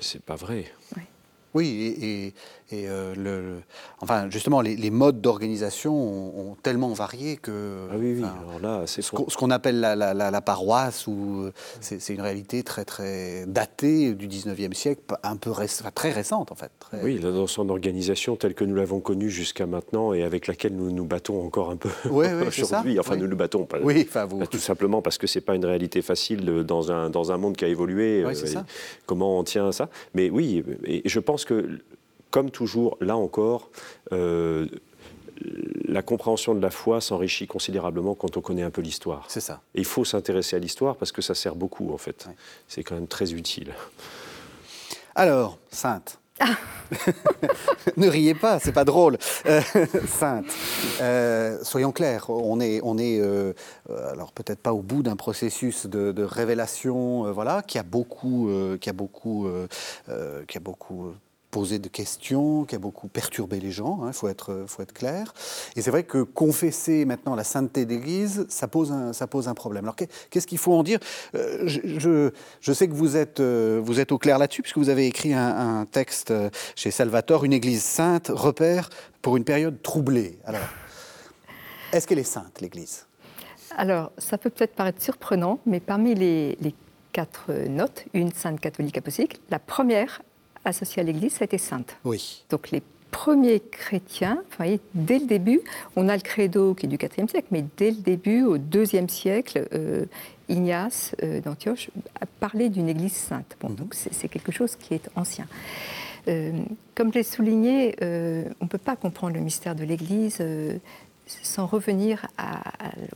C'est 0.00 0.22
pas 0.22 0.36
vrai. 0.36 0.72
Oui, 1.54 1.94
et, 2.02 2.34
et 2.74 2.88
euh, 2.88 3.14
le, 3.14 3.60
enfin, 4.00 4.28
justement, 4.30 4.60
les, 4.60 4.90
modes 4.90 5.20
d'organisation 5.20 5.94
ont, 5.94 6.56
tellement 6.62 6.92
varié 6.92 7.36
que. 7.36 7.88
Ah 7.90 7.96
oui, 7.98 8.14
oui. 8.18 8.24
Alors 8.24 8.60
là, 8.60 8.82
c'est 8.86 9.02
ce 9.02 9.10
qu'on 9.10 9.50
appelle 9.50 9.80
la, 9.80 9.94
la, 10.14 10.40
paroisse, 10.40 11.06
ou 11.06 11.50
c'est 11.80 12.08
une 12.08 12.20
réalité 12.20 12.62
très 12.62 12.84
très 12.84 13.44
datée 13.46 14.14
du 14.14 14.28
19e 14.28 14.72
siècle, 14.74 15.02
un 15.22 15.36
peu 15.36 15.50
très 15.94 16.10
récente 16.10 16.52
en 16.52 16.54
fait. 16.54 16.70
Oui, 17.02 17.18
dans 17.18 17.46
son 17.46 17.68
organisation 17.68 18.36
telle 18.36 18.54
que 18.54 18.64
nous 18.64 18.74
l'avons 18.74 19.00
connue 19.00 19.30
jusqu'à 19.30 19.66
maintenant 19.66 20.12
et 20.12 20.22
avec 20.22 20.46
laquelle 20.46 20.74
nous 20.74 20.90
nous 20.90 21.04
battons 21.04 21.44
encore 21.44 21.70
un 21.70 21.76
peu 21.76 21.90
oui, 22.10 22.26
oui, 22.32 22.46
aujourd'hui. 22.48 22.98
Enfin, 22.98 23.16
nous 23.16 23.26
nous 23.26 23.36
battons 23.36 23.64
pas. 23.64 23.78
Oui, 23.82 24.04
enfin, 24.08 24.24
vous... 24.24 24.46
tout 24.46 24.58
simplement 24.58 25.02
parce 25.02 25.18
que 25.18 25.26
c'est 25.26 25.40
pas 25.40 25.54
une 25.54 25.64
réalité 25.64 26.02
facile 26.02 26.44
dans 26.44 26.92
un 26.92 27.10
dans 27.10 27.32
un 27.32 27.36
monde 27.36 27.56
qui 27.56 27.64
a 27.64 27.68
évolué. 27.68 28.24
Oui, 28.24 28.34
euh, 28.34 28.60
comment 29.06 29.38
on 29.38 29.44
tient 29.44 29.72
ça 29.72 29.88
Mais 30.14 30.30
oui, 30.30 30.62
et 30.84 31.02
je 31.08 31.20
pense 31.20 31.44
que 31.44 31.80
comme 32.34 32.50
toujours, 32.50 32.96
là 33.00 33.16
encore, 33.16 33.70
euh, 34.10 34.66
la 35.84 36.02
compréhension 36.02 36.52
de 36.52 36.60
la 36.60 36.72
foi 36.72 37.00
s'enrichit 37.00 37.46
considérablement 37.46 38.16
quand 38.16 38.36
on 38.36 38.40
connaît 38.40 38.64
un 38.64 38.70
peu 38.70 38.82
l'histoire. 38.82 39.26
C'est 39.28 39.38
ça. 39.38 39.60
Et 39.76 39.78
il 39.78 39.84
faut 39.84 40.04
s'intéresser 40.04 40.56
à 40.56 40.58
l'histoire 40.58 40.96
parce 40.96 41.12
que 41.12 41.22
ça 41.22 41.36
sert 41.36 41.54
beaucoup, 41.54 41.94
en 41.94 41.96
fait. 41.96 42.26
C'est 42.66 42.82
quand 42.82 42.96
même 42.96 43.06
très 43.06 43.34
utile. 43.34 43.72
Alors, 45.14 45.58
Sainte. 45.70 46.18
Ah. 46.40 46.56
ne 47.96 48.08
riez 48.08 48.34
pas, 48.34 48.58
c'est 48.58 48.72
pas 48.72 48.84
drôle. 48.84 49.16
Euh, 49.46 49.60
sainte, 50.08 50.46
euh, 51.00 51.62
soyons 51.62 51.92
clairs, 51.92 52.28
on 52.28 52.58
est, 52.58 52.80
on 52.82 52.98
est 52.98 53.22
alors 53.88 54.32
peut-être 54.32 54.58
pas 54.58 54.72
au 54.72 54.82
bout 54.82 55.04
d'un 55.04 55.14
processus 55.14 55.86
de, 55.86 56.24
révélation, 56.24 57.30
voilà, 57.30 57.62
qui 57.62 57.78
a 57.78 57.84
beaucoup, 57.84 58.50
qui 58.80 58.90
a 58.90 58.92
beaucoup, 58.92 59.46
qui 60.48 60.56
a 60.56 60.60
beaucoup 60.60 61.14
posé 61.54 61.78
de 61.78 61.86
questions, 61.86 62.64
qui 62.64 62.74
a 62.74 62.80
beaucoup 62.80 63.06
perturbé 63.06 63.60
les 63.60 63.70
gens, 63.70 64.00
il 64.02 64.08
hein, 64.08 64.12
faut, 64.12 64.26
être, 64.26 64.64
faut 64.66 64.82
être 64.82 64.92
clair. 64.92 65.32
Et 65.76 65.82
c'est 65.82 65.92
vrai 65.92 66.02
que 66.02 66.24
confesser 66.24 67.04
maintenant 67.04 67.36
la 67.36 67.44
sainteté 67.44 67.84
d'Église, 67.84 68.44
ça 68.48 68.66
pose 68.66 68.90
un, 68.90 69.12
ça 69.12 69.28
pose 69.28 69.46
un 69.46 69.54
problème. 69.54 69.84
Alors 69.84 69.94
qu'est-ce 69.94 70.48
qu'il 70.48 70.58
faut 70.58 70.72
en 70.72 70.82
dire? 70.82 70.98
Euh, 71.36 71.62
je, 71.64 72.32
je, 72.60 72.72
sais 72.72 72.88
que 72.88 72.92
vous 72.92 73.16
êtes, 73.16 73.38
euh, 73.38 73.80
vous 73.80 74.00
êtes 74.00 74.10
au 74.10 74.18
clair 74.18 74.38
là-dessus, 74.38 74.62
puisque 74.62 74.78
vous 74.78 74.88
avez 74.88 75.06
écrit 75.06 75.32
un, 75.32 75.86
texte 75.88 76.32
euh, 76.32 76.50
chez 76.74 76.90
Salvatore, 76.90 77.44
Une 77.44 77.52
Église 77.52 77.84
sainte, 77.84 78.32
repère 78.34 78.90
pour 79.22 79.36
une 79.36 79.44
période 79.44 79.80
troublée. 79.80 80.40
Alors, 80.44 80.66
est-ce 81.92 82.08
qu'elle 82.08 82.18
est 82.18 82.24
sainte, 82.24 82.60
l'Église? 82.62 83.06
Alors, 83.76 84.10
ça 84.18 84.38
peut 84.38 84.50
peut-être 84.50 84.74
paraître 84.74 85.00
surprenant, 85.00 85.60
mais 85.66 85.78
parmi 85.78 86.16
les, 86.16 86.58
les, 86.60 86.74
quatre 87.12 87.52
notes, 87.68 88.06
une 88.12 88.32
sainte 88.32 88.58
catholique 88.58 88.98
apostolique, 88.98 89.40
la 89.48 89.60
première 89.60 90.20
associée 90.64 91.02
à 91.02 91.04
l'Église, 91.04 91.34
ça 91.34 91.42
a 91.42 91.44
été 91.44 91.58
sainte. 91.58 91.96
Oui. 92.04 92.44
Donc 92.50 92.70
les 92.70 92.82
premiers 93.14 93.60
chrétiens, 93.60 94.42
voyez, 94.56 94.80
dès 94.92 95.20
le 95.20 95.26
début, 95.26 95.60
on 95.94 96.08
a 96.08 96.16
le 96.16 96.20
credo 96.20 96.74
qui 96.74 96.86
est 96.86 96.88
du 96.88 96.96
IVe 96.96 97.28
siècle, 97.30 97.46
mais 97.52 97.64
dès 97.76 97.92
le 97.92 97.98
début, 97.98 98.42
au 98.42 98.56
IIe 98.56 99.08
siècle, 99.08 99.68
euh, 99.72 100.04
Ignace 100.48 101.14
euh, 101.22 101.40
d'Antioche 101.40 101.90
a 102.20 102.26
parlé 102.26 102.68
d'une 102.68 102.88
Église 102.88 103.12
sainte. 103.12 103.56
Bon, 103.60 103.68
mhm. 103.68 103.76
Donc 103.76 103.94
c'est 103.94 104.28
quelque 104.28 104.50
chose 104.50 104.74
qui 104.74 104.94
est 104.94 105.08
ancien. 105.14 105.46
Euh, 106.26 106.50
comme 106.96 107.12
je 107.12 107.18
l'ai 107.18 107.22
souligné, 107.22 107.94
on 108.02 108.64
ne 108.64 108.68
peut 108.68 108.78
pas 108.78 108.96
comprendre 108.96 109.34
le 109.34 109.40
mystère 109.40 109.76
de 109.76 109.84
l'Église 109.84 110.42
sans 111.26 111.66
revenir 111.66 112.26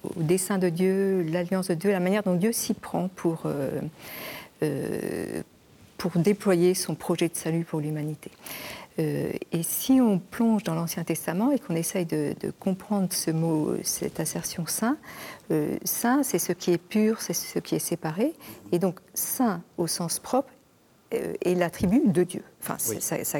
au 0.04 0.22
dessein 0.22 0.58
de 0.58 0.68
Dieu, 0.68 1.22
l'alliance 1.22 1.68
de 1.68 1.74
Dieu, 1.74 1.90
la 1.90 2.00
manière 2.00 2.22
dont 2.22 2.34
Dieu 2.34 2.52
s'y 2.52 2.74
prend 2.74 3.08
pour 3.08 3.46
pour 5.98 6.12
déployer 6.12 6.74
son 6.74 6.94
projet 6.94 7.28
de 7.28 7.36
salut 7.36 7.64
pour 7.64 7.80
l'humanité. 7.80 8.30
Euh, 8.98 9.30
et 9.52 9.62
si 9.62 10.00
on 10.00 10.18
plonge 10.18 10.64
dans 10.64 10.74
l'Ancien 10.74 11.04
Testament 11.04 11.52
et 11.52 11.58
qu'on 11.58 11.74
essaye 11.74 12.06
de, 12.06 12.34
comprendre 12.58 13.12
ce 13.12 13.30
mot, 13.30 13.76
cette 13.82 14.18
assertion 14.18 14.66
saint, 14.66 14.96
euh, 15.50 15.76
saint, 15.84 16.22
c'est 16.22 16.38
ce 16.38 16.52
qui 16.52 16.72
est 16.72 16.78
pur, 16.78 17.20
c'est 17.20 17.34
ce 17.34 17.58
qui 17.58 17.74
est 17.74 17.80
séparé. 17.80 18.32
Et 18.72 18.78
donc, 18.78 18.98
saint 19.14 19.62
au 19.76 19.86
sens 19.86 20.18
propre 20.18 20.50
euh, 21.14 21.34
est 21.42 21.54
l'attribut 21.54 22.08
de 22.08 22.24
Dieu. 22.24 22.42
Enfin, 22.60 22.76
ça, 22.78 23.24
ça 23.24 23.38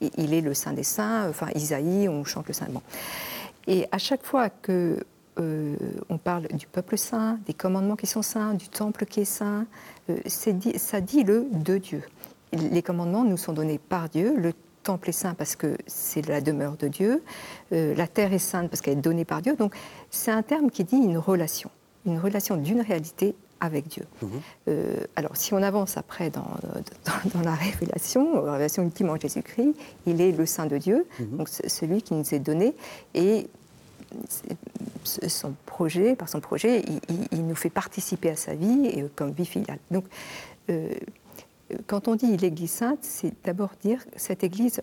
il 0.00 0.34
est 0.34 0.40
le 0.40 0.54
saint 0.54 0.72
des 0.72 0.82
saints. 0.84 1.28
Enfin, 1.28 1.48
Isaïe, 1.54 2.08
on 2.08 2.24
chante 2.24 2.48
le 2.48 2.54
saint. 2.54 2.66
Bon. 2.70 2.82
Et 3.66 3.86
à 3.92 3.98
chaque 3.98 4.24
fois 4.24 4.48
que 4.48 5.04
euh, 5.38 5.76
on 6.08 6.18
parle 6.18 6.48
du 6.48 6.66
peuple 6.66 6.98
saint, 6.98 7.38
des 7.46 7.54
commandements 7.54 7.96
qui 7.96 8.06
sont 8.06 8.22
saints, 8.22 8.54
du 8.54 8.68
temple 8.68 9.06
qui 9.06 9.20
est 9.20 9.24
saint. 9.24 9.66
Euh, 10.10 10.18
ça 10.26 11.00
dit 11.00 11.22
le 11.22 11.46
de 11.52 11.78
Dieu. 11.78 12.02
Les 12.52 12.82
commandements 12.82 13.24
nous 13.24 13.36
sont 13.36 13.52
donnés 13.52 13.78
par 13.78 14.08
Dieu. 14.08 14.34
Le 14.36 14.52
temple 14.82 15.10
est 15.10 15.12
saint 15.12 15.34
parce 15.34 15.54
que 15.54 15.76
c'est 15.86 16.26
la 16.26 16.40
demeure 16.40 16.76
de 16.76 16.88
Dieu. 16.88 17.22
Euh, 17.72 17.94
la 17.94 18.06
terre 18.06 18.32
est 18.32 18.38
sainte 18.38 18.70
parce 18.70 18.80
qu'elle 18.80 18.98
est 18.98 19.02
donnée 19.02 19.24
par 19.24 19.42
Dieu. 19.42 19.54
Donc 19.54 19.74
c'est 20.10 20.30
un 20.30 20.42
terme 20.42 20.70
qui 20.70 20.84
dit 20.84 20.96
une 20.96 21.18
relation, 21.18 21.70
une 22.06 22.18
relation 22.18 22.56
d'une 22.56 22.80
réalité 22.80 23.34
avec 23.60 23.88
Dieu. 23.88 24.04
Mhm. 24.22 24.30
Euh, 24.68 24.96
alors, 25.16 25.36
si 25.36 25.52
on 25.52 25.62
avance 25.62 25.96
après 25.96 26.30
dans, 26.30 26.46
dans, 27.34 27.40
la 27.40 27.54
révélation, 27.54 28.44
la 28.44 28.52
révélation 28.52 28.84
ultime 28.84 29.10
en 29.10 29.16
Jésus-Christ, 29.16 29.74
il 30.06 30.20
est 30.20 30.32
le 30.32 30.46
Saint 30.46 30.66
de 30.66 30.78
Dieu, 30.78 31.06
mhm. 31.18 31.36
donc 31.38 31.48
celui 31.48 32.02
qui 32.02 32.14
nous 32.14 32.34
est 32.34 32.38
donné, 32.38 32.74
et 33.14 33.48
son 35.04 35.54
projet, 35.66 36.16
par 36.16 36.28
son 36.28 36.40
projet, 36.40 36.82
il, 37.32 37.46
nous 37.46 37.54
fait 37.54 37.70
participer 37.70 38.30
à 38.30 38.36
sa 38.36 38.54
vie 38.54 38.86
et, 38.86 39.04
comme 39.14 39.32
vie 39.32 39.46
filiale. 39.46 39.78
Donc, 39.90 40.04
euh, 40.70 40.90
quand 41.86 42.08
on 42.08 42.14
dit 42.14 42.36
l'Église 42.36 42.70
sainte, 42.70 43.00
c'est 43.02 43.32
d'abord 43.44 43.70
dire 43.82 44.04
cette 44.16 44.44
Église, 44.44 44.80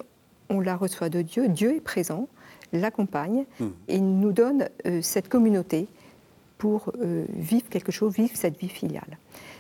on 0.49 0.59
la 0.59 0.76
reçoit 0.76 1.09
de 1.09 1.21
Dieu, 1.21 1.47
Dieu 1.47 1.76
est 1.76 1.82
présent, 1.82 2.28
l'accompagne 2.73 3.45
mhm. 3.59 3.73
et 3.88 3.99
nous 3.99 4.32
donne 4.32 4.69
euh, 4.86 5.01
cette 5.01 5.30
communauté 5.30 5.88
pour 6.57 6.91
euh, 7.01 7.26
vivre 7.30 7.67
quelque 7.69 7.91
chose, 7.91 8.13
vivre 8.13 8.36
cette 8.36 8.57
vie 8.57 8.69
filiale. 8.69 9.17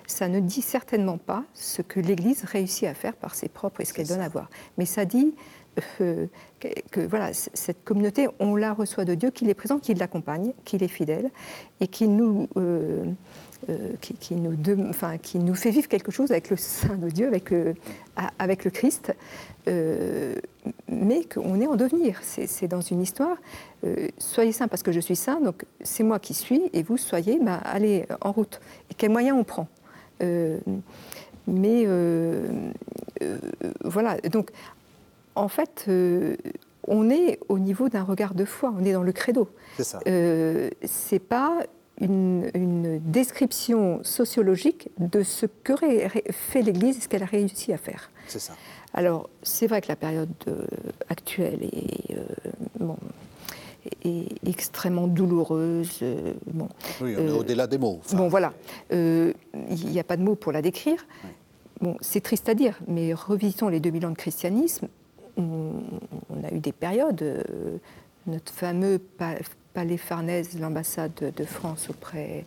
Ça 0.07 0.27
ne 0.27 0.39
dit 0.39 0.61
certainement 0.61 1.17
pas 1.17 1.43
ce 1.53 1.81
que 1.81 1.99
l'Église 1.99 2.43
réussit 2.43 2.87
à 2.87 2.93
faire 2.93 3.15
par 3.15 3.35
ses 3.35 3.49
propres 3.49 3.81
et 3.81 3.85
ce 3.85 3.93
qu'elle 3.93 4.07
donne 4.07 4.21
à 4.21 4.29
voir. 4.29 4.49
Mais 4.77 4.85
ça 4.85 5.05
dit 5.05 5.33
euh, 6.01 6.27
que, 6.91 7.01
voilà, 7.01 7.31
cette 7.33 7.83
communauté, 7.83 8.27
on 8.39 8.55
la 8.55 8.73
reçoit 8.73 9.05
de 9.05 9.15
Dieu, 9.15 9.31
qu'il 9.31 9.49
est 9.49 9.53
présent, 9.53 9.79
qu'il 9.79 9.97
l'accompagne, 9.97 10.53
qu'il 10.63 10.83
est 10.83 10.87
fidèle 10.87 11.29
et 11.79 11.87
qu'il 11.87 12.15
nous, 12.15 12.47
euh, 12.57 13.05
qui, 14.01 14.35
nous 14.35 14.55
qui 15.21 15.39
nous 15.39 15.55
fait 15.55 15.71
vivre 15.71 15.87
quelque 15.87 16.11
chose 16.11 16.31
avec 16.31 16.49
le 16.49 16.57
Saint 16.57 16.95
de 16.95 17.09
Dieu, 17.09 17.27
avec, 17.27 17.53
avec 18.39 18.63
le 18.63 18.71
Christ, 18.71 19.13
mais 19.67 21.23
qu'on 21.25 21.59
est 21.59 21.67
en 21.67 21.75
devenir. 21.75 22.19
C'est 22.21 22.67
dans 22.67 22.81
une 22.81 23.01
histoire. 23.01 23.37
Euh, 23.83 24.07
soyez 24.17 24.51
saint 24.51 24.67
parce 24.67 24.83
que 24.83 24.91
je 24.91 24.99
suis 24.99 25.15
saint, 25.15 25.39
donc 25.41 25.65
c'est 25.81 26.03
moi 26.03 26.19
qui 26.19 26.33
suis, 26.33 26.61
et 26.73 26.83
vous 26.83 26.97
soyez, 26.97 27.39
bah, 27.41 27.59
allez 27.63 28.05
en 28.21 28.31
route. 28.31 28.59
Et 28.89 28.93
quels 28.93 29.11
moyens 29.11 29.37
on 29.37 29.43
prend? 29.43 29.67
Euh, 30.23 30.59
Mais 31.47 31.83
euh, 31.85 32.47
voilà, 33.83 34.17
donc 34.31 34.51
en 35.35 35.47
fait, 35.47 35.89
on 36.87 37.09
est 37.09 37.39
au 37.49 37.59
niveau 37.59 37.89
d'un 37.89 38.03
regard 38.03 38.33
de 38.33 38.45
foi, 38.45 38.73
on 38.77 38.83
est 38.83 38.93
dans 38.93 39.03
le 39.03 39.11
credo. 39.11 39.49
C'est 39.77 39.83
ça. 39.83 39.99
c'est 40.85 41.19
pas 41.19 41.63
une, 42.01 42.49
une, 42.53 42.99
description 42.99 44.03
sociologique 44.03 44.89
de 44.97 45.23
ce 45.23 45.45
que 45.45 45.73
fait 46.31 46.61
l'Église 46.61 46.97
et 46.97 47.01
ce 47.01 47.07
qu'elle 47.07 47.23
a 47.23 47.27
réussi 47.27 47.71
à 47.71 47.77
faire. 47.77 48.11
C'est 48.27 48.39
ça. 48.39 48.53
Alors, 48.93 49.29
c'est 49.43 49.67
vrai 49.67 49.81
que 49.81 49.87
la 49.87 49.95
période 49.95 50.29
actuelle 51.09 51.59
est, 51.63 52.15
est 54.03 54.47
extrêmement 54.47 55.07
douloureuse. 55.07 55.99
Euh, 56.01 56.33
bon, 56.51 56.69
oui, 57.01 57.15
on 57.17 57.21
est 57.21 57.29
euh, 57.29 57.37
au-delà 57.37 57.67
des 57.67 57.77
mots. 57.77 58.01
Bon, 58.13 58.27
voilà. 58.27 58.53
Euh, 58.91 59.33
il 59.69 59.89
n'y 59.89 59.99
a 59.99 60.03
pas 60.03 60.17
de 60.17 60.23
mots 60.23 60.35
pour 60.35 60.51
la 60.51 60.61
décrire. 60.61 61.05
Bon, 61.81 61.97
c'est 62.01 62.21
triste 62.21 62.47
à 62.49 62.53
dire, 62.53 62.79
mais 62.87 63.13
revisitons 63.13 63.67
les 63.67 63.79
2000 63.79 64.05
ans 64.05 64.11
de 64.11 64.15
christianisme. 64.15 64.87
On, 65.37 65.73
a 66.43 66.53
eu 66.53 66.59
des 66.59 66.71
périodes. 66.71 67.23
notre 68.27 68.53
fameux 68.53 68.99
palais 69.73 69.97
Farnèse, 69.97 70.57
l'ambassade 70.59 71.33
de 71.35 71.43
France 71.43 71.89
auprès 71.89 72.45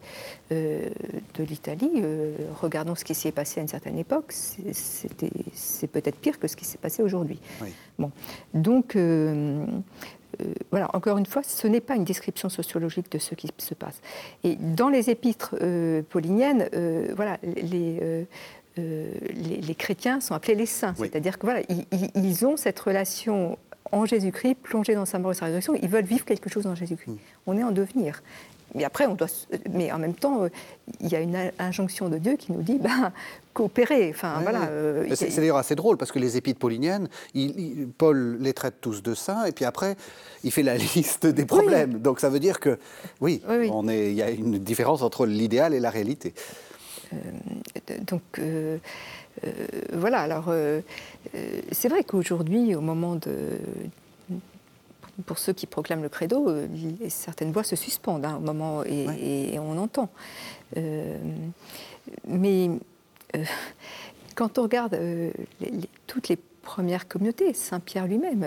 de 0.51 1.45
l'Italie, 1.45 2.03
regardons 2.61 2.95
ce 2.95 3.05
qui 3.05 3.15
s'y 3.15 3.29
est 3.29 3.33
passé 3.33 3.61
à 3.61 3.63
une 3.63 3.69
certaine 3.69 3.99
époque, 3.99 4.33
c'est 4.33 5.87
peut-être 5.87 6.19
pire 6.19 6.39
que 6.39 6.49
ce 6.49 6.57
qui 6.57 6.65
s'est 6.65 6.79
passé 6.79 7.03
aujourd'hui. 7.03 7.41
Bon, 7.99 8.11
donc 8.55 8.97
euh, 10.41 10.45
voilà, 10.71 10.89
encore 10.95 11.19
une 11.19 11.27
fois, 11.27 11.43
ce 11.43 11.67
n'est 11.67 11.81
pas 11.81 11.97
une 11.97 12.05
description 12.05 12.49
sociologique 12.49 13.11
de 13.11 13.19
ce 13.19 13.35
qui 13.35 13.49
se 13.59 13.75
passe. 13.75 14.01
Et 14.45 14.57
dans 14.57 14.89
les 14.89 15.11
épîtres 15.11 15.57
euh, 15.63 16.03
pauliniennes, 16.03 16.69
euh, 16.75 17.13
voilà, 17.17 17.39
les, 17.43 18.27
les, 18.79 19.75
chrétiens 19.75 20.21
sont 20.21 20.35
appelés 20.35 20.55
les 20.55 20.67
saints, 20.67 20.95
c'est-à-dire 20.97 21.39
que 21.39 21.47
voilà, 21.47 21.63
ils, 22.15 22.47
ont 22.47 22.57
cette 22.57 22.79
relation 22.79 23.59
en 23.93 24.05
Jésus-Christ, 24.05 24.57
plongée 24.63 24.95
dans 24.95 25.07
sa 25.07 25.19
mort 25.19 25.33
et 25.33 25.35
sa 25.35 25.47
résurrection. 25.47 25.75
Ils 25.81 25.89
veulent 25.89 26.05
vivre 26.05 26.25
quelque 26.25 26.51
chose 26.51 26.67
en 26.67 26.75
Jésus-Christ. 26.75 27.13
Mm. 27.13 27.19
On 27.47 27.59
est 27.59 27.63
en 27.63 27.71
devenir. 27.71 28.23
Mais 28.75 28.85
après, 28.85 29.07
on 29.07 29.15
doit. 29.15 29.29
Mais 29.71 29.91
en 29.93 29.99
même 29.99 30.15
temps, 30.15 30.45
euh, 30.45 30.49
il 31.01 31.09
y 31.09 31.17
a 31.17 31.21
une 31.21 31.51
injonction 31.59 32.09
de 32.09 32.19
Dieu 32.19 32.37
qui 32.37 32.53
nous 32.53 32.63
dit 32.63 32.79
ben, 32.79 33.13
coopérer. 33.55 34.11
Enfin, 34.11 34.41
voilà, 34.43 34.67
euh, 34.67 35.07
c'est 35.15 35.35
d'ailleurs 35.37 35.57
assez 35.57 35.75
drôle 35.75 35.97
parce 35.97 36.13
que 36.13 36.19
les 36.19 36.37
épîtres 36.37 36.59
pauliniennes, 36.59 37.09
Paul 37.97 38.37
les 38.41 38.53
traite 38.53 38.81
tous 38.81 39.03
de 39.03 39.15
saints 39.15 39.47
et 39.47 39.53
puis 39.53 39.65
après, 39.65 39.97
il 40.45 40.53
fait 40.53 40.63
la 40.63 40.77
liste 40.95 41.27
des 41.27 41.47
problèmes. 41.47 41.95
Donc 41.95 42.21
ça 42.21 42.29
veut 42.29 42.41
dire 42.41 42.61
que, 42.61 42.79
oui, 43.21 43.43
on 43.49 43.89
est, 43.89 44.11
il 44.11 44.17
y 44.17 44.23
a 44.23 44.31
une 44.31 44.59
différence 44.59 45.03
entre 45.03 45.25
l'idéal 45.25 45.73
et 45.73 45.81
la 45.81 45.91
réalité. 45.91 46.35
Euh, 47.13 47.99
donc. 48.07 48.23
voilà, 49.93 50.21
alors 50.21 50.53
c'est 51.71 51.89
vrai 51.89 52.03
qu'aujourd'hui, 52.03 52.75
au 52.75 52.81
moment 52.81 53.15
de, 53.15 53.59
pour 55.27 55.39
ceux 55.39 55.53
qui 55.53 55.67
proclament 55.67 56.03
le 56.03 56.09
credo, 56.09 56.49
euh, 56.49 56.67
certaines 57.09 57.53
voix 57.53 57.65
se 57.65 57.77
suspendent 57.77 58.25
hein, 58.25 58.37
au 58.37 58.45
moment 58.45 58.85
et, 58.85 59.59
on 59.59 59.79
entend. 59.79 60.11
Euh, 60.77 61.17
mais 62.27 62.71
euh, 63.37 63.45
quand 64.35 64.59
on 64.59 64.63
regarde 64.63 64.99
toutes 66.07 66.29
les 66.29 66.39
premières 66.63 67.09
communautés, 67.09 67.53
Saint 67.55 67.81
Pierre 67.81 68.07
lui-même, 68.07 68.45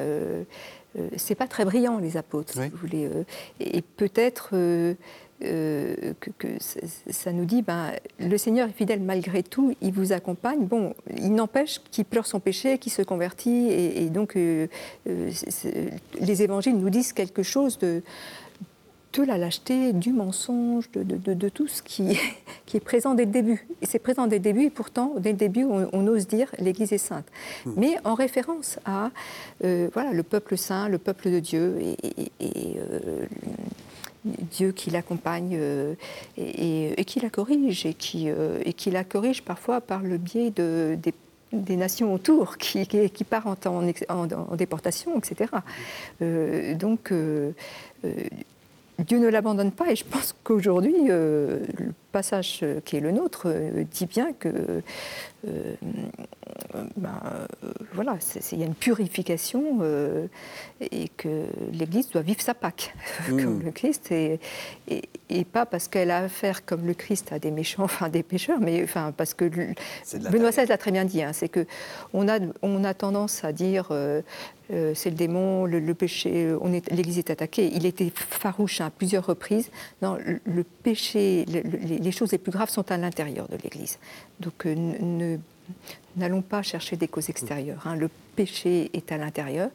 c'est 1.18 1.36
pas 1.36 1.47
très 1.47 1.66
brillant 1.66 1.97
les 1.97 2.18
apôtres, 2.18 2.53
si 2.53 2.70
vous 2.70 2.78
voulez. 2.78 3.09
et 3.59 3.82
peut-être 3.82 4.53
euh, 5.44 6.14
que, 6.20 6.48
ça 7.10 7.32
nous 7.32 7.46
dit, 7.46 7.62
ben, 7.62 7.92
le 8.20 8.38
Seigneur 8.38 8.70
est 8.70 8.74
fidèle 8.74 9.02
malgré 9.02 9.44
tout, 9.44 9.74
il 9.82 9.92
vous 9.92 10.12
accompagne. 10.12 10.66
Bon, 10.66 10.94
il 11.18 11.34
n'empêche 11.34 11.80
qu'il 11.92 12.06
pleure 12.06 12.26
son 12.26 12.39
péché, 12.39 12.78
qu'il 12.78 12.92
se 12.92 13.02
convertit, 13.02 13.68
et, 13.70 14.10
donc 14.10 14.36
euh, 14.36 14.68
euh, 15.08 15.32
les 16.20 16.44
évangiles 16.44 16.78
nous 16.78 16.89
disent 16.89 17.14
quelque 17.14 17.44
chose 17.44 17.80
de, 17.80 18.04
de 19.14 19.24
la 19.24 19.38
lâcheté, 19.38 19.94
du 19.94 20.12
mensonge, 20.12 20.92
de, 20.92 21.04
de, 21.04 21.50
tout 21.50 21.68
ce 21.68 21.82
qui, 21.82 22.20
qui, 22.66 22.78
est 22.78 22.82
présent 22.82 23.16
dès 23.16 23.26
le 23.26 23.32
début. 23.32 23.68
Et 23.82 23.86
c'est 23.86 24.00
présent 24.00 24.28
dès 24.28 24.38
le 24.38 24.44
début, 24.44 24.66
et 24.66 24.70
pourtant, 24.70 25.16
dès 25.18 25.32
le 25.32 25.38
début, 25.38 25.64
on, 25.64 26.08
ose 26.08 26.28
dire 26.28 26.52
l'Église 26.60 26.94
est 26.94 26.98
sainte. 26.98 27.26
Hmm. 27.66 27.74
Mais 27.78 27.96
en 28.04 28.14
référence 28.14 28.80
à 28.86 29.12
voilà, 29.62 30.12
le 30.14 30.24
peuple 30.24 30.58
saint, 30.58 30.88
le 30.88 30.98
peuple 30.98 31.32
de 31.32 31.39
Dieu, 31.39 31.78
et, 31.80 32.32
et 32.39 32.78
Dieu 34.26 34.72
qui 34.72 34.91
l'accompagne 34.91 35.57
euh, 35.59 35.95
et, 36.38 37.03
qui 37.05 37.19
la 37.19 37.30
corrige, 37.30 37.86
et 37.86 37.93
qui, 37.93 38.30
euh, 38.30 38.61
et 38.65 38.74
qui 38.74 38.91
la 38.91 39.03
corrige 39.03 39.41
parfois 39.41 39.82
par 39.82 40.01
le 40.01 40.17
biais 40.17 40.51
de, 40.51 40.97
des, 41.51 41.76
nations 41.76 42.13
autour 42.13 42.57
qui, 42.59 42.86
qui, 42.88 43.24
partent 43.24 43.65
en, 43.65 43.84
en, 44.09 44.55
déportation, 44.55 45.17
etc. 45.17 45.51
Euh, 46.22 46.76
donc, 46.76 47.11
Dieu 48.99 49.17
ne 49.17 49.28
l'abandonne 49.28 49.72
pas 49.72 49.91
et 49.91 49.95
je 49.95 50.05
pense 50.05 50.36
qu'aujourd'hui, 50.43 51.09
passage 52.12 52.64
qui 52.86 52.97
est 52.97 52.99
le 52.99 53.12
nôtre 53.12 53.47
dit 53.91 54.05
bien 54.05 54.34
que 54.34 54.82
ben, 56.97 57.47
voilà, 57.93 58.18
il 58.51 58.59
y 58.59 58.64
a 58.64 58.66
une 58.66 58.76
purification 58.76 59.80
euh, 59.82 60.28
et 60.80 61.09
que 61.09 61.45
l'Église 61.72 62.09
doit 62.09 62.22
vivre 62.22 62.41
sa 62.41 62.53
Pâque, 62.53 62.93
comme 63.28 63.59
mm. 63.59 63.64
le 63.64 63.72
Christ, 63.72 64.12
et, 64.12 64.39
et, 64.88 65.45
pas 65.45 65.66
parce 65.66 65.88
qu'elle 65.88 66.12
a 66.12 66.20
affaire, 66.20 66.66
comme 66.66 66.86
le 66.86 66.93
Christ, 66.93 67.32
à 67.32 67.39
des 67.39 67.51
méchants, 67.51 67.84
enfin 67.86 68.09
des 68.09 68.24
pécheurs, 68.24 68.59
mais 68.59 68.84
enfin, 68.84 69.14
parce 69.16 69.34
que 69.34 69.45
Benoît 69.45 70.51
XVI 70.51 70.68
l'a 70.68 70.78
très 70.78 70.91
bien 70.91 71.05
dit, 71.05 71.24
hein, 71.24 71.34
c'est 71.34 71.49
que 71.49 71.66
on 72.14 72.28
a, 72.28 72.39
on 72.62 72.84
a 72.84 72.93
tendance 72.93 73.43
à 73.43 73.51
dire 73.51 73.88
euh, 73.91 74.22
euh, 74.72 74.93
c'est 74.95 75.09
le 75.09 75.16
démon, 75.16 75.66
le, 75.66 75.93
péché, 75.93 76.55
l'Église 76.91 77.18
est 77.18 77.30
attaquée. 77.30 77.70
Il 77.74 77.86
était 77.86 78.12
farouche 78.16 78.80
à 78.80 78.89
plusieurs 78.89 79.26
reprises. 79.26 79.70
Non, 80.01 80.18
le, 80.45 80.64
péché, 80.64 81.45
les, 81.45 81.99
choses 82.10 82.32
les 82.32 82.39
plus 82.39 82.52
graves 82.52 82.70
sont 82.70 82.91
à 82.91 82.97
l'intérieur 82.97 83.47
de 83.47 83.58
l'Église. 83.58 83.99
Donc 84.39 84.66
ne 84.66 85.38
N'allons 86.18 86.41
pas 86.41 86.62
chercher 86.62 86.97
des 86.97 87.08
causes 87.08 87.30
extérieures. 87.30 87.86
Hein. 87.86 87.95
Le 87.95 88.10
péché 88.36 88.89
est 88.93 89.12
à 89.12 89.18
l'intérieur 89.18 89.70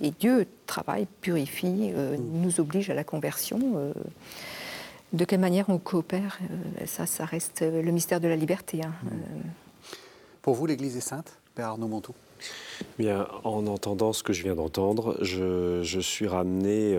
et 0.00 0.10
Dieu 0.10 0.46
travaille, 0.66 1.06
purifie, 1.20 1.90
euh, 1.94 2.16
nous 2.18 2.60
oblige 2.60 2.90
à 2.90 2.94
la 2.94 3.04
conversion. 3.04 3.58
Euh. 3.76 3.92
de 5.12 5.24
quelle 5.24 5.40
manière 5.40 5.68
on 5.68 5.78
coopère, 5.78 6.38
euh, 6.42 6.86
ça, 6.86 7.06
ça 7.06 7.24
reste 7.24 7.62
le 7.62 7.90
mystère 7.90 8.20
de 8.20 8.28
la 8.28 8.36
liberté. 8.36 8.80
Hein. 8.84 8.92
Mm. 9.02 9.08
Pour 10.42 10.54
vous, 10.54 10.66
l'Église 10.66 10.96
est 10.96 11.02
sainte, 11.02 11.38
Père 11.54 11.68
Arnaud 11.68 11.88
Montou 11.88 12.14
Bien, 12.98 13.26
en 13.44 13.66
entendant 13.66 14.12
ce 14.14 14.22
que 14.22 14.32
je 14.32 14.42
viens 14.42 14.54
d'entendre, 14.54 15.18
je, 15.20 15.82
je, 15.82 16.00
suis 16.00 16.26
ramené 16.26 16.96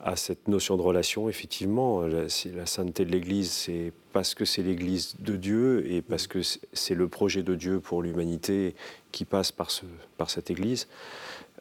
à 0.00 0.16
cette 0.16 0.48
notion 0.48 0.76
de 0.76 0.82
relation. 0.82 1.28
Effectivement, 1.28 2.02
la, 2.02 2.22
la 2.54 2.66
sainteté 2.66 3.04
de 3.04 3.10
l'Église, 3.10 3.50
c'est 3.50 3.92
parce 4.12 4.34
que 4.34 4.44
c'est 4.44 4.62
l'Église 4.62 5.16
de 5.18 5.36
Dieu 5.36 5.90
et 5.90 6.02
parce 6.02 6.26
que 6.26 6.40
c'est 6.72 6.94
le 6.94 7.08
projet 7.08 7.42
de 7.42 7.54
Dieu 7.54 7.80
pour 7.80 8.02
l'humanité 8.02 8.74
qui 9.12 9.24
passe 9.24 9.52
par, 9.52 9.70
ce, 9.70 9.86
par 10.16 10.30
cette 10.30 10.50
Église. 10.50 10.86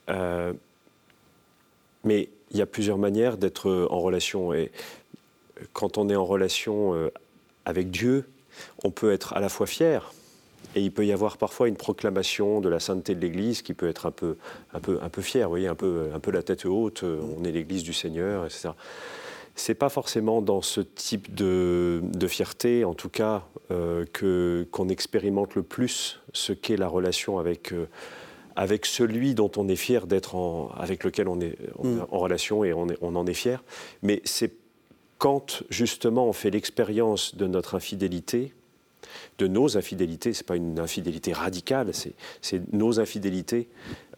Euh, 0.10 0.54
mais 2.04 2.30
il 2.52 2.58
y 2.58 2.62
a 2.62 2.66
plusieurs 2.66 2.98
manières 2.98 3.38
d'être 3.38 3.88
en 3.90 4.00
relation. 4.00 4.54
Et 4.54 4.72
quand 5.74 5.98
on 5.98 6.10
est 6.10 6.16
en 6.16 6.26
relation 6.26 6.94
euh, 6.94 7.12
avec 7.66 7.90
Dieu, 7.90 8.30
on 8.84 8.92
peut 8.92 9.12
être 9.12 9.34
à 9.34 9.40
la 9.40 9.50
fois 9.50 9.68
fier, 9.68 10.14
et 10.76 10.82
il 10.82 10.92
peut 10.92 11.06
y 11.06 11.12
avoir 11.12 11.38
parfois 11.38 11.68
une 11.68 11.78
proclamation 11.78 12.62
de 12.62 12.70
la 12.70 12.80
sainteté 12.80 13.16
de 13.16 13.22
l'Église 13.22 13.62
qui 13.62 13.74
peut 13.74 13.88
être 13.88 14.06
un 14.06 14.12
peu, 14.12 14.38
un 14.74 14.80
peu, 14.80 15.00
un 15.02 15.10
peu 15.10 15.22
fière, 15.22 15.48
vous 15.48 15.54
voyez, 15.54 15.68
un 15.68 15.76
peu, 15.76 16.10
un 16.14 16.20
peu 16.20 16.32
la 16.32 16.44
tête 16.44 16.66
haute, 16.66 17.04
on 17.04 17.44
est 17.44 17.52
l'Église 17.52 17.84
du 17.84 17.94
Seigneur, 17.94 18.46
etc. 18.46 18.70
C'est 19.56 19.74
pas 19.74 19.90
forcément 19.90 20.44
dans 20.44 20.62
ce 20.62 20.82
type 20.82 21.34
de, 21.34 22.02
de 22.04 22.28
fierté, 22.28 22.86
en 22.86 22.94
tout 22.94 23.10
cas, 23.10 23.44
euh, 23.72 24.06
que, 24.14 24.68
qu'on 24.72 24.88
expérimente 24.88 25.56
le 25.56 25.64
plus 25.64 26.22
ce 26.32 26.54
qu'est 26.54 26.78
la 26.78 26.88
relation 26.88 27.40
avec, 27.40 27.74
euh, 27.74 27.88
avec 28.56 28.86
celui 28.86 29.34
dont 29.34 29.52
on 29.58 29.68
est 29.68 29.76
fier 29.76 30.06
d'être 30.06 30.36
en, 30.36 30.70
avec 30.78 31.04
lequel 31.04 31.28
on 31.28 31.42
est, 31.42 31.58
mm. 31.84 32.02
en 32.12 32.20
relation 32.20 32.64
et 32.64 32.72
on, 32.72 32.88
est, 32.88 32.98
on 33.02 33.16
en 33.16 33.26
est 33.26 33.34
fier. 33.34 33.64
Mais 34.04 34.22
c'est 34.26 34.54
quand 35.18 35.64
justement 35.72 36.28
on 36.28 36.34
fait 36.34 36.52
l'expérience 36.52 37.36
de 37.36 37.48
notre 37.48 37.74
infidélité, 37.74 38.54
de 39.38 39.48
nos 39.48 39.78
infidélités, 39.78 40.34
ce 40.34 40.42
n'est 40.42 40.46
pas 40.46 40.56
une 40.56 40.80
infidélité 40.80 41.34
radicale, 41.34 41.92
c'est 42.42 42.74
nos 42.74 43.00
infidélités, 43.00 43.68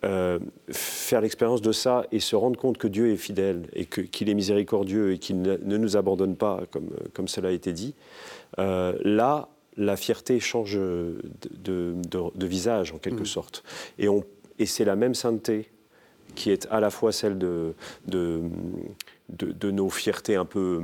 euh, 0.06 0.40
faire 0.72 1.22
l'expérience 1.22 1.62
de 1.62 1.72
ça 1.72 2.06
et 2.12 2.20
se 2.20 2.36
rendre 2.36 2.58
compte 2.58 2.78
que 2.78 2.88
Dieu 2.88 3.12
est 3.12 3.18
fidèle 3.18 3.68
et 3.74 3.86
qu'il 3.86 4.30
est 4.30 4.34
miséricordieux 4.34 5.14
et 5.14 5.18
qu'il 5.18 5.42
ne, 5.42 5.58
nous 5.58 5.98
abandonne 5.98 6.36
pas, 6.36 6.62
comme, 6.72 6.90
comme 7.14 7.28
cela 7.28 7.50
a 7.50 7.52
été 7.52 7.74
dit, 7.74 7.96
euh, 8.60 8.98
là, 9.04 9.50
la 9.76 9.98
fierté 9.98 10.40
change 10.40 10.76
de, 10.76 11.22
de, 11.64 12.46
visage 12.46 12.92
en 12.92 12.98
quelque 12.98 13.22
mmh. 13.22 13.26
sorte. 13.26 13.64
Et, 13.98 14.08
et 14.58 14.66
c'est 14.66 14.86
la 14.86 14.96
même 14.96 15.16
sainteté 15.16 15.70
qui 16.36 16.52
est 16.52 16.68
à 16.72 16.80
la 16.80 16.90
fois 16.90 17.12
celle 17.12 17.38
de, 17.38 17.74
de, 18.08 18.42
de, 19.30 19.72
nos 19.72 19.90
fiertés 19.90 20.36
un 20.36 20.46
peu, 20.46 20.82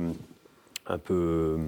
un 0.86 0.98
peu, 0.98 1.58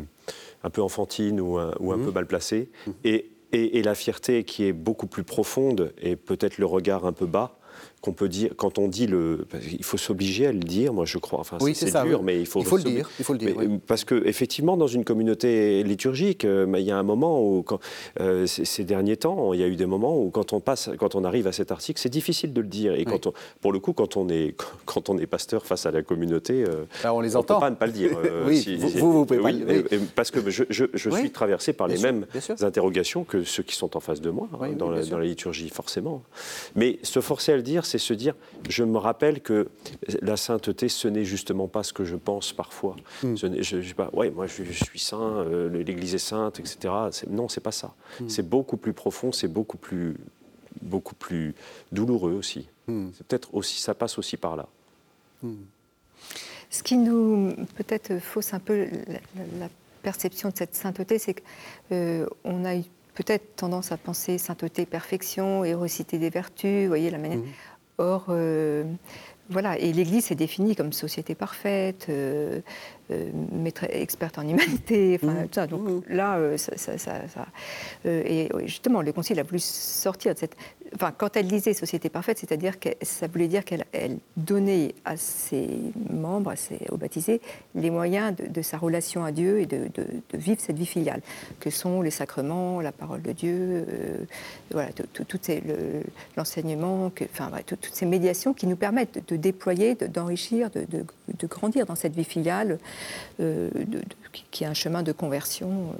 un 0.62 0.70
peu 0.70 0.82
enfantines 0.82 1.40
ou 1.40 1.58
un, 1.58 1.74
ou 1.80 1.92
un 1.92 1.96
mmh. 1.96 2.04
peu 2.04 2.10
mal 2.12 2.26
placées, 2.26 2.70
mmh. 2.86 2.90
et, 3.04 3.30
et, 3.52 3.78
et, 3.78 3.82
la 3.82 3.94
fierté 3.94 4.44
qui 4.44 4.64
est 4.64 4.72
beaucoup 4.72 5.06
plus 5.06 5.24
profonde 5.24 5.92
et 5.98 6.16
peut-être 6.16 6.58
le 6.58 6.66
regard 6.66 7.06
un 7.06 7.12
peu 7.12 7.26
bas, 7.26 7.57
qu'on 8.00 8.12
peut 8.12 8.28
dire 8.28 8.52
quand 8.56 8.78
on 8.78 8.88
dit 8.88 9.06
le 9.06 9.46
il 9.70 9.84
faut 9.84 9.96
s'obliger 9.96 10.46
à 10.46 10.52
le 10.52 10.60
dire 10.60 10.92
moi 10.92 11.04
je 11.04 11.18
crois. 11.18 11.40
Enfin 11.40 11.58
oui, 11.60 11.74
c'est 11.74 11.92
dur 12.04 12.22
mais 12.22 12.40
il 12.40 12.46
faut, 12.46 12.60
il 12.60 12.66
faut 12.66 12.76
le 12.76 12.84
dire 12.84 13.10
il 13.18 13.24
faut 13.24 13.32
le 13.32 13.38
dire 13.38 13.56
parce 13.86 14.04
que 14.04 14.26
effectivement 14.26 14.76
dans 14.76 14.86
une 14.86 15.04
communauté 15.04 15.82
liturgique 15.82 16.44
euh, 16.44 16.66
il 16.78 16.84
y 16.84 16.90
a 16.90 16.96
un 16.96 17.02
moment 17.02 17.42
où 17.42 17.62
quand, 17.62 17.80
euh, 18.20 18.46
ces 18.46 18.84
derniers 18.84 19.16
temps 19.16 19.52
il 19.52 19.60
y 19.60 19.64
a 19.64 19.66
eu 19.66 19.76
des 19.76 19.86
moments 19.86 20.20
où 20.20 20.30
quand 20.30 20.52
on 20.52 20.60
passe 20.60 20.90
quand 20.98 21.14
on 21.14 21.24
arrive 21.24 21.46
à 21.46 21.52
cet 21.52 21.72
article 21.72 22.00
c'est 22.00 22.08
difficile 22.08 22.52
de 22.52 22.60
le 22.60 22.68
dire. 22.68 22.94
Et 22.94 23.04
quand 23.04 23.26
on, 23.26 23.32
pour 23.60 23.72
le 23.72 23.80
coup 23.80 23.92
quand 23.92 24.16
on 24.16 24.28
est 24.28 24.54
quand 24.84 25.08
on 25.08 25.18
est 25.18 25.26
pasteur 25.26 25.66
face 25.66 25.86
à 25.86 25.90
la 25.90 26.02
communauté 26.02 26.64
euh, 26.64 26.84
on 27.04 27.20
les 27.20 27.36
entend 27.36 27.54
peut 27.54 27.60
pas 27.60 27.70
ne 27.70 27.76
pas 27.76 27.86
le 27.86 27.92
dire 27.92 28.16
oui, 28.46 28.76
vous, 28.78 28.88
vous, 28.88 29.26
pouvez 29.26 29.40
pas 29.40 29.96
parce 30.14 30.30
que 30.30 30.48
je, 30.50 30.64
je, 30.70 30.84
je 30.94 31.10
suis 31.10 31.30
traversé 31.30 31.72
par 31.72 31.88
les 31.88 31.98
mêmes 31.98 32.26
interrogations 32.60 33.24
que 33.24 33.44
ceux 33.44 33.62
qui 33.62 33.74
sont 33.74 33.96
en 33.96 34.00
face 34.00 34.20
de 34.20 34.30
moi 34.30 34.48
hein, 34.60 34.70
dans, 34.76 34.90
la, 34.90 35.04
dans 35.04 35.18
la 35.18 35.24
liturgie 35.24 35.68
forcément. 35.68 36.22
Mais 36.76 36.98
se 37.02 37.20
forcer 37.20 37.52
à 37.52 37.56
le 37.56 37.62
dire 37.62 37.86
c'est 37.88 37.98
se 37.98 38.14
dire, 38.14 38.34
je 38.68 38.84
me 38.84 38.98
rappelle 38.98 39.40
que 39.40 39.68
la 40.22 40.36
sainteté, 40.36 40.88
ce 40.88 41.08
n'est 41.08 41.24
justement 41.24 41.68
pas 41.68 41.82
ce 41.82 41.92
que 41.92 42.04
je 42.04 42.16
pense 42.16 42.52
parfois. 42.52 42.96
Mm. 43.22 43.34
je, 43.36 43.80
je, 43.80 43.94
pas, 43.94 44.10
ouais, 44.12 44.30
moi 44.30 44.46
je, 44.46 44.62
suis 44.62 44.98
saint, 44.98 45.38
euh, 45.38 45.68
l'Église 45.82 46.14
est 46.14 46.18
sainte, 46.18 46.60
etc. 46.60 46.94
non, 47.28 47.48
c'est 47.48 47.60
pas 47.60 47.72
ça. 47.72 47.94
Mm. 48.20 48.28
C'est 48.28 48.48
beaucoup 48.48 48.76
plus 48.76 48.92
profond, 48.92 49.32
c'est 49.32 49.48
beaucoup 49.48 49.78
plus, 49.78 50.16
beaucoup 50.82 51.14
plus 51.14 51.54
douloureux 51.92 52.32
aussi. 52.32 52.68
Mm. 52.86 53.08
C'est 53.16 53.26
peut-être 53.26 53.54
aussi, 53.54 53.80
ça 53.80 53.94
passe 53.94 54.18
aussi 54.18 54.36
par 54.36 54.56
là. 54.56 54.66
Ce 56.70 56.82
qui 56.82 56.96
nous 56.96 57.54
peut-être 57.76 58.18
fausse 58.18 58.52
un 58.52 58.60
peu 58.60 58.88
la, 59.58 59.68
perception 60.02 60.50
de 60.50 60.56
cette 60.56 60.76
sainteté, 60.76 61.18
c'est 61.18 61.34
qu'on 61.34 61.42
euh, 61.92 62.64
a 62.64 62.76
eu 62.76 62.84
peut-être 63.18 63.56
tendance 63.56 63.90
à 63.90 63.96
penser 63.96 64.38
sainteté, 64.38 64.86
perfection, 64.86 65.64
hérocité 65.64 66.18
des 66.18 66.30
vertus, 66.30 66.82
vous 66.82 66.88
voyez 66.88 67.10
la 67.10 67.18
manière. 67.18 67.40
Or, 67.98 68.26
euh, 68.28 68.84
voilà, 69.50 69.76
et 69.78 69.92
l'Église 69.92 70.30
est 70.30 70.36
définie 70.36 70.76
comme 70.76 70.92
société 70.92 71.34
parfaite, 71.34 72.06
euh, 72.08 72.60
experte 73.90 74.38
en 74.38 74.42
humanité, 74.42 75.18
enfin, 75.22 75.32
mmh. 75.32 75.48
ça. 75.52 75.66
Donc 75.66 75.82
mmh. 75.82 76.00
là, 76.10 76.56
ça, 76.56 76.76
ça, 76.76 76.98
ça, 76.98 77.46
et 78.04 78.48
justement, 78.64 79.02
le 79.02 79.12
Concile 79.12 79.40
a 79.40 79.42
voulu 79.42 79.58
sortir 79.60 80.34
de 80.34 80.38
cette, 80.38 80.56
enfin, 80.94 81.12
quand 81.16 81.36
elle 81.36 81.46
disait 81.46 81.74
société 81.74 82.08
parfaite, 82.08 82.38
c'est-à-dire 82.38 82.78
que 82.78 82.90
ça 83.02 83.26
voulait 83.26 83.48
dire 83.48 83.64
qu'elle 83.64 83.84
donnait 84.36 84.94
à 85.04 85.16
ses 85.16 85.68
membres, 86.10 86.50
à 86.50 86.56
ses, 86.56 86.78
aux 86.90 86.96
baptisés, 86.96 87.40
les 87.74 87.90
moyens 87.90 88.34
de, 88.36 88.62
sa 88.62 88.78
relation 88.78 89.24
à 89.24 89.32
Dieu 89.32 89.60
et 89.60 89.66
de, 89.66 89.88
vivre 90.34 90.60
cette 90.60 90.76
vie 90.76 90.86
filiale, 90.86 91.20
que 91.60 91.70
sont 91.70 92.02
les 92.02 92.10
sacrements, 92.10 92.80
la 92.80 92.92
parole 92.92 93.22
de 93.22 93.32
Dieu, 93.32 93.86
euh, 93.88 94.18
voilà, 94.70 94.90
tout, 94.92 95.38
l'enseignement, 96.36 97.10
enfin, 97.32 97.50
toutes 97.66 97.90
ces 97.92 98.06
médiations 98.06 98.54
qui 98.54 98.66
nous 98.66 98.76
permettent 98.76 99.28
de, 99.28 99.36
déployer, 99.36 99.94
d'enrichir, 99.94 100.70
de, 100.70 101.04
grandir 101.46 101.86
dans 101.86 101.94
cette 101.94 102.14
vie 102.14 102.24
filiale, 102.24 102.78
euh, 103.40 103.70
qui 104.50 104.64
est 104.64 104.66
un 104.66 104.74
chemin 104.74 105.02
de 105.02 105.12
conversion. 105.12 105.94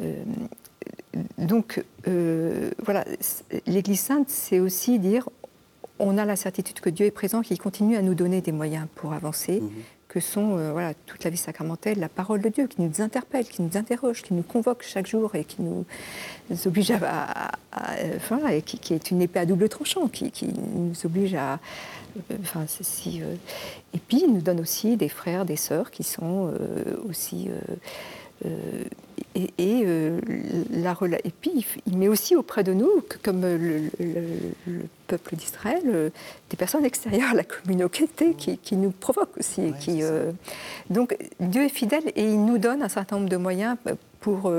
Euh, 0.00 0.14
donc, 1.38 1.82
euh, 2.06 2.70
voilà, 2.84 3.04
l'Église 3.66 4.00
sainte, 4.00 4.28
c'est 4.28 4.60
aussi 4.60 4.98
dire 4.98 5.28
on 5.98 6.18
a 6.18 6.26
la 6.26 6.36
certitude 6.36 6.80
que 6.80 6.90
Dieu 6.90 7.06
est 7.06 7.10
présent, 7.10 7.40
qu'il 7.40 7.58
continue 7.58 7.96
à 7.96 8.02
nous 8.02 8.14
donner 8.14 8.42
des 8.42 8.52
moyens 8.52 8.86
pour 8.96 9.14
avancer, 9.14 9.60
mhm. 9.60 9.70
Que 10.08 10.20
sont 10.20 10.56
euh, 10.56 10.72
voilà, 10.72 10.94
toute 11.06 11.24
la 11.24 11.30
vie 11.30 11.36
sacramentelle, 11.36 11.98
la 11.98 12.08
parole 12.08 12.40
de 12.40 12.48
Dieu 12.48 12.66
qui 12.66 12.82
nous 12.82 13.00
interpelle, 13.00 13.46
qui 13.46 13.62
nous 13.62 13.76
interroge, 13.76 14.22
qui 14.22 14.34
nous 14.34 14.42
convoque 14.42 14.82
chaque 14.82 15.06
jour 15.06 15.34
et 15.34 15.44
qui 15.44 15.62
nous, 15.62 15.84
oblige 16.64 16.90
à. 16.92 17.52
enfin, 18.16 18.46
et 18.48 18.62
qui, 18.62 18.94
est 18.94 19.10
une 19.10 19.22
épée 19.22 19.40
à 19.40 19.46
double 19.46 19.68
tranchant, 19.68 20.08
qui, 20.08 20.32
nous 20.74 20.94
oblige 21.04 21.34
à. 21.34 21.58
Enfin, 22.40 22.64
si, 22.66 23.20
et 23.92 23.98
puis, 23.98 24.22
il 24.26 24.32
nous 24.32 24.40
donne 24.40 24.60
aussi 24.60 24.96
des 24.96 25.08
frères, 25.08 25.44
des 25.44 25.56
sœurs 25.56 25.90
qui 25.90 26.02
sont 26.02 26.52
aussi 27.08 27.48
euh, 27.48 27.74
et, 29.36 29.50
et, 29.58 29.82
euh, 29.84 30.18
la, 30.70 30.96
et 31.24 31.30
puis, 31.30 31.66
il 31.86 31.98
met 31.98 32.08
aussi 32.08 32.34
auprès 32.36 32.64
de 32.64 32.72
nous, 32.72 33.02
comme 33.22 33.42
le, 33.42 33.90
peuple 35.06 35.36
d'Israël, 35.36 35.82
euh, 35.86 36.10
des 36.50 36.56
personnes 36.56 36.84
extérieures 36.84 37.30
à 37.30 37.34
la 37.34 37.44
communauté 37.44 38.34
qui, 38.36 38.58
qui 38.58 38.76
nous 38.76 38.90
provoquent 38.90 39.36
aussi. 39.38 39.72
qui, 39.78 40.02
donc, 40.90 41.16
Dieu 41.38 41.64
est 41.64 41.68
fidèle 41.68 42.04
et 42.16 42.24
il 42.24 42.44
nous 42.44 42.58
donne 42.58 42.82
un 42.82 42.88
certain 42.88 43.16
nombre 43.16 43.28
de 43.28 43.36
moyens 43.36 43.76
pour, 44.20 44.52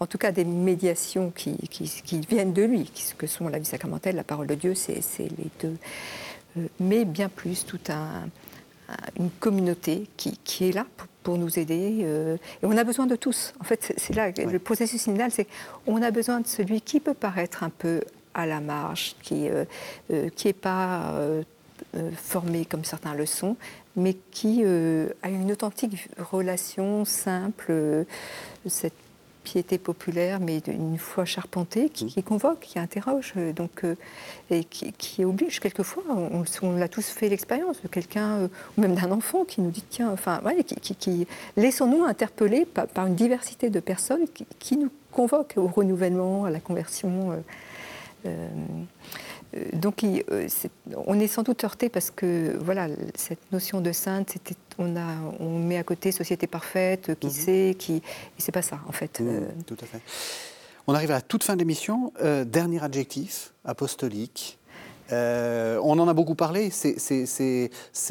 en 0.00 0.06
tout 0.06 0.18
cas, 0.18 0.32
des 0.32 0.44
médiations 0.44 1.30
qui, 1.34 1.56
qui, 1.68 2.20
viennent 2.20 2.52
de 2.52 2.62
lui, 2.62 2.90
que 3.18 3.26
sont 3.26 3.48
la 3.48 3.58
vie 3.58 3.64
sacramentelle, 3.64 4.16
la 4.16 4.24
parole 4.24 4.46
de 4.46 4.54
Dieu, 4.54 4.74
c'est 4.74 5.02
les 5.18 5.50
deux. 5.60 5.76
mais 6.80 7.04
bien 7.04 7.28
plus, 7.28 7.66
tout 7.66 7.80
un 7.88 8.28
une 9.18 9.30
communauté 9.30 10.08
qui, 10.16 10.38
qui, 10.44 10.68
est 10.68 10.72
là 10.72 10.86
pour, 11.22 11.36
nous 11.36 11.58
aider. 11.58 12.00
Euh, 12.04 12.36
et 12.62 12.66
on 12.66 12.76
a 12.76 12.84
besoin 12.84 13.06
de 13.06 13.14
tous. 13.14 13.52
En 13.60 13.64
fait, 13.64 13.92
c'est 13.98 14.14
là, 14.14 14.30
le 14.30 14.58
processus 14.58 15.02
séminal, 15.02 15.30
c'est 15.30 15.46
on 15.86 16.00
a 16.00 16.10
besoin 16.10 16.40
de 16.40 16.46
celui 16.46 16.80
qui 16.80 17.00
peut 17.00 17.12
paraître 17.12 17.62
un 17.62 17.68
peu 17.68 18.00
à 18.32 18.46
la 18.46 18.60
marge, 18.60 19.14
qui 19.22 19.34
n'est 19.34 19.50
euh, 19.50 19.64
euh, 20.10 20.52
pas 20.58 21.12
formé 22.16 22.64
comme 22.64 22.84
certains 22.84 23.14
le 23.14 23.26
sont, 23.26 23.56
mais 23.94 24.16
qui 24.30 24.64
a 24.64 25.28
une 25.28 25.52
authentique 25.52 26.08
relation 26.18 27.04
simple, 27.04 28.06
cette 28.66 28.94
piété 29.44 29.78
populaire, 29.78 30.40
mais 30.40 30.60
d'une 30.60 30.98
foi 30.98 31.24
charpentée, 31.24 31.88
qui, 31.88 32.06
mmh. 32.06 32.22
convoque, 32.22 32.60
qui 32.60 32.78
interroge, 32.78 33.34
euh, 33.36 33.52
donc, 33.52 33.84
euh, 33.84 33.94
et 34.50 34.64
qui, 34.64 35.24
oblige 35.24 35.60
quelquefois. 35.60 36.02
On, 36.08 36.44
on 36.62 36.72
l'a 36.76 36.88
tous 36.88 37.06
fait 37.06 37.28
l'expérience 37.28 37.82
de 37.82 37.88
quelqu'un, 37.88 38.38
euh, 38.38 38.48
ou 38.76 38.80
même 38.80 38.94
d'un 38.94 39.10
enfant, 39.10 39.44
qui 39.44 39.60
nous 39.60 39.70
dit 39.70 39.84
tiens, 39.88 40.10
enfin, 40.10 40.40
ouais, 40.44 40.62
qui, 40.64 41.26
laissons-nous 41.56 42.04
interpeller 42.04 42.66
par, 42.66 43.06
une 43.06 43.14
diversité 43.14 43.70
de 43.70 43.80
personnes 43.80 44.24
qui, 44.58 44.76
nous 44.76 44.90
convoquent 45.12 45.56
au 45.56 45.66
renouvellement, 45.66 46.44
à 46.44 46.50
la 46.50 46.60
conversion. 46.60 47.42
Euh, 48.26 48.48
donc, 49.72 50.04
euh, 50.04 50.48
on 51.06 51.18
est 51.18 51.26
sans 51.26 51.42
doute 51.42 51.64
heurté 51.64 51.88
parce 51.88 52.10
que 52.10 52.56
voilà, 52.60 52.88
cette 53.14 53.50
notion 53.50 53.80
de 53.80 53.92
sainte, 53.92 54.36
on, 54.78 54.96
a, 54.96 55.16
on 55.40 55.58
met 55.58 55.78
à 55.78 55.84
côté 55.84 56.12
société 56.12 56.46
parfaite, 56.46 57.18
qui 57.18 57.28
mhm. 57.28 57.32
sait, 57.32 57.76
qui, 57.78 57.96
et 57.96 58.02
c'est 58.38 58.52
pas 58.52 58.62
ça 58.62 58.80
en 58.86 58.92
fait. 58.92 59.20
Euh. 59.20 59.46
tout 59.66 59.76
à 59.80 59.86
fait. 59.86 60.00
On 60.86 60.94
arrive 60.94 61.10
à 61.10 61.14
la 61.14 61.20
toute 61.20 61.44
fin 61.44 61.54
de 61.54 61.58
l'émission. 61.58 62.12
dernier 62.46 62.82
adjectif, 62.82 63.52
apostolique. 63.64 64.58
on 65.10 65.98
en 65.98 66.08
a 66.08 66.14
beaucoup 66.14 66.34
parlé. 66.34 66.70
C'est 66.70 66.96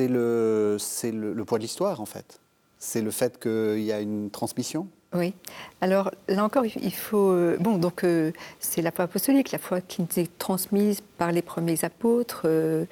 le, 0.08 0.78
le, 1.04 1.34
le 1.34 1.46
poids 1.46 1.58
de 1.58 1.64
l'histoire 1.64 2.02
en 2.02 2.06
fait. 2.06 2.40
C'est 2.80 3.02
le 3.02 3.10
fait 3.10 3.40
qu'il 3.40 3.84
y 3.84 3.92
a 3.92 4.00
une 4.00 4.30
transmission 4.30 4.88
Oui. 5.14 5.34
Alors 5.80 6.12
là 6.28 6.44
encore, 6.44 6.66
il 6.66 6.94
faut. 6.94 7.32
Euh, 7.32 7.56
bon, 7.60 7.78
donc 7.78 8.04
euh, 8.04 8.32
c'est 8.60 8.82
la 8.82 8.92
foi 8.92 9.06
apostolique, 9.06 9.52
la 9.52 9.58
foi 9.58 9.80
qui 9.80 10.02
nous 10.02 10.20
est 10.20 10.38
transmise 10.38 11.00
par 11.18 11.32
les 11.32 11.42
premiers 11.42 11.86
apôtres. 11.86 12.42
Euh, 12.46 12.86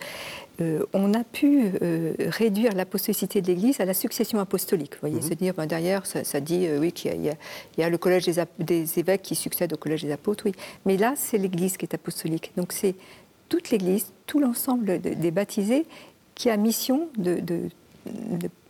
on 0.93 1.13
a 1.13 1.25
pu 1.25 1.73
réduire 2.19 2.73
l'apostolicité 2.73 3.41
de 3.41 3.47
l'Église 3.47 3.81
à 3.81 3.85
la 3.85 3.93
succession 3.93 4.39
apostolique. 4.39 4.93
Vous 4.93 5.01
voyez, 5.01 5.17
mhm. 5.17 5.21
se 5.21 5.33
dire, 5.33 5.53
ben, 5.53 5.65
derrière, 5.65 6.05
ça, 6.05 6.39
dit, 6.39 6.69
oui, 6.79 6.93
qu'il 6.93 7.33
y, 7.77 7.83
a 7.83 7.89
le 7.89 7.97
collège 7.97 8.23
des, 8.59 8.99
évêques 8.99 9.21
qui 9.21 9.35
succède 9.35 9.73
au 9.73 9.75
collège 9.75 10.03
des 10.03 10.13
apôtres, 10.13 10.45
oui. 10.45 10.53
Mais 10.85 10.95
là, 10.95 11.13
c'est 11.17 11.37
l'Église 11.37 11.75
qui 11.75 11.85
est 11.85 11.93
apostolique. 11.93 12.53
Donc 12.55 12.71
c'est 12.71 12.95
toute 13.49 13.69
l'Église, 13.69 14.13
tout 14.27 14.39
l'ensemble 14.39 15.01
des 15.01 15.31
baptisés 15.31 15.85
qui 16.35 16.49
a 16.49 16.55
mission 16.55 17.09
de 17.17 17.41
de 17.41 17.69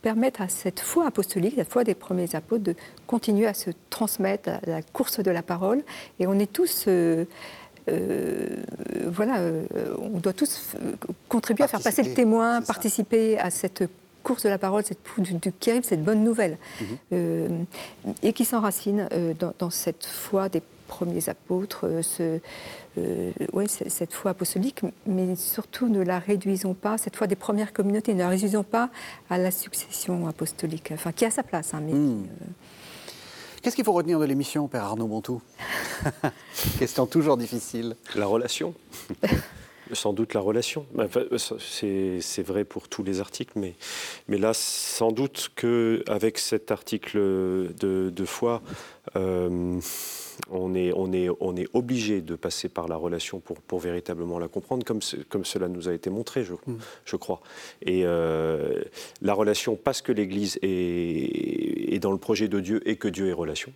permettre 0.02 0.40
à 0.40 0.48
cette 0.48 0.80
foi 0.80 1.06
apostolique, 1.06 1.56
la 1.56 1.64
foi 1.64 1.84
des 1.84 1.94
premiers 1.94 2.34
apôtres, 2.34 2.64
de 2.64 2.74
continuer 3.06 3.46
à 3.46 3.54
se 3.54 3.70
transmettre 3.90 4.48
à 4.48 4.60
la 4.66 4.82
course 4.82 5.20
de 5.20 5.30
la 5.30 5.42
parole. 5.42 5.82
Et 6.18 6.26
on 6.26 6.38
est 6.38 6.52
tous. 6.52 6.84
Euh, 6.88 7.24
euh, 7.88 8.56
voilà, 9.06 9.38
euh, 9.38 9.64
on 10.00 10.18
doit 10.18 10.32
tous 10.32 10.74
contribuer 11.28 11.64
à 11.64 11.68
faire 11.68 11.80
passer 11.80 12.02
le 12.02 12.14
témoin, 12.14 12.60
participer 12.62 13.38
à 13.38 13.50
cette 13.50 13.84
course 14.24 14.42
de 14.42 14.48
la 14.48 14.58
parole, 14.58 14.84
cette, 14.84 14.98
du, 15.18 15.34
du 15.34 15.52
cette 15.82 16.02
bonne 16.02 16.24
nouvelle, 16.24 16.58
mhm. 16.80 17.66
et 18.24 18.32
qui 18.32 18.44
s'enracine 18.44 19.08
dans, 19.38 19.52
dans, 19.60 19.70
cette 19.70 20.04
foi 20.04 20.48
des 20.48 20.62
premiers 20.86 21.28
apôtres, 21.28 21.86
euh, 21.86 22.02
ce, 22.02 22.40
euh, 22.98 23.32
cette 23.66 24.12
foi 24.12 24.30
apostolique, 24.30 24.82
mais 25.06 25.36
surtout 25.36 25.88
ne 25.88 26.02
la 26.02 26.18
réduisons 26.18 26.74
pas, 26.74 26.96
cette 26.98 27.16
foi 27.16 27.26
des 27.26 27.36
premières 27.36 27.72
communautés, 27.72 28.14
ne 28.14 28.20
la 28.20 28.28
réduisons 28.28 28.62
pas 28.62 28.90
à 29.28 29.38
la 29.38 29.50
succession 29.50 30.26
apostolique, 30.26 30.92
enfin 30.92 31.12
qui 31.12 31.24
a 31.24 31.30
sa 31.30 31.42
place. 31.42 31.74
Hein, 31.74 31.82
mais, 31.84 31.92
hmm. 31.92 32.24
euh, 32.24 32.44
Qu'est-ce 33.62 33.74
qu'il 33.74 33.84
faut 33.84 33.92
retenir 33.92 34.20
de 34.20 34.24
l'émission, 34.24 34.68
Père 34.68 34.84
Arnaud 34.84 35.08
Montou 35.08 35.42
Question 36.78 37.06
toujours 37.06 37.36
difficile. 37.36 37.96
La 38.14 38.26
relation. 38.26 38.74
Sans 39.92 40.12
doute 40.12 40.34
la 40.34 40.40
relation. 40.40 40.86
C'est 41.58 42.42
vrai 42.42 42.64
pour 42.64 42.88
tous 42.88 43.02
les 43.04 43.20
articles, 43.20 43.52
mais, 43.56 43.74
mais 44.26 44.36
là, 44.36 44.52
sans 44.52 45.12
doute 45.12 45.52
qu'avec 45.54 46.38
cet 46.38 46.72
article 46.72 47.18
de, 47.18 48.10
de 48.10 48.24
foi, 48.24 48.62
on 50.50 50.74
est, 50.74 50.92
on 50.94 51.12
est, 51.12 51.28
on 51.40 51.56
est 51.56 51.68
obligé 51.72 52.20
de 52.20 52.34
passer 52.34 52.68
par 52.68 52.88
la 52.88 52.96
relation 52.96 53.40
pour, 53.40 53.60
pour 53.60 53.80
véritablement 53.80 54.38
la 54.38 54.48
comprendre, 54.48 54.84
comme, 54.84 55.00
comme 55.28 55.44
cela 55.44 55.68
nous 55.68 55.88
a 55.88 55.92
été 55.92 56.10
montré, 56.10 56.44
je, 56.44 56.52
mm. 56.52 56.78
je 57.04 57.16
crois. 57.16 57.40
Et 57.82 58.02
euh, 58.04 58.82
la 59.22 59.34
relation, 59.34 59.76
parce 59.76 60.02
que 60.02 60.12
l'Église 60.12 60.58
est, 60.62 61.94
est 61.94 61.98
dans 61.98 62.12
le 62.12 62.18
projet 62.18 62.48
de 62.48 62.60
Dieu 62.60 62.82
et 62.88 62.96
que 62.96 63.08
Dieu 63.08 63.28
est 63.28 63.32
relation. 63.32 63.72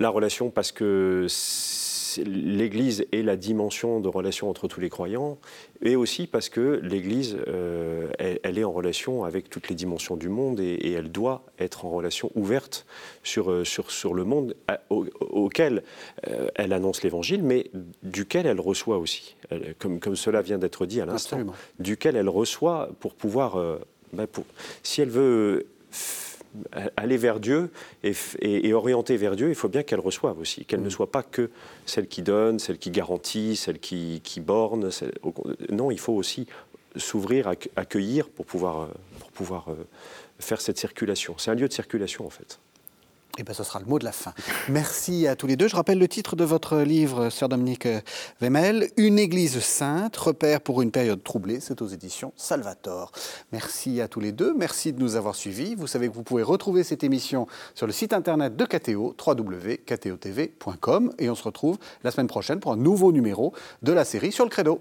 La 0.00 0.08
relation, 0.08 0.50
parce 0.50 0.72
que 0.72 1.26
l'Église 2.24 3.06
est 3.12 3.22
la 3.22 3.36
dimension 3.36 4.00
de 4.00 4.08
relation 4.08 4.48
entre 4.48 4.68
tous 4.68 4.80
les 4.80 4.90
croyants, 4.90 5.38
et 5.82 5.96
aussi 5.96 6.26
parce 6.26 6.48
que 6.48 6.80
l'Église, 6.82 7.36
euh, 7.48 8.08
elle, 8.18 8.58
est 8.58 8.64
en 8.64 8.72
relation 8.72 9.24
avec 9.24 9.50
toutes 9.50 9.68
les 9.68 9.74
dimensions 9.74 10.16
du 10.16 10.28
monde, 10.28 10.60
et, 10.60 10.92
elle 10.92 11.10
doit 11.10 11.44
être 11.58 11.84
en 11.84 11.90
relation 11.90 12.30
ouverte 12.34 12.86
sur, 13.22 13.50
euh, 13.50 13.64
sur, 13.64 13.90
sur 13.90 14.14
le 14.14 14.24
monde 14.24 14.54
auquel 15.20 15.82
euh, 16.28 16.48
elle 16.54 16.72
annonce 16.72 17.02
l'Évangile, 17.02 17.42
mais 17.42 17.70
duquel 18.02 18.46
elle 18.46 18.60
reçoit 18.60 18.98
aussi, 18.98 19.36
comme, 19.78 20.00
comme 20.00 20.16
cela 20.16 20.42
vient 20.42 20.58
d'être 20.58 20.86
dit 20.86 21.00
à 21.00 21.06
l'instant, 21.06 21.40
duquel 21.78 22.16
elle 22.16 22.28
reçoit 22.28 22.90
pour 23.00 23.14
pouvoir, 23.14 23.60
pour, 24.32 24.44
si 24.82 25.02
elle 25.02 25.10
veut 25.10 25.66
aller 26.96 27.16
vers 27.16 27.40
Dieu 27.40 27.70
et, 28.02 28.72
orienter 28.72 29.16
vers 29.16 29.36
Dieu, 29.36 29.48
il 29.48 29.54
faut 29.54 29.68
bien 29.68 29.82
qu'elle 29.82 30.00
reçoive 30.00 30.38
aussi, 30.38 30.64
qu'elle 30.64 30.80
ne 30.80 30.86
mm. 30.86 30.90
soit 30.90 31.10
pas 31.10 31.22
que 31.22 31.50
celle 31.86 32.08
qui 32.08 32.22
donne, 32.22 32.58
celle 32.58 32.78
qui 32.78 32.90
garantit, 32.90 33.56
celle 33.56 33.78
qui, 33.78 34.20
borne. 34.40 34.90
non, 35.70 35.90
il 35.90 35.98
faut 35.98 36.14
aussi 36.14 36.46
s'ouvrir, 36.96 37.52
accueillir 37.76 38.28
pour 38.28 38.46
pouvoir, 38.46 38.88
pour 39.18 39.30
pouvoir 39.32 39.68
euh, 39.68 39.74
faire 40.38 40.60
cette 40.60 40.78
circulation. 40.78 41.34
C'est 41.38 41.50
un 41.50 41.54
lieu 41.54 41.68
de 41.68 41.72
circulation 41.72 42.26
en 42.26 42.30
fait. 42.30 42.58
Eh 43.38 43.42
bien, 43.42 43.54
ce 43.54 43.64
sera 43.64 43.80
le 43.80 43.86
mot 43.86 43.98
de 43.98 44.04
la 44.04 44.12
fin. 44.12 44.32
Merci 44.68 45.26
à 45.26 45.36
tous 45.36 45.46
les 45.46 45.56
deux. 45.56 45.68
Je 45.68 45.76
rappelle 45.76 45.98
le 45.98 46.08
titre 46.08 46.36
de 46.36 46.44
votre 46.44 46.78
livre, 46.78 47.28
Sœur 47.28 47.48
Dominique 47.48 47.86
Wemel, 48.40 48.90
Une 48.96 49.18
Église 49.18 49.60
sainte, 49.60 50.16
repère 50.16 50.62
pour 50.62 50.80
une 50.80 50.90
période 50.90 51.22
troublée. 51.22 51.60
C'est 51.60 51.82
aux 51.82 51.86
éditions 51.86 52.32
Salvator. 52.36 53.12
Merci 53.52 54.00
à 54.00 54.08
tous 54.08 54.20
les 54.20 54.32
deux. 54.32 54.54
Merci 54.54 54.92
de 54.92 55.00
nous 55.00 55.16
avoir 55.16 55.34
suivis. 55.34 55.74
Vous 55.74 55.86
savez 55.86 56.08
que 56.08 56.14
vous 56.14 56.22
pouvez 56.22 56.42
retrouver 56.42 56.82
cette 56.82 57.04
émission 57.04 57.46
sur 57.74 57.86
le 57.86 57.92
site 57.92 58.12
internet 58.12 58.56
de 58.56 58.64
KTO, 58.64 59.14
www.ktotv.com. 59.24 61.12
Et 61.18 61.28
on 61.28 61.34
se 61.34 61.42
retrouve 61.42 61.78
la 62.04 62.10
semaine 62.10 62.28
prochaine 62.28 62.60
pour 62.60 62.72
un 62.72 62.76
nouveau 62.76 63.12
numéro 63.12 63.52
de 63.82 63.92
la 63.92 64.04
série 64.04 64.32
sur 64.32 64.44
le 64.44 64.50
credo. 64.50 64.80